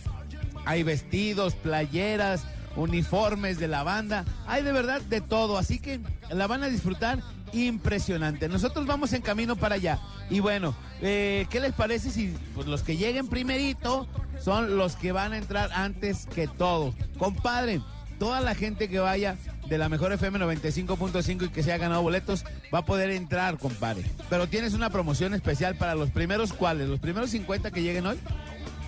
hay 0.66 0.82
vestidos, 0.82 1.54
playeras, 1.54 2.44
uniformes 2.76 3.58
de 3.58 3.68
la 3.68 3.82
banda, 3.82 4.24
hay 4.46 4.62
de 4.62 4.72
verdad 4.72 5.00
de 5.00 5.20
todo, 5.20 5.58
así 5.58 5.78
que 5.78 6.00
la 6.30 6.46
van 6.46 6.62
a 6.62 6.68
disfrutar 6.68 7.20
impresionante. 7.52 8.48
Nosotros 8.48 8.86
vamos 8.86 9.12
en 9.12 9.22
camino 9.22 9.56
para 9.56 9.76
allá. 9.76 9.98
Y 10.30 10.40
bueno, 10.40 10.74
eh, 11.00 11.46
¿qué 11.50 11.60
les 11.60 11.72
parece 11.72 12.10
si 12.10 12.34
pues, 12.54 12.66
los 12.66 12.82
que 12.82 12.96
lleguen 12.96 13.28
primerito 13.28 14.08
son 14.40 14.76
los 14.76 14.96
que 14.96 15.12
van 15.12 15.32
a 15.32 15.38
entrar 15.38 15.70
antes 15.72 16.26
que 16.26 16.48
todos? 16.48 16.94
Compadre, 17.18 17.80
toda 18.22 18.40
la 18.40 18.54
gente 18.54 18.88
que 18.88 19.00
vaya 19.00 19.34
de 19.66 19.78
la 19.78 19.88
mejor 19.88 20.12
FM 20.12 20.38
95.5 20.38 21.46
y 21.46 21.48
que 21.48 21.64
se 21.64 21.72
haya 21.72 21.82
ganado 21.82 22.02
boletos 22.02 22.44
va 22.72 22.78
a 22.78 22.84
poder 22.84 23.10
entrar, 23.10 23.58
compadre. 23.58 24.04
Pero 24.30 24.46
tienes 24.46 24.74
una 24.74 24.90
promoción 24.90 25.34
especial 25.34 25.74
para 25.74 25.96
los 25.96 26.08
primeros 26.10 26.52
cuáles, 26.52 26.88
los 26.88 27.00
primeros 27.00 27.30
50 27.30 27.72
que 27.72 27.82
lleguen 27.82 28.06
hoy. 28.06 28.20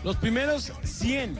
Los 0.05 0.15
primeros 0.15 0.73
100. 0.85 1.37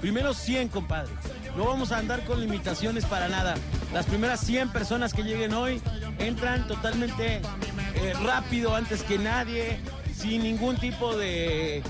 Primeros 0.00 0.38
100, 0.38 0.70
compadre. 0.70 1.12
No 1.56 1.66
vamos 1.66 1.92
a 1.92 1.98
andar 1.98 2.24
con 2.24 2.40
limitaciones 2.40 3.04
para 3.04 3.28
nada. 3.28 3.54
Las 3.94 4.06
primeras 4.06 4.40
100 4.40 4.70
personas 4.70 5.14
que 5.14 5.22
lleguen 5.22 5.54
hoy 5.54 5.80
entran 6.18 6.66
totalmente 6.66 7.36
eh, 7.94 8.12
rápido, 8.24 8.74
antes 8.74 9.04
que 9.04 9.18
nadie, 9.18 9.78
sin 10.12 10.42
ningún 10.42 10.78
tipo 10.78 11.16
de, 11.16 11.84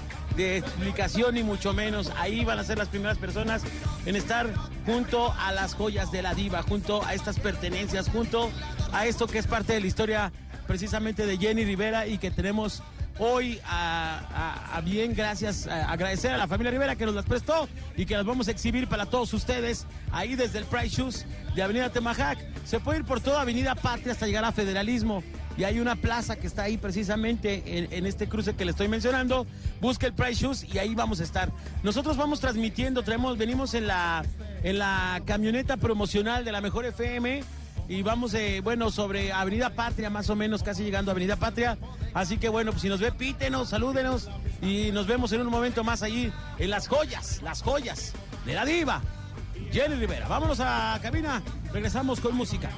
de 0.45 0.57
explicación 0.59 1.35
ni 1.35 1.43
mucho 1.43 1.73
menos. 1.73 2.11
Ahí 2.17 2.45
van 2.45 2.59
a 2.59 2.65
ser 2.65 2.79
las 2.79 2.89
primeras 2.89 3.19
personas 3.19 3.63
en 4.07 4.17
estar 4.17 4.53
junto 4.87 5.33
a 5.33 5.53
las 5.53 5.75
joyas 5.75 6.11
de 6.11 6.23
la 6.23 6.35
diva, 6.35 6.63
junto 6.63 7.05
a 7.05 7.15
estas 7.15 7.39
pertenencias, 7.39 8.09
junto 8.09 8.51
a 8.93 9.07
esto 9.07 9.27
que 9.27 9.39
es 9.39 9.47
parte 9.47 9.75
de 9.75 9.81
la 9.81 9.87
historia 9.87 10.33
precisamente 10.67 11.27
de 11.27 11.37
Jenny 11.37 11.65
Rivera 11.65 12.07
y 12.07 12.19
que 12.19 12.31
tenemos 12.31 12.83
hoy 13.19 13.61
a, 13.67 14.81
bien, 14.85 15.15
gracias, 15.15 15.67
agradecer 15.67 16.33
a 16.33 16.39
la 16.39 16.49
familia 16.49 16.71
Rivera 16.71 16.97
que 16.97 17.05
nos 17.05 17.15
las 17.15 17.27
prestó 17.27 17.69
y 17.97 18.07
que 18.07 18.17
las 18.17 18.25
vamos 18.25 18.49
a 18.49 18.51
exhibir 18.51 18.89
para 18.89 19.05
todos 19.07 19.35
ustedes 19.35 19.87
ahí 20.11 20.37
desde 20.37 20.59
el 20.59 20.65
Price 20.65 20.97
Shoes 20.97 21.27
de 21.55 21.63
Avenida 21.63 21.91
Temajac. 21.91 22.39
Se 22.65 22.81
puede 22.81 23.01
ir 23.01 23.05
por 23.05 23.21
toda 23.21 23.43
Avenida 23.43 23.75
Patria 23.75 24.13
hasta 24.13 24.27
llegar 24.27 24.45
a 24.45 24.53
Federalismo 24.53 25.23
y 25.61 25.65
hay 25.65 25.79
una 25.79 25.95
plaza 25.95 26.37
que 26.37 26.47
está 26.47 26.63
ahí 26.63 26.79
precisamente 26.79 27.63
en, 27.95 28.07
este 28.07 28.27
cruce 28.31 28.55
que 28.57 28.65
le 28.65 28.71
estoy 28.71 28.89
mencionando. 28.89 29.47
Busca 29.79 30.07
el 30.07 30.15
Price 30.15 30.43
Shoes 30.43 30.65
y 30.65 30.79
ahí 30.79 30.95
vamos 30.95 31.21
a 31.21 31.23
estar. 31.23 31.53
Nosotros 31.83 32.17
vamos 32.17 32.41
transmitiendo, 32.41 33.03
traemos, 33.03 33.37
venimos 33.37 33.75
en 33.75 33.87
la, 33.87 34.25
en 34.63 34.79
la 34.79 35.21
camioneta 35.27 35.77
promocional 35.77 36.47
de 36.47 36.53
la 36.53 36.63
Mejor 36.63 36.87
FM 36.87 37.45
y 37.91 38.01
vamos, 38.01 38.33
eh, 38.33 38.63
bueno, 38.65 38.91
sobre 38.91 39.33
Avenida 39.33 39.69
Patria, 39.69 40.09
más 40.09 40.31
o 40.31 40.37
menos, 40.37 40.63
casi 40.63 40.83
llegando 40.83 41.11
a 41.11 41.13
Avenida 41.13 41.37
Patria. 41.37 41.77
Así 42.15 42.39
que 42.39 42.49
bueno, 42.49 42.71
pues 42.71 42.81
si 42.81 42.89
nos 42.89 43.01
ve, 43.01 43.13
pítenos, 43.13 43.69
salúdenos 43.69 44.31
y 44.63 44.93
nos 44.93 45.07
vemos 45.07 45.31
en 45.33 45.43
un 45.43 45.49
momento 45.49 45.85
más 45.85 46.03
allí 46.03 46.33
en 46.59 46.71
las 46.71 46.89
joyas, 46.89 47.43
las 47.43 47.61
joyas 47.61 48.15
de 48.47 48.55
la 48.55 48.65
diva. 48.65 49.03
Jenny 49.71 49.97
Rivera, 49.97 50.27
vámonos 50.27 50.59
a 50.61 50.99
cabina, 51.03 51.43
regresamos 51.71 52.19
con 52.19 52.35
música. 52.35 52.71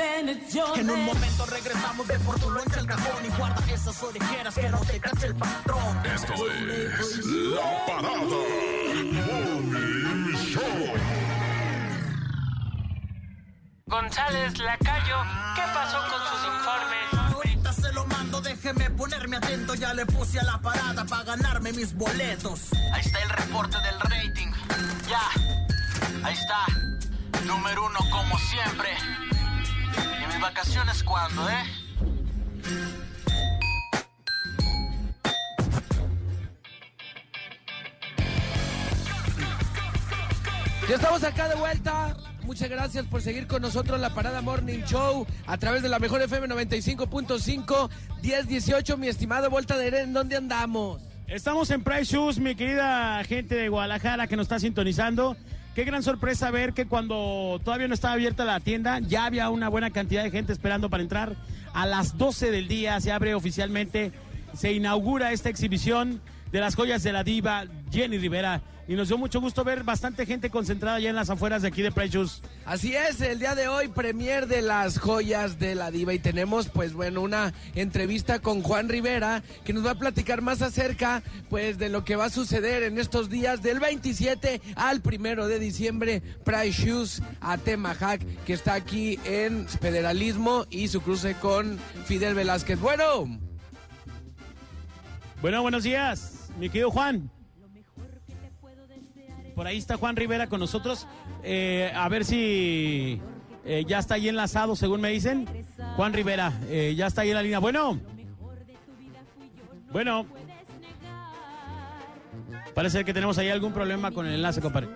En 0.00 0.88
un 0.90 1.04
momento 1.06 1.44
regresamos 1.46 2.06
de 2.06 2.20
por 2.20 2.38
tu 2.38 2.48
loncha 2.50 2.78
al 2.78 2.86
cajón 2.86 3.24
y 3.24 3.28
guarda 3.36 3.64
esas 3.72 4.00
orejeras 4.00 4.54
que 4.54 4.68
no 4.68 4.78
te 4.82 5.00
cache 5.00 5.26
el 5.26 5.34
patrón. 5.34 6.06
Esto 6.06 6.34
es 6.52 7.26
La 7.26 7.84
Parada 7.84 8.16
Morning 8.16 9.12
Show. 10.36 10.62
González 13.86 14.56
Lacayo, 14.58 15.16
¿qué 15.56 15.62
pasó 15.74 15.98
con 15.98 16.20
sus 16.28 16.44
informes? 16.46 17.12
Ahorita 17.34 17.72
se 17.72 17.92
lo 17.92 18.06
mando, 18.06 18.40
déjeme 18.40 18.90
ponerme 18.90 19.38
atento. 19.38 19.74
Ya 19.74 19.94
le 19.94 20.06
puse 20.06 20.38
a 20.38 20.44
la 20.44 20.58
parada 20.58 21.04
para 21.06 21.24
ganarme 21.24 21.72
mis 21.72 21.92
boletos. 21.94 22.68
Ahí 22.92 23.02
está 23.04 23.20
el 23.20 23.30
reporte 23.30 23.76
del 23.78 23.98
rating. 23.98 24.52
Ya, 25.08 25.22
ahí 26.22 26.34
está. 26.34 26.66
Número 27.44 27.86
uno 27.86 27.98
como 28.12 28.38
siempre. 28.38 28.90
¿Y 29.98 30.26
mis 30.26 30.40
vacaciones 30.40 31.02
cuándo, 31.02 31.48
eh? 31.48 31.64
Ya 40.88 40.94
estamos 40.94 41.22
acá 41.22 41.48
de 41.48 41.54
vuelta. 41.54 42.16
Muchas 42.44 42.70
gracias 42.70 43.04
por 43.04 43.20
seguir 43.20 43.46
con 43.46 43.60
nosotros 43.60 44.00
la 44.00 44.08
Parada 44.14 44.40
Morning 44.40 44.84
Show 44.84 45.26
a 45.46 45.58
través 45.58 45.82
de 45.82 45.90
la 45.90 45.98
mejor 45.98 46.22
FM 46.22 46.48
95.5 46.48 47.90
1018. 48.22 48.96
Mi 48.96 49.08
estimado 49.08 49.50
Vuelta 49.50 49.76
de 49.76 49.88
¿en 49.88 50.14
dónde 50.14 50.36
andamos? 50.36 51.02
Estamos 51.26 51.70
en 51.70 51.84
Price 51.84 52.04
Shoes, 52.04 52.38
mi 52.38 52.54
querida 52.54 53.22
gente 53.24 53.54
de 53.54 53.68
Guadalajara 53.68 54.26
que 54.28 54.36
nos 54.36 54.44
está 54.44 54.58
sintonizando. 54.58 55.36
Qué 55.78 55.84
gran 55.84 56.02
sorpresa 56.02 56.50
ver 56.50 56.72
que 56.72 56.86
cuando 56.86 57.60
todavía 57.62 57.86
no 57.86 57.94
estaba 57.94 58.14
abierta 58.14 58.44
la 58.44 58.58
tienda, 58.58 58.98
ya 58.98 59.26
había 59.26 59.48
una 59.48 59.68
buena 59.68 59.90
cantidad 59.90 60.24
de 60.24 60.32
gente 60.32 60.52
esperando 60.52 60.90
para 60.90 61.04
entrar. 61.04 61.36
A 61.72 61.86
las 61.86 62.18
12 62.18 62.50
del 62.50 62.66
día 62.66 63.00
se 63.00 63.12
abre 63.12 63.32
oficialmente, 63.36 64.10
se 64.54 64.72
inaugura 64.72 65.30
esta 65.30 65.50
exhibición 65.50 66.20
de 66.52 66.60
las 66.60 66.74
joyas 66.74 67.02
de 67.02 67.12
la 67.12 67.24
diva 67.24 67.64
Jenny 67.90 68.18
Rivera. 68.18 68.62
Y 68.88 68.94
nos 68.94 69.08
dio 69.08 69.18
mucho 69.18 69.38
gusto 69.38 69.64
ver 69.64 69.84
bastante 69.84 70.24
gente 70.24 70.48
concentrada 70.48 70.98
ya 70.98 71.10
en 71.10 71.16
las 71.16 71.28
afueras 71.28 71.60
de 71.60 71.68
aquí 71.68 71.82
de 71.82 71.92
Price 71.92 72.08
Shoes. 72.16 72.40
Así 72.64 72.96
es, 72.96 73.20
el 73.20 73.38
día 73.38 73.54
de 73.54 73.68
hoy, 73.68 73.88
premier 73.88 74.46
de 74.46 74.62
las 74.62 74.98
joyas 74.98 75.58
de 75.58 75.74
la 75.74 75.90
diva. 75.90 76.14
Y 76.14 76.18
tenemos, 76.18 76.70
pues 76.70 76.94
bueno, 76.94 77.20
una 77.20 77.52
entrevista 77.74 78.38
con 78.38 78.62
Juan 78.62 78.88
Rivera, 78.88 79.42
que 79.66 79.74
nos 79.74 79.84
va 79.84 79.90
a 79.90 79.98
platicar 79.98 80.40
más 80.40 80.62
acerca, 80.62 81.22
pues, 81.50 81.76
de 81.76 81.90
lo 81.90 82.02
que 82.06 82.16
va 82.16 82.24
a 82.24 82.30
suceder 82.30 82.82
en 82.82 82.96
estos 82.96 83.28
días 83.28 83.60
del 83.60 83.78
27 83.78 84.62
al 84.74 85.02
primero 85.02 85.48
de 85.48 85.58
diciembre. 85.58 86.22
Price 86.42 86.82
Shoes 86.82 87.22
a 87.42 87.58
Temajac, 87.58 88.24
que 88.46 88.54
está 88.54 88.72
aquí 88.72 89.20
en 89.26 89.68
Federalismo 89.68 90.64
y 90.70 90.88
su 90.88 91.02
cruce 91.02 91.34
con 91.34 91.78
Fidel 92.06 92.34
Velázquez. 92.34 92.80
Bueno. 92.80 93.38
Bueno, 95.42 95.60
buenos 95.60 95.82
días, 95.84 96.37
mi 96.58 96.68
querido 96.68 96.90
Juan. 96.90 97.30
Por 99.54 99.66
ahí 99.66 99.78
está 99.78 99.96
Juan 99.96 100.16
Rivera 100.16 100.46
con 100.46 100.60
nosotros. 100.60 101.06
Eh, 101.42 101.90
a 101.94 102.08
ver 102.08 102.24
si 102.24 103.20
eh, 103.64 103.84
ya 103.86 103.98
está 103.98 104.14
ahí 104.14 104.28
enlazado, 104.28 104.76
según 104.76 105.00
me 105.00 105.10
dicen. 105.10 105.48
Juan 105.96 106.12
Rivera, 106.12 106.52
eh, 106.68 106.94
ya 106.96 107.06
está 107.06 107.22
ahí 107.22 107.30
en 107.30 107.34
la 107.34 107.42
línea. 107.42 107.58
Bueno. 107.58 107.98
Bueno. 109.90 110.26
Parece 112.74 113.04
que 113.04 113.12
tenemos 113.12 113.36
ahí 113.38 113.48
algún 113.48 113.72
problema 113.72 114.12
con 114.12 114.26
el 114.26 114.34
enlace, 114.34 114.60
compadre. 114.60 114.88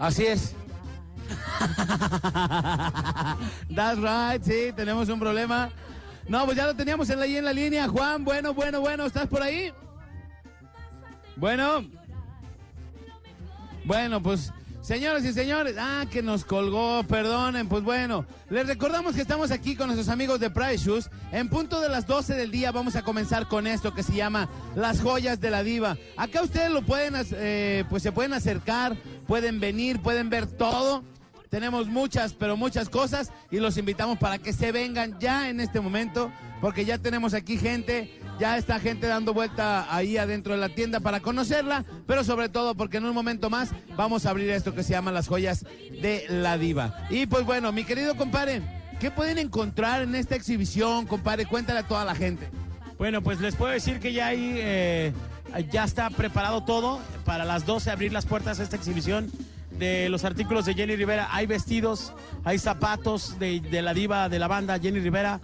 Así 0.00 0.26
es. 0.26 0.56
That's 3.72 4.00
right, 4.00 4.42
sí, 4.42 4.72
tenemos 4.74 5.08
un 5.08 5.20
problema. 5.20 5.70
No, 6.26 6.44
pues 6.44 6.56
ya 6.56 6.66
lo 6.66 6.74
teníamos 6.74 7.08
en 7.10 7.20
la, 7.20 7.26
ahí 7.26 7.36
en 7.36 7.44
la 7.44 7.52
línea. 7.52 7.88
Juan, 7.88 8.24
bueno, 8.24 8.52
bueno, 8.52 8.80
bueno, 8.80 9.06
¿estás 9.06 9.28
por 9.28 9.42
ahí? 9.42 9.72
Bueno. 11.40 11.86
Bueno, 13.86 14.22
pues, 14.22 14.52
señoras 14.82 15.24
y 15.24 15.32
señores, 15.32 15.74
ah, 15.78 16.04
que 16.10 16.22
nos 16.22 16.44
colgó, 16.44 17.02
perdonen, 17.04 17.66
pues 17.66 17.82
bueno, 17.82 18.26
les 18.50 18.66
recordamos 18.66 19.14
que 19.14 19.22
estamos 19.22 19.50
aquí 19.50 19.74
con 19.74 19.86
nuestros 19.86 20.10
amigos 20.10 20.38
de 20.38 20.50
Price 20.50 20.84
Shoes. 20.84 21.08
En 21.32 21.48
punto 21.48 21.80
de 21.80 21.88
las 21.88 22.06
12 22.06 22.34
del 22.34 22.50
día 22.50 22.72
vamos 22.72 22.94
a 22.94 23.00
comenzar 23.00 23.48
con 23.48 23.66
esto 23.66 23.94
que 23.94 24.02
se 24.02 24.14
llama 24.14 24.50
Las 24.76 25.00
Joyas 25.00 25.40
de 25.40 25.50
la 25.50 25.62
Diva. 25.62 25.96
Acá 26.18 26.42
ustedes 26.42 26.70
lo 26.70 26.82
pueden, 26.82 27.14
eh, 27.16 27.84
pues 27.88 28.02
se 28.02 28.12
pueden 28.12 28.34
acercar, 28.34 28.94
pueden 29.26 29.60
venir, 29.60 30.02
pueden 30.02 30.28
ver 30.28 30.46
todo. 30.46 31.02
Tenemos 31.48 31.88
muchas, 31.88 32.34
pero 32.34 32.58
muchas 32.58 32.90
cosas 32.90 33.32
y 33.50 33.60
los 33.60 33.78
invitamos 33.78 34.18
para 34.18 34.38
que 34.38 34.52
se 34.52 34.72
vengan 34.72 35.18
ya 35.18 35.48
en 35.48 35.58
este 35.60 35.80
momento, 35.80 36.30
porque 36.60 36.84
ya 36.84 36.98
tenemos 36.98 37.32
aquí 37.32 37.56
gente 37.56 38.19
Ya 38.40 38.56
está 38.56 38.80
gente 38.80 39.06
dando 39.06 39.34
vuelta 39.34 39.94
ahí 39.94 40.16
adentro 40.16 40.54
de 40.54 40.58
la 40.60 40.70
tienda 40.70 41.00
para 41.00 41.20
conocerla, 41.20 41.84
pero 42.06 42.24
sobre 42.24 42.48
todo 42.48 42.74
porque 42.74 42.96
en 42.96 43.04
un 43.04 43.12
momento 43.12 43.50
más 43.50 43.68
vamos 43.98 44.24
a 44.24 44.30
abrir 44.30 44.48
esto 44.48 44.74
que 44.74 44.82
se 44.82 44.94
llama 44.94 45.12
las 45.12 45.28
joyas 45.28 45.66
de 46.00 46.24
la 46.30 46.56
diva. 46.56 47.06
Y 47.10 47.26
pues 47.26 47.44
bueno, 47.44 47.70
mi 47.70 47.84
querido 47.84 48.16
compadre, 48.16 48.62
¿qué 48.98 49.10
pueden 49.10 49.36
encontrar 49.36 50.00
en 50.00 50.14
esta 50.14 50.36
exhibición, 50.36 51.06
compadre? 51.06 51.44
Cuéntale 51.44 51.80
a 51.80 51.86
toda 51.86 52.02
la 52.06 52.14
gente. 52.14 52.48
Bueno, 52.96 53.20
pues 53.20 53.40
les 53.40 53.54
puedo 53.56 53.72
decir 53.72 54.00
que 54.00 54.14
ya 54.14 54.28
ahí 54.28 54.54
eh, 54.56 55.12
ya 55.70 55.84
está 55.84 56.08
preparado 56.08 56.64
todo 56.64 56.98
para 57.26 57.44
las 57.44 57.66
12 57.66 57.90
abrir 57.90 58.10
las 58.10 58.24
puertas 58.24 58.58
a 58.58 58.62
esta 58.62 58.76
exhibición 58.76 59.30
de 59.78 60.08
los 60.08 60.24
artículos 60.24 60.64
de 60.64 60.72
Jenny 60.72 60.96
Rivera. 60.96 61.28
Hay 61.30 61.44
vestidos, 61.44 62.14
hay 62.44 62.58
zapatos 62.58 63.38
de 63.38 63.82
la 63.82 63.92
diva 63.92 64.30
de 64.30 64.38
la 64.38 64.48
banda 64.48 64.78
Jenny 64.78 65.00
Rivera. 65.00 65.42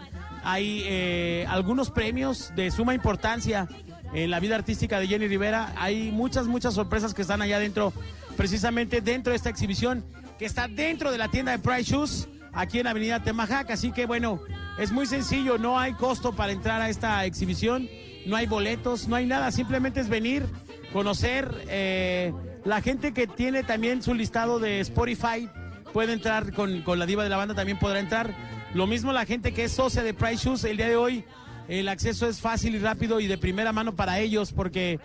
Hay 0.49 0.83
eh, 0.85 1.45
algunos 1.49 1.91
premios 1.91 2.53
de 2.55 2.71
suma 2.71 2.95
importancia 2.95 3.67
en 4.15 4.31
la 4.31 4.39
vida 4.39 4.55
artística 4.55 5.01
de 5.01 5.09
Jenny 5.09 5.27
Rivera. 5.27 5.75
Hay 5.77 6.13
muchas, 6.13 6.47
muchas 6.47 6.73
sorpresas 6.75 7.15
que 7.15 7.23
están 7.23 7.43
allá 7.43 7.59
dentro, 7.59 7.93
precisamente 8.37 9.01
dentro 9.01 9.33
de 9.33 9.37
esta 9.39 9.51
exhibición 9.51 10.05
que 10.39 10.45
está 10.45 10.69
dentro 10.69 11.11
de 11.11 11.19
la 11.19 11.27
tienda 11.29 11.51
de 11.51 11.59
Price 11.59 11.91
Shoes, 11.91 12.29
aquí 12.53 12.79
en 12.79 12.87
Avenida 12.87 13.25
Temajac. 13.25 13.73
Así 13.73 13.91
que 13.91 14.07
bueno, 14.07 14.41
es 14.79 14.93
muy 14.93 15.07
sencillo, 15.07 15.59
no 15.59 15.81
hay 15.81 15.95
costo 15.95 16.33
para 16.33 16.53
entrar 16.53 16.81
a 16.81 16.91
esta 16.91 17.25
exhibición, 17.25 17.89
no 18.25 18.37
hay 18.37 18.47
boletos, 18.47 19.09
no 19.09 19.17
hay 19.17 19.27
nada, 19.27 19.51
simplemente 19.51 19.99
es 19.99 20.09
venir, 20.09 20.47
conocer. 20.93 21.65
eh, 21.69 22.33
la 22.65 22.83
gente 22.83 23.13
que 23.13 23.27
tiene 23.27 23.65
también 23.65 24.01
su 24.01 24.15
listado 24.15 24.61
de 24.61 24.79
Spotify 24.79 25.49
puede 25.93 26.13
entrar 26.13 26.53
con, 26.53 26.83
con 26.83 27.01
la 27.01 27.07
diva 27.07 27.25
de 27.25 27.31
la 27.31 27.37
banda, 27.37 27.55
también 27.55 27.81
podrá 27.81 27.99
entrar. 27.99 28.56
Lo 28.77 28.87
mismo 28.87 29.11
la 29.11 29.25
gente 29.25 29.55
que 29.55 29.65
es 29.65 29.73
socia 29.73 30.03
de 30.03 30.13
Price 30.13 30.45
Shoes, 30.45 30.65
el 30.65 30.77
día 30.77 30.87
de 30.87 30.97
hoy 30.97 31.25
el 31.67 31.89
acceso 31.89 32.29
es 32.29 32.43
fácil 32.43 32.75
y 32.75 32.79
rápido 32.79 33.21
y 33.21 33.27
de 33.27 33.39
primera 33.39 33.73
mano 33.73 33.97
para 33.97 34.19
ellos 34.19 34.53
porque 34.53 35.01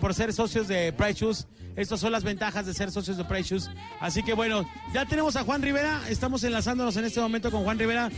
por 0.00 0.12
ser 0.12 0.32
socios 0.32 0.66
de 0.66 0.92
Price 0.92 1.20
Shoes, 1.20 1.46
estas 1.76 2.00
son 2.00 2.10
las 2.10 2.24
ventajas 2.24 2.66
de 2.66 2.74
ser 2.74 2.90
socios 2.90 3.16
de 3.16 3.24
Price 3.24 3.48
Shoes. 3.48 3.70
Así 4.00 4.24
que 4.24 4.34
bueno, 4.34 4.68
ya 4.92 5.06
tenemos 5.06 5.36
a 5.36 5.44
Juan 5.44 5.62
Rivera, 5.62 6.00
estamos 6.08 6.42
enlazándonos 6.42 6.96
en 6.96 7.04
este 7.04 7.20
momento 7.20 7.52
con 7.52 7.62
Juan 7.62 7.78
Rivera 7.78 8.10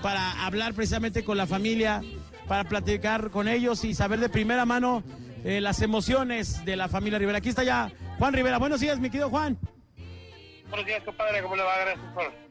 para 0.00 0.46
hablar 0.46 0.74
precisamente 0.74 1.24
con 1.24 1.36
la 1.36 1.48
familia, 1.48 2.00
para 2.46 2.62
platicar 2.62 3.30
con 3.30 3.48
ellos 3.48 3.84
y 3.84 3.94
saber 3.94 4.20
de 4.20 4.28
primera 4.28 4.64
mano 4.64 5.02
eh, 5.42 5.60
las 5.60 5.82
emociones 5.82 6.64
de 6.64 6.76
la 6.76 6.86
familia 6.86 7.18
Rivera. 7.18 7.38
Aquí 7.38 7.48
está 7.48 7.64
ya 7.64 7.90
Juan 8.20 8.32
Rivera. 8.32 8.58
Buenos 8.58 8.78
días, 8.78 9.00
mi 9.00 9.10
querido 9.10 9.28
Juan. 9.28 9.58
Buenos 10.68 10.86
días, 10.86 11.02
compadre. 11.02 11.42
¿Cómo 11.42 11.56
le 11.56 11.64
va? 11.64 11.78
Gracias 11.78 12.12
por, 12.14 12.45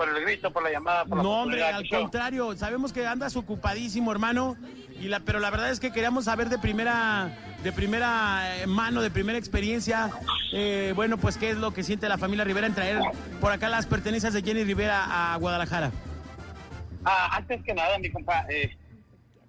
por 0.00 0.08
el 0.08 0.24
grito, 0.24 0.50
por 0.50 0.62
la 0.62 0.70
llamada, 0.70 1.04
por 1.04 1.18
la 1.18 1.22
No, 1.22 1.42
hombre, 1.42 1.62
al 1.62 1.86
contrario, 1.86 2.56
sabemos 2.56 2.90
que 2.90 3.06
andas 3.06 3.36
ocupadísimo, 3.36 4.10
hermano, 4.10 4.56
y 4.98 5.08
la, 5.08 5.20
pero 5.20 5.40
la 5.40 5.50
verdad 5.50 5.70
es 5.70 5.78
que 5.78 5.92
queríamos 5.92 6.24
saber 6.24 6.48
de 6.48 6.58
primera, 6.58 7.36
de 7.62 7.70
primera 7.70 8.62
eh, 8.62 8.66
mano, 8.66 9.02
de 9.02 9.10
primera 9.10 9.38
experiencia, 9.38 10.10
eh, 10.54 10.94
bueno, 10.96 11.18
pues 11.18 11.36
qué 11.36 11.50
es 11.50 11.58
lo 11.58 11.74
que 11.74 11.82
siente 11.82 12.08
la 12.08 12.16
familia 12.16 12.46
Rivera 12.46 12.66
en 12.66 12.74
traer 12.74 12.98
por 13.42 13.52
acá 13.52 13.68
las 13.68 13.84
pertenencias 13.84 14.32
de 14.32 14.40
Jenny 14.40 14.64
Rivera 14.64 15.34
a 15.34 15.36
Guadalajara. 15.36 15.90
Ah, 17.04 17.36
antes 17.36 17.62
que 17.62 17.74
nada, 17.74 17.98
mi 17.98 18.10
compa, 18.10 18.46
eh, 18.48 18.74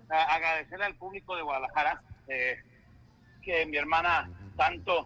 agradecerle 0.09 0.83
al 0.83 0.95
público 0.95 1.33
de 1.37 1.43
Guadalajara 1.43 2.01
eh, 2.27 2.57
que 3.41 3.65
mi 3.67 3.77
hermana 3.77 4.29
tanto 4.57 5.05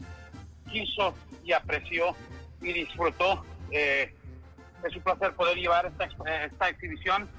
quiso 0.72 1.14
y 1.44 1.52
apreció 1.52 2.16
y 2.64 2.74
disfrutó. 2.74 3.46
Eh, 3.70 4.12
es 4.84 4.96
un 4.96 5.02
placer 5.04 5.34
poder 5.36 5.58
llevar 5.58 5.86
esta, 5.86 6.06
ex- 6.06 6.16
esta 6.52 6.70
exhibición 6.70 7.30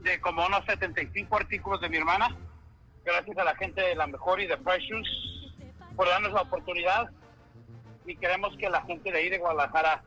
de 0.00 0.20
como 0.20 0.46
unos 0.46 0.64
75 0.66 1.36
artículos 1.36 1.80
de 1.80 1.88
mi 1.88 1.96
hermana. 1.96 2.34
Gracias 3.04 3.36
a 3.38 3.44
la 3.44 3.54
gente 3.56 3.80
de 3.82 3.94
La 3.94 4.06
Mejor 4.06 4.40
y 4.40 4.46
de 4.46 4.56
Price 4.56 4.80
Shoes 4.86 5.08
por 5.96 6.08
darnos 6.08 6.32
la 6.32 6.42
oportunidad 6.42 7.10
y 8.06 8.16
queremos 8.16 8.56
que 8.56 8.68
la 8.68 8.82
gente 8.82 9.10
de 9.12 9.18
ahí 9.18 9.28
de 9.30 9.38
Guadalajara 9.38 10.02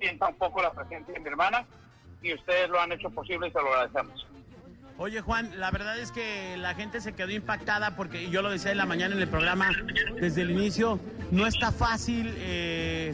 sienta 0.00 0.28
un 0.28 0.36
poco 0.36 0.62
la 0.62 0.72
presencia 0.72 1.14
de 1.14 1.20
mi 1.20 1.28
hermana 1.28 1.66
y 2.22 2.34
ustedes 2.34 2.68
lo 2.68 2.80
han 2.80 2.92
hecho 2.92 3.10
posible 3.10 3.48
y 3.48 3.50
se 3.52 3.60
lo 3.60 3.68
agradecemos. 3.72 4.26
Oye, 4.96 5.20
Juan, 5.20 5.58
la 5.58 5.70
verdad 5.72 5.98
es 5.98 6.12
que 6.12 6.56
la 6.56 6.74
gente 6.74 7.00
se 7.00 7.12
quedó 7.14 7.30
impactada 7.30 7.96
porque 7.96 8.30
yo 8.30 8.42
lo 8.42 8.50
decía 8.50 8.70
en 8.70 8.78
la 8.78 8.86
mañana 8.86 9.14
en 9.16 9.20
el 9.22 9.28
programa 9.28 9.70
desde 10.20 10.42
el 10.42 10.52
inicio, 10.52 11.00
no 11.32 11.46
está 11.48 11.72
fácil 11.72 12.32
eh, 12.36 13.12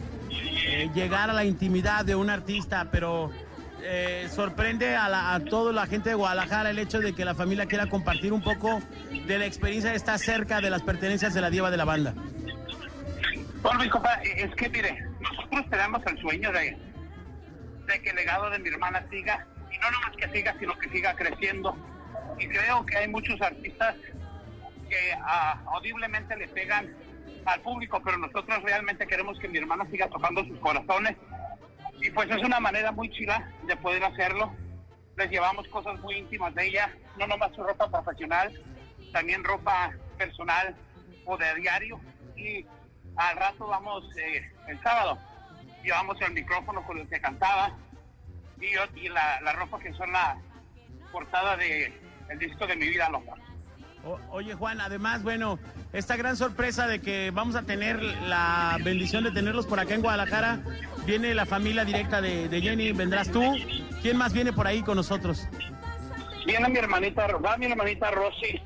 eh, 0.67 0.89
llegar 0.93 1.31
a 1.31 1.33
la 1.33 1.43
intimidad 1.43 2.05
de 2.05 2.13
un 2.13 2.29
artista, 2.29 2.89
pero 2.91 3.31
eh, 3.81 4.27
sorprende 4.31 4.95
a, 4.95 5.09
la- 5.09 5.33
a 5.33 5.39
toda 5.39 5.73
la 5.73 5.87
gente 5.87 6.09
de 6.09 6.15
Guadalajara 6.15 6.69
el 6.69 6.77
hecho 6.77 6.99
de 6.99 7.13
que 7.15 7.25
la 7.25 7.33
familia 7.33 7.65
quiera 7.65 7.87
compartir 7.87 8.31
un 8.31 8.43
poco 8.43 8.79
de 9.25 9.39
la 9.39 9.47
experiencia 9.47 9.89
de 9.89 9.97
estar 9.97 10.19
cerca 10.19 10.61
de 10.61 10.69
las 10.69 10.83
pertenencias 10.83 11.33
de 11.33 11.41
la 11.41 11.49
diva 11.49 11.71
de 11.71 11.77
la 11.77 11.85
banda. 11.85 12.13
Bueno, 13.63 13.79
mi 13.79 13.89
compa, 13.89 14.13
es 14.23 14.53
que 14.55 14.69
mire, 14.69 15.03
nosotros 15.19 15.65
tenemos 15.71 16.01
el 16.05 16.17
sueño 16.19 16.51
de 16.51 16.77
que 18.03 18.09
el 18.11 18.15
legado 18.15 18.49
de 18.51 18.59
mi 18.59 18.69
hermana 18.69 19.03
siga, 19.09 19.45
y 19.71 19.77
no 19.77 19.91
nomás 19.91 20.15
que 20.17 20.29
siga, 20.29 20.55
sino 20.59 20.77
que 20.77 20.89
siga 20.89 21.15
creciendo. 21.15 21.75
Y 22.39 22.47
creo 22.47 22.85
que 22.85 22.97
hay 22.97 23.07
muchos 23.07 23.41
artistas 23.41 23.95
que 24.89 25.13
ah, 25.23 25.59
audiblemente 25.73 26.35
le 26.35 26.47
pegan 26.49 26.93
al 27.45 27.61
público, 27.61 28.01
pero 28.03 28.17
nosotros 28.17 28.61
realmente 28.63 29.07
queremos 29.07 29.39
que 29.39 29.47
mi 29.47 29.57
hermana 29.57 29.85
siga 29.89 30.07
tocando 30.09 30.43
sus 30.45 30.59
corazones. 30.59 31.15
Y 32.01 32.09
pues 32.11 32.29
es 32.31 32.43
una 32.43 32.59
manera 32.59 32.91
muy 32.91 33.09
chila 33.11 33.51
de 33.67 33.75
poder 33.77 34.03
hacerlo. 34.03 34.53
Les 35.17 35.29
llevamos 35.29 35.67
cosas 35.67 35.99
muy 35.99 36.15
íntimas 36.15 36.53
de 36.55 36.67
ella, 36.67 36.91
no 37.17 37.27
nomás 37.27 37.53
su 37.53 37.63
ropa 37.63 37.89
profesional, 37.89 38.51
también 39.11 39.43
ropa 39.43 39.91
personal 40.17 40.75
o 41.25 41.37
de 41.37 41.55
diario. 41.55 41.99
Y 42.35 42.65
al 43.15 43.37
rato 43.37 43.67
vamos, 43.67 44.03
eh, 44.17 44.51
el 44.67 44.81
sábado, 44.81 45.19
llevamos 45.83 46.19
el 46.21 46.33
micrófono 46.33 46.83
con 46.83 46.97
el 46.97 47.07
que 47.07 47.19
cantaba 47.19 47.75
y, 48.61 49.09
la, 49.09 49.41
la 49.41 49.53
ropa 49.53 49.79
que 49.79 49.93
son 49.93 50.11
la 50.11 50.37
portada 51.11 51.57
de 51.57 51.93
el 52.29 52.39
disco 52.39 52.65
de 52.65 52.75
mi 52.75 52.87
vida 52.87 53.09
loca. 53.09 53.33
O- 54.03 54.19
oye, 54.29 54.53
Juan, 54.55 54.79
además, 54.81 55.21
bueno, 55.23 55.59
esta 55.93 56.15
gran 56.15 56.35
sorpresa 56.35 56.87
de 56.87 57.01
que 57.01 57.29
vamos 57.31 57.55
a 57.55 57.63
tener 57.63 58.01
la 58.01 58.77
bendición 58.83 59.23
de 59.23 59.31
tenerlos 59.31 59.67
por 59.67 59.79
acá 59.79 59.93
en 59.93 60.01
Guadalajara, 60.01 60.59
viene 61.05 61.33
la 61.35 61.45
familia 61.45 61.85
directa 61.85 62.21
de, 62.21 62.47
de 62.49 62.61
Jenny, 62.61 62.93
vendrás 62.93 63.31
tú. 63.31 63.43
¿Quién 64.01 64.17
más 64.17 64.33
viene 64.33 64.53
por 64.53 64.65
ahí 64.65 64.81
con 64.81 64.95
nosotros? 64.95 65.47
Viene 66.45 66.69
mi 66.69 66.77
hermanita, 66.79 67.27
va 67.37 67.57
mi 67.57 67.67
hermanita 67.67 68.09
Rosy, 68.09 68.59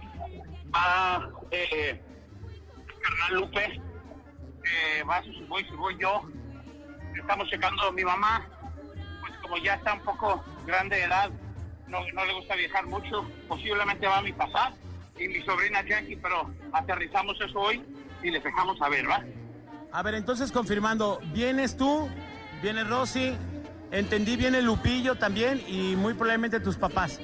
va 0.73 1.29
eh, 1.51 2.01
carnal 3.01 3.41
Lupe, 3.41 3.65
eh, 3.65 5.03
va 5.03 5.21
su 5.23 5.45
voy, 5.47 5.65
voy 5.77 5.97
yo. 5.99 6.21
Estamos 7.19 7.49
checando 7.49 7.89
a 7.89 7.91
mi 7.91 8.03
mamá, 8.05 8.47
como 9.45 9.57
ya 9.57 9.75
está 9.75 9.93
un 9.93 10.01
poco 10.01 10.43
grande 10.65 10.95
de 10.95 11.03
edad, 11.03 11.29
no, 11.87 11.99
no 12.13 12.25
le 12.25 12.33
gusta 12.33 12.55
viajar 12.55 12.87
mucho, 12.87 13.29
posiblemente 13.47 14.07
va 14.07 14.17
a 14.17 14.21
mi 14.23 14.33
pasar 14.33 14.73
y 15.19 15.27
mi 15.27 15.39
sobrina 15.43 15.85
Jackie, 15.87 16.15
pero 16.15 16.49
aterrizamos 16.73 17.39
eso 17.39 17.59
hoy 17.59 17.83
y 18.23 18.31
les 18.31 18.43
dejamos 18.43 18.79
saber, 18.79 19.07
¿va? 19.07 19.23
A 19.91 20.01
ver, 20.01 20.15
entonces 20.15 20.51
confirmando, 20.51 21.19
vienes 21.31 21.77
tú, 21.77 22.09
viene 22.63 22.83
Rosy, 22.83 23.37
entendí, 23.91 24.35
viene 24.35 24.63
Lupillo 24.63 25.15
también 25.15 25.61
y 25.67 25.95
muy 25.95 26.15
probablemente 26.15 26.59
tus 26.59 26.75
papás. 26.75 27.19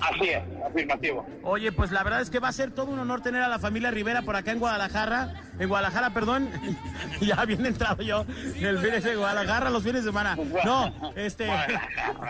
Así 0.00 0.28
es, 0.28 0.42
afirmativo. 0.64 1.26
Oye, 1.42 1.72
pues 1.72 1.90
la 1.90 2.02
verdad 2.02 2.20
es 2.20 2.28
que 2.30 2.38
va 2.38 2.48
a 2.48 2.52
ser 2.52 2.70
todo 2.70 2.90
un 2.90 2.98
honor 2.98 3.22
tener 3.22 3.42
a 3.42 3.48
la 3.48 3.58
familia 3.58 3.90
Rivera 3.90 4.22
por 4.22 4.36
acá 4.36 4.52
en 4.52 4.58
Guadalajara, 4.58 5.32
en 5.58 5.68
Guadalajara, 5.68 6.10
perdón, 6.10 6.50
ya 7.20 7.44
bien 7.44 7.64
entrado 7.64 8.02
yo, 8.02 8.26
el 8.60 8.78
fin 8.78 9.02
de 9.02 9.16
Guadalajara 9.16 9.70
los 9.70 9.82
fines 9.82 10.04
de 10.04 10.10
semana. 10.10 10.36
No, 10.64 10.92
este, 11.16 11.48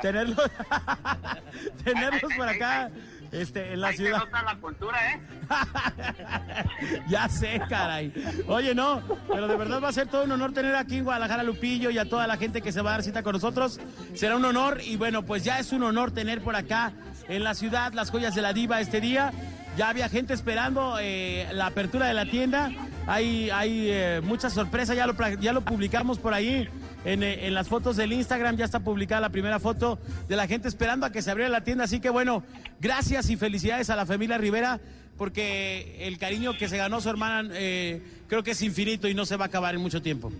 tenerlos, 0.00 0.38
tenerlos 1.84 2.32
por 2.36 2.48
acá, 2.48 2.90
este, 3.32 3.72
en 3.72 3.80
la 3.80 3.88
Ahí 3.88 3.96
ciudad. 3.96 4.18
nota 4.18 4.42
la 4.42 4.56
cultura, 4.56 5.12
¿eh? 5.12 5.20
Ya 7.08 7.28
sé, 7.28 7.60
caray. 7.68 8.12
Oye, 8.46 8.74
no, 8.74 9.02
pero 9.28 9.48
de 9.48 9.56
verdad 9.56 9.80
va 9.82 9.88
a 9.88 9.92
ser 9.92 10.06
todo 10.06 10.24
un 10.24 10.32
honor 10.32 10.52
tener 10.52 10.74
aquí 10.76 10.98
en 10.98 11.04
Guadalajara 11.04 11.42
Lupillo 11.42 11.90
y 11.90 11.98
a 11.98 12.08
toda 12.08 12.26
la 12.26 12.36
gente 12.36 12.62
que 12.62 12.72
se 12.72 12.80
va 12.80 12.90
a 12.90 12.92
dar 12.94 13.02
cita 13.02 13.22
con 13.22 13.32
nosotros. 13.32 13.80
Será 14.14 14.36
un 14.36 14.44
honor 14.44 14.80
y 14.84 14.96
bueno, 14.96 15.22
pues 15.22 15.42
ya 15.44 15.58
es 15.58 15.72
un 15.72 15.82
honor 15.82 16.12
tener 16.12 16.40
por 16.42 16.54
acá 16.56 16.92
en 17.28 17.44
la 17.44 17.54
ciudad 17.54 17.92
las 17.92 18.10
joyas 18.10 18.34
de 18.34 18.42
la 18.42 18.52
diva 18.52 18.80
este 18.80 19.00
día. 19.00 19.32
Ya 19.76 19.90
había 19.90 20.08
gente 20.08 20.32
esperando 20.32 20.96
eh, 21.00 21.46
la 21.52 21.66
apertura 21.66 22.06
de 22.06 22.14
la 22.14 22.26
tienda. 22.26 22.70
Hay, 23.06 23.50
hay 23.50 23.88
eh, 23.90 24.20
muchas 24.24 24.52
sorpresas, 24.54 24.96
ya 24.96 25.06
lo, 25.06 25.14
ya 25.38 25.52
lo 25.52 25.60
publicamos 25.60 26.18
por 26.18 26.34
ahí. 26.34 26.68
En, 27.04 27.22
eh, 27.22 27.46
en 27.46 27.54
las 27.54 27.68
fotos 27.68 27.96
del 27.96 28.12
Instagram 28.12 28.56
ya 28.56 28.64
está 28.64 28.80
publicada 28.80 29.20
la 29.20 29.28
primera 29.28 29.60
foto 29.60 29.98
de 30.28 30.34
la 30.34 30.48
gente 30.48 30.66
esperando 30.66 31.06
a 31.06 31.12
que 31.12 31.22
se 31.22 31.30
abriera 31.30 31.50
la 31.50 31.62
tienda. 31.62 31.84
Así 31.84 32.00
que 32.00 32.10
bueno, 32.10 32.42
gracias 32.80 33.30
y 33.30 33.36
felicidades 33.36 33.90
a 33.90 33.96
la 33.96 34.06
familia 34.06 34.38
Rivera 34.38 34.80
porque 35.16 36.06
el 36.06 36.18
cariño 36.18 36.56
que 36.56 36.68
se 36.68 36.76
ganó 36.76 37.00
su 37.00 37.08
hermana 37.08 37.50
eh, 37.54 38.02
creo 38.28 38.42
que 38.42 38.52
es 38.52 38.62
infinito 38.62 39.08
y 39.08 39.14
no 39.14 39.24
se 39.24 39.36
va 39.36 39.46
a 39.46 39.48
acabar 39.48 39.74
en 39.74 39.80
mucho 39.80 40.02
tiempo. 40.02 40.30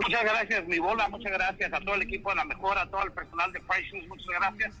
Muchas 0.00 0.24
gracias, 0.24 0.66
mi 0.66 0.78
bola, 0.78 1.08
muchas 1.08 1.32
gracias 1.32 1.72
a 1.72 1.80
todo 1.80 1.94
el 1.94 2.02
equipo 2.02 2.30
de 2.30 2.36
la 2.36 2.44
mejor, 2.44 2.76
a 2.76 2.86
todo 2.86 3.02
el 3.02 3.12
personal 3.12 3.50
de 3.52 3.60
Price 3.60 4.06
muchas 4.08 4.26
gracias. 4.38 4.74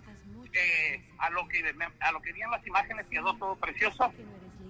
Eh, 0.56 1.04
a 1.18 1.30
lo 1.30 1.46
que 1.48 1.72
me- 1.74 1.88
a 2.00 2.12
lo 2.12 2.20
que 2.22 2.32
vi 2.32 2.42
en 2.42 2.50
las 2.50 2.66
imágenes 2.66 3.06
quedó 3.10 3.34
todo 3.36 3.56
precioso. 3.56 4.12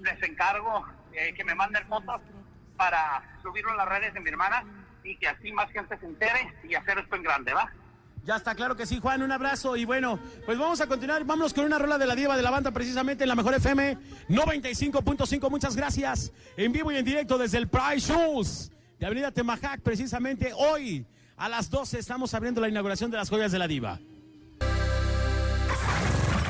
Les 0.02 0.22
encargo 0.22 0.84
eh, 1.12 1.32
que 1.34 1.44
me 1.44 1.54
manden 1.54 1.86
fotos 1.86 2.20
para 2.76 3.22
subirlo 3.42 3.70
en 3.70 3.76
las 3.78 3.88
redes 3.88 4.12
de 4.14 4.20
mi 4.20 4.28
hermana 4.30 4.64
y 5.04 5.16
que 5.16 5.28
así 5.28 5.52
más 5.52 5.70
gente 5.70 5.96
se 5.98 6.06
entere 6.06 6.52
y 6.68 6.74
hacer 6.74 6.98
esto 6.98 7.16
en 7.16 7.22
grande, 7.22 7.52
¿va? 7.54 7.70
Ya 8.24 8.36
está, 8.36 8.56
claro 8.56 8.76
que 8.76 8.86
sí, 8.86 8.98
Juan, 9.00 9.22
un 9.22 9.30
abrazo 9.30 9.76
y 9.76 9.84
bueno, 9.84 10.18
pues 10.44 10.58
vamos 10.58 10.80
a 10.80 10.88
continuar, 10.88 11.22
vámonos 11.24 11.54
con 11.54 11.64
una 11.64 11.78
rola 11.78 11.96
de 11.96 12.06
la 12.06 12.16
diva 12.16 12.36
de 12.36 12.42
la 12.42 12.50
banda 12.50 12.72
precisamente 12.72 13.22
en 13.22 13.28
la 13.28 13.36
mejor 13.36 13.54
FM 13.54 13.96
95.5, 14.28 15.48
muchas 15.50 15.76
gracias, 15.76 16.32
en 16.56 16.72
vivo 16.72 16.90
y 16.90 16.96
en 16.96 17.04
directo 17.04 17.38
desde 17.38 17.58
el 17.58 17.68
Price 17.68 18.12
Shoes 18.12 18.72
de 18.98 19.06
Avenida 19.06 19.30
Temajac, 19.30 19.80
precisamente 19.80 20.52
hoy 20.54 21.06
a 21.36 21.48
las 21.48 21.70
12 21.70 21.98
estamos 22.00 22.34
abriendo 22.34 22.60
la 22.60 22.68
inauguración 22.68 23.10
de 23.12 23.16
las 23.18 23.30
joyas 23.30 23.52
de 23.52 23.58
la 23.60 23.68
diva. 23.68 24.00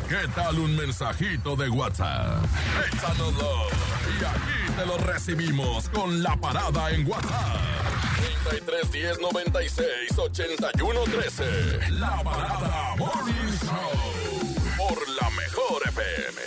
¿Qué 0.08 0.28
tal 0.36 0.56
un 0.60 0.76
mensajito 0.76 1.56
de 1.56 1.68
WhatsApp? 1.68 2.44
Échanoslo 2.92 3.66
y 4.20 4.24
aquí 4.24 4.72
te 4.76 4.86
lo 4.86 4.98
recibimos 4.98 5.88
con 5.88 6.22
la 6.22 6.36
parada 6.36 6.92
en 6.92 7.08
WhatsApp. 7.08 7.56
33 8.48 8.92
10 8.92 9.20
96 9.20 9.86
81 10.16 11.00
13. 11.02 11.90
La 11.98 12.22
parada 12.22 12.94
Morning 12.96 13.52
Show 13.64 14.54
por 14.78 15.08
la 15.08 15.28
mejor 15.30 15.82
FM. 15.88 16.40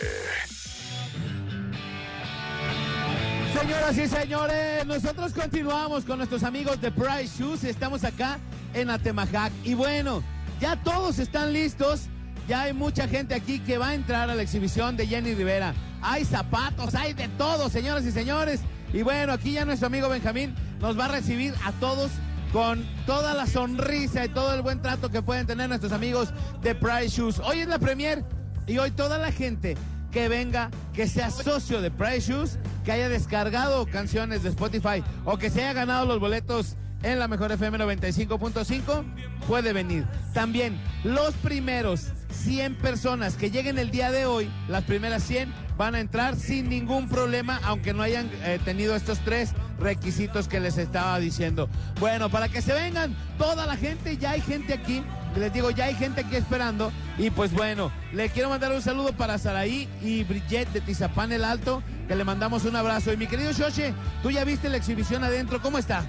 Señoras 3.60 3.97
y 3.97 4.07
señores, 4.07 4.86
nosotros 4.86 5.34
continuamos 5.34 6.05
con 6.05 6.20
nuestros 6.20 6.43
amigos 6.43 6.80
de 6.80 6.91
Price 6.91 7.38
Shoes. 7.38 7.66
Estamos 7.66 8.05
acá 8.05 8.39
en 8.74 8.89
Atemajac. 8.89 9.51
Y 9.66 9.74
bueno, 9.74 10.24
ya 10.62 10.82
todos 10.82 11.20
están 11.20 11.51
listos. 11.51 12.07
Ya 12.50 12.64
hay 12.64 12.74
mucha 12.74 13.08
gente 13.08 13.36
aquí 13.36 13.60
que 13.60 13.78
va 13.78 13.89
a 13.89 13.93
entrar 13.93 14.28
a 14.28 14.34
la 14.34 14.41
exhibición 14.41 14.97
de 14.97 15.06
Jenny 15.06 15.36
Rivera. 15.36 15.76
Hay 16.02 16.26
zapatos, 16.26 16.95
hay 16.95 17.14
de 17.14 17.28
todo, 17.28 17.70
señoras 17.70 18.04
y 18.06 18.12
señores. 18.12 18.62
Y 18.91 19.04
bueno, 19.04 19.34
aquí 19.34 19.52
ya 19.52 19.66
nuestro 19.66 19.86
amigo 19.86 20.10
Benjamín 20.10 20.56
nos 20.82 20.97
va 20.97 21.06
a 21.06 21.10
recibir 21.10 21.54
a 21.64 21.72
todos 21.74 22.10
con 22.52 22.84
toda 23.06 23.36
la 23.36 23.45
sonrisa 23.45 24.26
y 24.26 24.30
todo 24.30 24.52
el 24.56 24.64
buen 24.64 24.82
trato 24.82 25.12
que 25.12 25.22
pueden 25.22 25.45
tener 25.45 25.70
nuestros 25.70 25.91
amigos 25.91 26.34
de 26.64 26.74
Price 26.74 27.10
Shoes. 27.10 27.38
Hoy 27.38 27.60
es 27.60 27.68
la 27.68 27.78
premier 27.78 28.26
y 28.66 28.80
hoy 28.80 28.89
toda 28.89 29.20
la 29.20 29.32
gente 29.32 29.78
que 30.12 30.28
venga, 30.28 30.72
que 30.91 31.08
sea 31.08 31.30
socio 31.30 31.82
de 31.82 31.91
Price 31.91 32.32
Shoes, 32.32 32.58
que 32.84 32.93
haya 32.93 33.10
descargado 33.10 33.86
canciones 33.86 34.41
de 34.41 34.50
Spotify 34.50 35.04
o 35.24 35.38
que 35.38 35.52
se 35.52 35.62
haya 35.62 35.74
ganado 35.74 36.08
los 36.08 36.20
boletos 36.20 36.78
en 37.04 37.20
la 37.20 37.28
mejor 37.28 37.52
FM 37.52 37.78
95.5, 37.78 39.04
puede 39.47 39.72
venir. 39.72 40.08
También 40.34 40.82
los 41.04 41.36
primeros 41.36 42.12
100 42.32 42.75
personas 42.75 43.36
que 43.36 43.51
lleguen 43.51 43.77
el 43.77 43.91
día 43.91 44.11
de 44.11 44.25
hoy, 44.25 44.49
las 44.67 44.84
primeras 44.84 45.23
100, 45.23 45.53
van 45.77 45.95
a 45.95 45.99
entrar 45.99 46.36
sin 46.36 46.69
ningún 46.69 47.07
problema, 47.07 47.59
aunque 47.63 47.93
no 47.93 48.03
hayan 48.03 48.30
eh, 48.43 48.59
tenido 48.63 48.95
estos 48.95 49.19
tres 49.19 49.53
requisitos 49.80 50.47
que 50.47 50.59
les 50.59 50.77
estaba 50.77 51.19
diciendo. 51.19 51.69
Bueno, 51.99 52.30
para 52.30 52.49
que 52.49 52.61
se 52.61 52.73
vengan 52.73 53.15
toda 53.38 53.65
la 53.65 53.77
gente, 53.77 54.17
ya 54.17 54.32
hay 54.32 54.41
gente 54.41 54.73
aquí. 54.73 55.03
Les 55.38 55.53
digo, 55.53 55.69
ya 55.71 55.86
hay 55.86 55.95
gente 55.95 56.21
aquí 56.21 56.36
esperando. 56.36 56.91
Y 57.17 57.30
pues 57.30 57.53
bueno, 57.53 57.91
le 58.11 58.30
quiero 58.30 58.49
mandar 58.49 58.73
un 58.73 58.82
saludo 58.82 59.13
para 59.13 59.38
Saraí 59.38 59.88
y 60.01 60.23
Bridget 60.23 60.67
de 60.69 60.82
Tizapán 60.82 61.32
el 61.32 61.45
Alto, 61.45 61.82
que 62.07 62.15
le 62.15 62.23
mandamos 62.23 62.65
un 62.65 62.75
abrazo. 62.75 63.13
Y 63.13 63.17
mi 63.17 63.27
querido 63.27 63.51
Shoshe, 63.51 63.93
tú 64.21 64.32
ya 64.32 64.43
viste 64.43 64.69
la 64.69 64.77
exhibición 64.77 65.23
adentro, 65.23 65.61
¿cómo 65.61 65.77
está? 65.77 66.03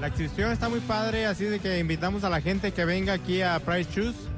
La 0.00 0.08
exhibición 0.08 0.50
está 0.50 0.68
muy 0.68 0.80
padre, 0.80 1.26
así 1.26 1.44
de 1.44 1.58
que 1.58 1.78
invitamos 1.78 2.24
a 2.24 2.30
la 2.30 2.40
gente 2.40 2.72
que 2.72 2.84
venga 2.84 3.12
aquí 3.12 3.42
a 3.42 3.58
Price 3.60 3.90
Shoes 3.94 4.29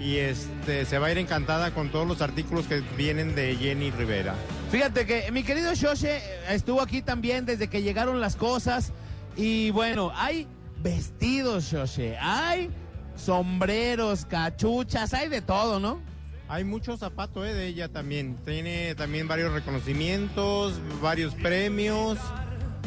y 0.00 0.16
este 0.16 0.84
se 0.84 0.98
va 0.98 1.06
a 1.06 1.12
ir 1.12 1.18
encantada 1.18 1.72
con 1.72 1.90
todos 1.90 2.06
los 2.06 2.20
artículos 2.20 2.66
que 2.66 2.82
vienen 2.96 3.34
de 3.34 3.56
Jenny 3.56 3.90
Rivera. 3.90 4.34
Fíjate 4.70 5.06
que 5.06 5.30
mi 5.32 5.42
querido 5.42 5.74
Shoshe 5.74 6.20
estuvo 6.48 6.80
aquí 6.80 7.02
también 7.02 7.46
desde 7.46 7.68
que 7.68 7.82
llegaron 7.82 8.20
las 8.20 8.36
cosas. 8.36 8.92
Y 9.36 9.70
bueno, 9.70 10.12
hay 10.14 10.46
vestidos, 10.82 11.64
Shoshe. 11.64 12.16
Hay 12.20 12.70
sombreros, 13.16 14.26
cachuchas, 14.26 15.14
hay 15.14 15.28
de 15.28 15.40
todo, 15.40 15.80
¿no? 15.80 16.00
Hay 16.48 16.64
mucho 16.64 16.96
zapato 16.96 17.44
eh, 17.44 17.54
de 17.54 17.66
ella 17.66 17.88
también. 17.88 18.36
Tiene 18.44 18.94
también 18.94 19.26
varios 19.26 19.52
reconocimientos, 19.52 20.80
varios 21.02 21.34
premios 21.34 22.18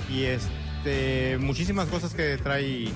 y 0.09 0.23
este 0.23 1.37
muchísimas 1.39 1.87
cosas 1.87 2.13
que 2.13 2.37
trae. 2.37 2.89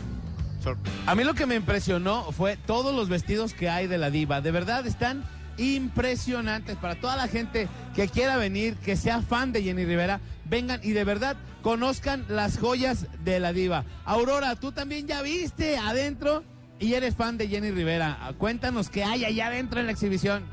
A 1.05 1.15
mí 1.15 1.23
lo 1.23 1.33
que 1.33 1.45
me 1.45 1.55
impresionó 1.55 2.31
fue 2.31 2.57
todos 2.57 2.95
los 2.95 3.09
vestidos 3.09 3.53
que 3.53 3.69
hay 3.69 3.87
de 3.87 3.97
la 3.97 4.09
diva. 4.09 4.41
De 4.41 4.51
verdad 4.51 4.85
están 4.85 5.23
impresionantes 5.57 6.77
para 6.77 6.95
toda 6.95 7.15
la 7.15 7.27
gente 7.27 7.67
que 7.95 8.07
quiera 8.07 8.37
venir, 8.37 8.75
que 8.77 8.95
sea 8.95 9.21
fan 9.21 9.51
de 9.51 9.63
Jenny 9.63 9.85
Rivera. 9.85 10.19
Vengan 10.45 10.79
y 10.83 10.91
de 10.91 11.03
verdad 11.03 11.37
conozcan 11.61 12.25
las 12.27 12.57
joyas 12.57 13.07
de 13.23 13.39
la 13.39 13.53
diva. 13.53 13.85
Aurora, 14.05 14.55
tú 14.55 14.71
también 14.71 15.07
ya 15.07 15.21
viste 15.21 15.77
adentro 15.77 16.43
y 16.79 16.93
eres 16.93 17.15
fan 17.15 17.37
de 17.37 17.47
Jenny 17.47 17.71
Rivera. 17.71 18.33
Cuéntanos 18.37 18.89
qué 18.89 19.03
hay 19.03 19.25
allá 19.25 19.47
adentro 19.47 19.79
en 19.79 19.85
la 19.85 19.91
exhibición. 19.91 20.43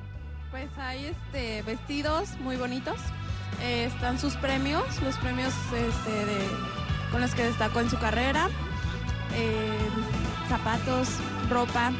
Pues 0.51 0.69
hay 0.79 1.07
este 1.07 1.63
vestidos 1.63 2.31
muy 2.41 2.57
bonitos. 2.57 2.97
Eh, 3.63 3.85
están 3.85 4.19
sus 4.19 4.35
premios, 4.35 4.85
los 5.03 5.17
premios 5.17 5.53
este, 5.75 6.11
de, 6.11 6.39
con 7.13 7.21
los 7.21 7.35
que 7.35 7.45
destacó 7.45 7.81
en 7.81 7.91
su 7.91 7.99
carrera. 7.99 8.49
Eh, 9.37 9.79
zapatos, 10.49 11.09
ropa, 11.49 11.93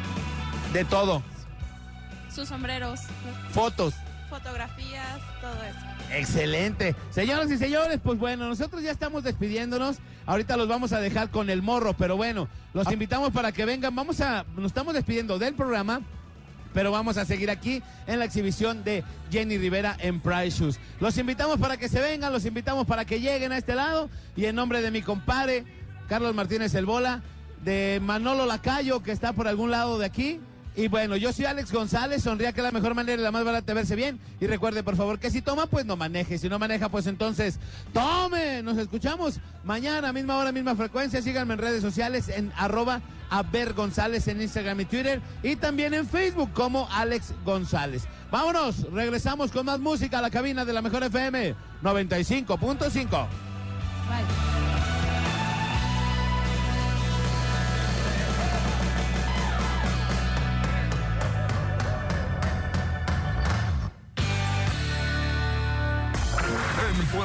De 0.73 0.83
todo. 0.85 1.21
sus 2.33 2.47
sombreros, 2.47 3.01
Fotos. 3.51 3.93
fotografías, 4.29 5.19
todo 5.41 5.53
eso. 5.63 5.79
Excelente. 6.13 6.95
Señoras 7.09 7.49
y 7.51 7.57
señores, 7.57 7.99
pues 8.03 8.19
bueno, 8.19 8.47
nosotros 8.47 8.81
ya 8.83 8.91
estamos 8.91 9.23
despidiéndonos. 9.23 9.97
Ahorita 10.25 10.57
los 10.57 10.67
vamos 10.67 10.91
a 10.93 10.99
dejar 10.99 11.29
con 11.29 11.49
el 11.49 11.61
morro, 11.61 11.93
pero 11.93 12.15
bueno, 12.17 12.47
los 12.73 12.91
invitamos 12.91 13.31
para 13.31 13.51
que 13.51 13.65
vengan. 13.65 13.95
Vamos 13.95 14.19
a, 14.21 14.45
nos 14.55 14.67
estamos 14.67 14.93
despidiendo 14.93 15.39
del 15.39 15.53
programa. 15.53 16.01
Pero 16.73 16.89
vamos 16.89 17.17
a 17.17 17.25
seguir 17.25 17.51
aquí 17.51 17.83
en 18.07 18.17
la 18.19 18.23
exhibición 18.23 18.85
de 18.85 19.03
Jenny 19.29 19.57
Rivera 19.57 19.97
en 19.99 20.21
Price 20.21 20.57
Shoes. 20.57 20.79
Los 21.01 21.17
invitamos 21.17 21.59
para 21.59 21.75
que 21.75 21.89
se 21.89 21.99
vengan, 21.99 22.31
los 22.31 22.45
invitamos 22.45 22.87
para 22.87 23.03
que 23.03 23.19
lleguen 23.19 23.51
a 23.51 23.57
este 23.57 23.75
lado. 23.75 24.09
Y 24.37 24.45
en 24.45 24.55
nombre 24.55 24.81
de 24.81 24.89
mi 24.89 25.01
compadre, 25.01 25.65
Carlos 26.11 26.35
Martínez 26.35 26.75
El 26.75 26.85
Bola, 26.85 27.21
de 27.63 28.01
Manolo 28.03 28.45
Lacayo, 28.45 29.01
que 29.01 29.13
está 29.13 29.31
por 29.31 29.47
algún 29.47 29.71
lado 29.71 29.97
de 29.97 30.05
aquí. 30.05 30.41
Y 30.75 30.89
bueno, 30.89 31.15
yo 31.15 31.31
soy 31.31 31.45
Alex 31.45 31.71
González, 31.71 32.21
sonría 32.21 32.51
que 32.51 32.59
es 32.59 32.65
la 32.65 32.73
mejor 32.73 32.93
manera 32.95 33.21
y 33.21 33.23
la 33.23 33.31
más 33.31 33.45
barata 33.45 33.67
de 33.67 33.75
verse 33.75 33.95
bien. 33.95 34.19
Y 34.41 34.45
recuerde, 34.45 34.83
por 34.83 34.97
favor, 34.97 35.19
que 35.19 35.31
si 35.31 35.41
toma, 35.41 35.67
pues 35.67 35.85
no 35.85 35.95
maneje. 35.95 36.37
Si 36.37 36.49
no 36.49 36.59
maneja, 36.59 36.89
pues 36.89 37.07
entonces 37.07 37.59
tome. 37.93 38.61
Nos 38.61 38.77
escuchamos 38.77 39.39
mañana, 39.63 40.11
misma 40.11 40.35
hora, 40.35 40.51
misma 40.51 40.75
frecuencia. 40.75 41.21
Síganme 41.21 41.53
en 41.53 41.61
redes 41.61 41.81
sociales 41.81 42.27
en 42.27 42.51
arroba 42.57 42.99
Aver 43.29 43.71
González 43.71 44.27
en 44.27 44.41
Instagram 44.41 44.81
y 44.81 44.85
Twitter. 44.85 45.21
Y 45.43 45.55
también 45.55 45.93
en 45.93 46.05
Facebook 46.05 46.51
como 46.51 46.89
Alex 46.91 47.33
González. 47.45 48.03
Vámonos, 48.29 48.81
regresamos 48.91 49.49
con 49.49 49.65
más 49.65 49.79
música 49.79 50.19
a 50.19 50.21
la 50.21 50.29
cabina 50.29 50.65
de 50.65 50.73
la 50.73 50.81
mejor 50.81 51.03
FM 51.03 51.55
95.5. 51.81 53.27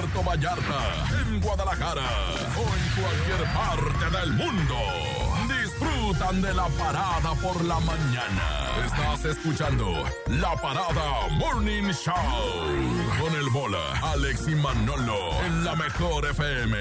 Puerto 0.06 0.22
Vallarta, 0.22 1.04
en 1.20 1.40
Guadalajara 1.40 2.08
o 2.56 2.62
en 2.62 3.02
cualquier 3.02 3.52
parte 3.52 4.18
del 4.18 4.32
mundo. 4.34 4.76
Disfrutan 5.48 6.42
de 6.42 6.54
la 6.54 6.68
parada 6.68 7.34
por 7.42 7.64
la 7.64 7.80
mañana. 7.80 8.70
Estás 8.84 9.24
escuchando 9.24 10.04
La 10.28 10.54
Parada 10.56 11.28
Morning 11.32 11.90
Show 11.92 12.14
con 13.20 13.34
el 13.34 13.48
bola, 13.48 13.82
Alex 14.12 14.46
y 14.46 14.54
Manolo 14.54 15.42
en 15.44 15.64
la 15.64 15.74
mejor 15.74 16.24
FM. 16.26 16.76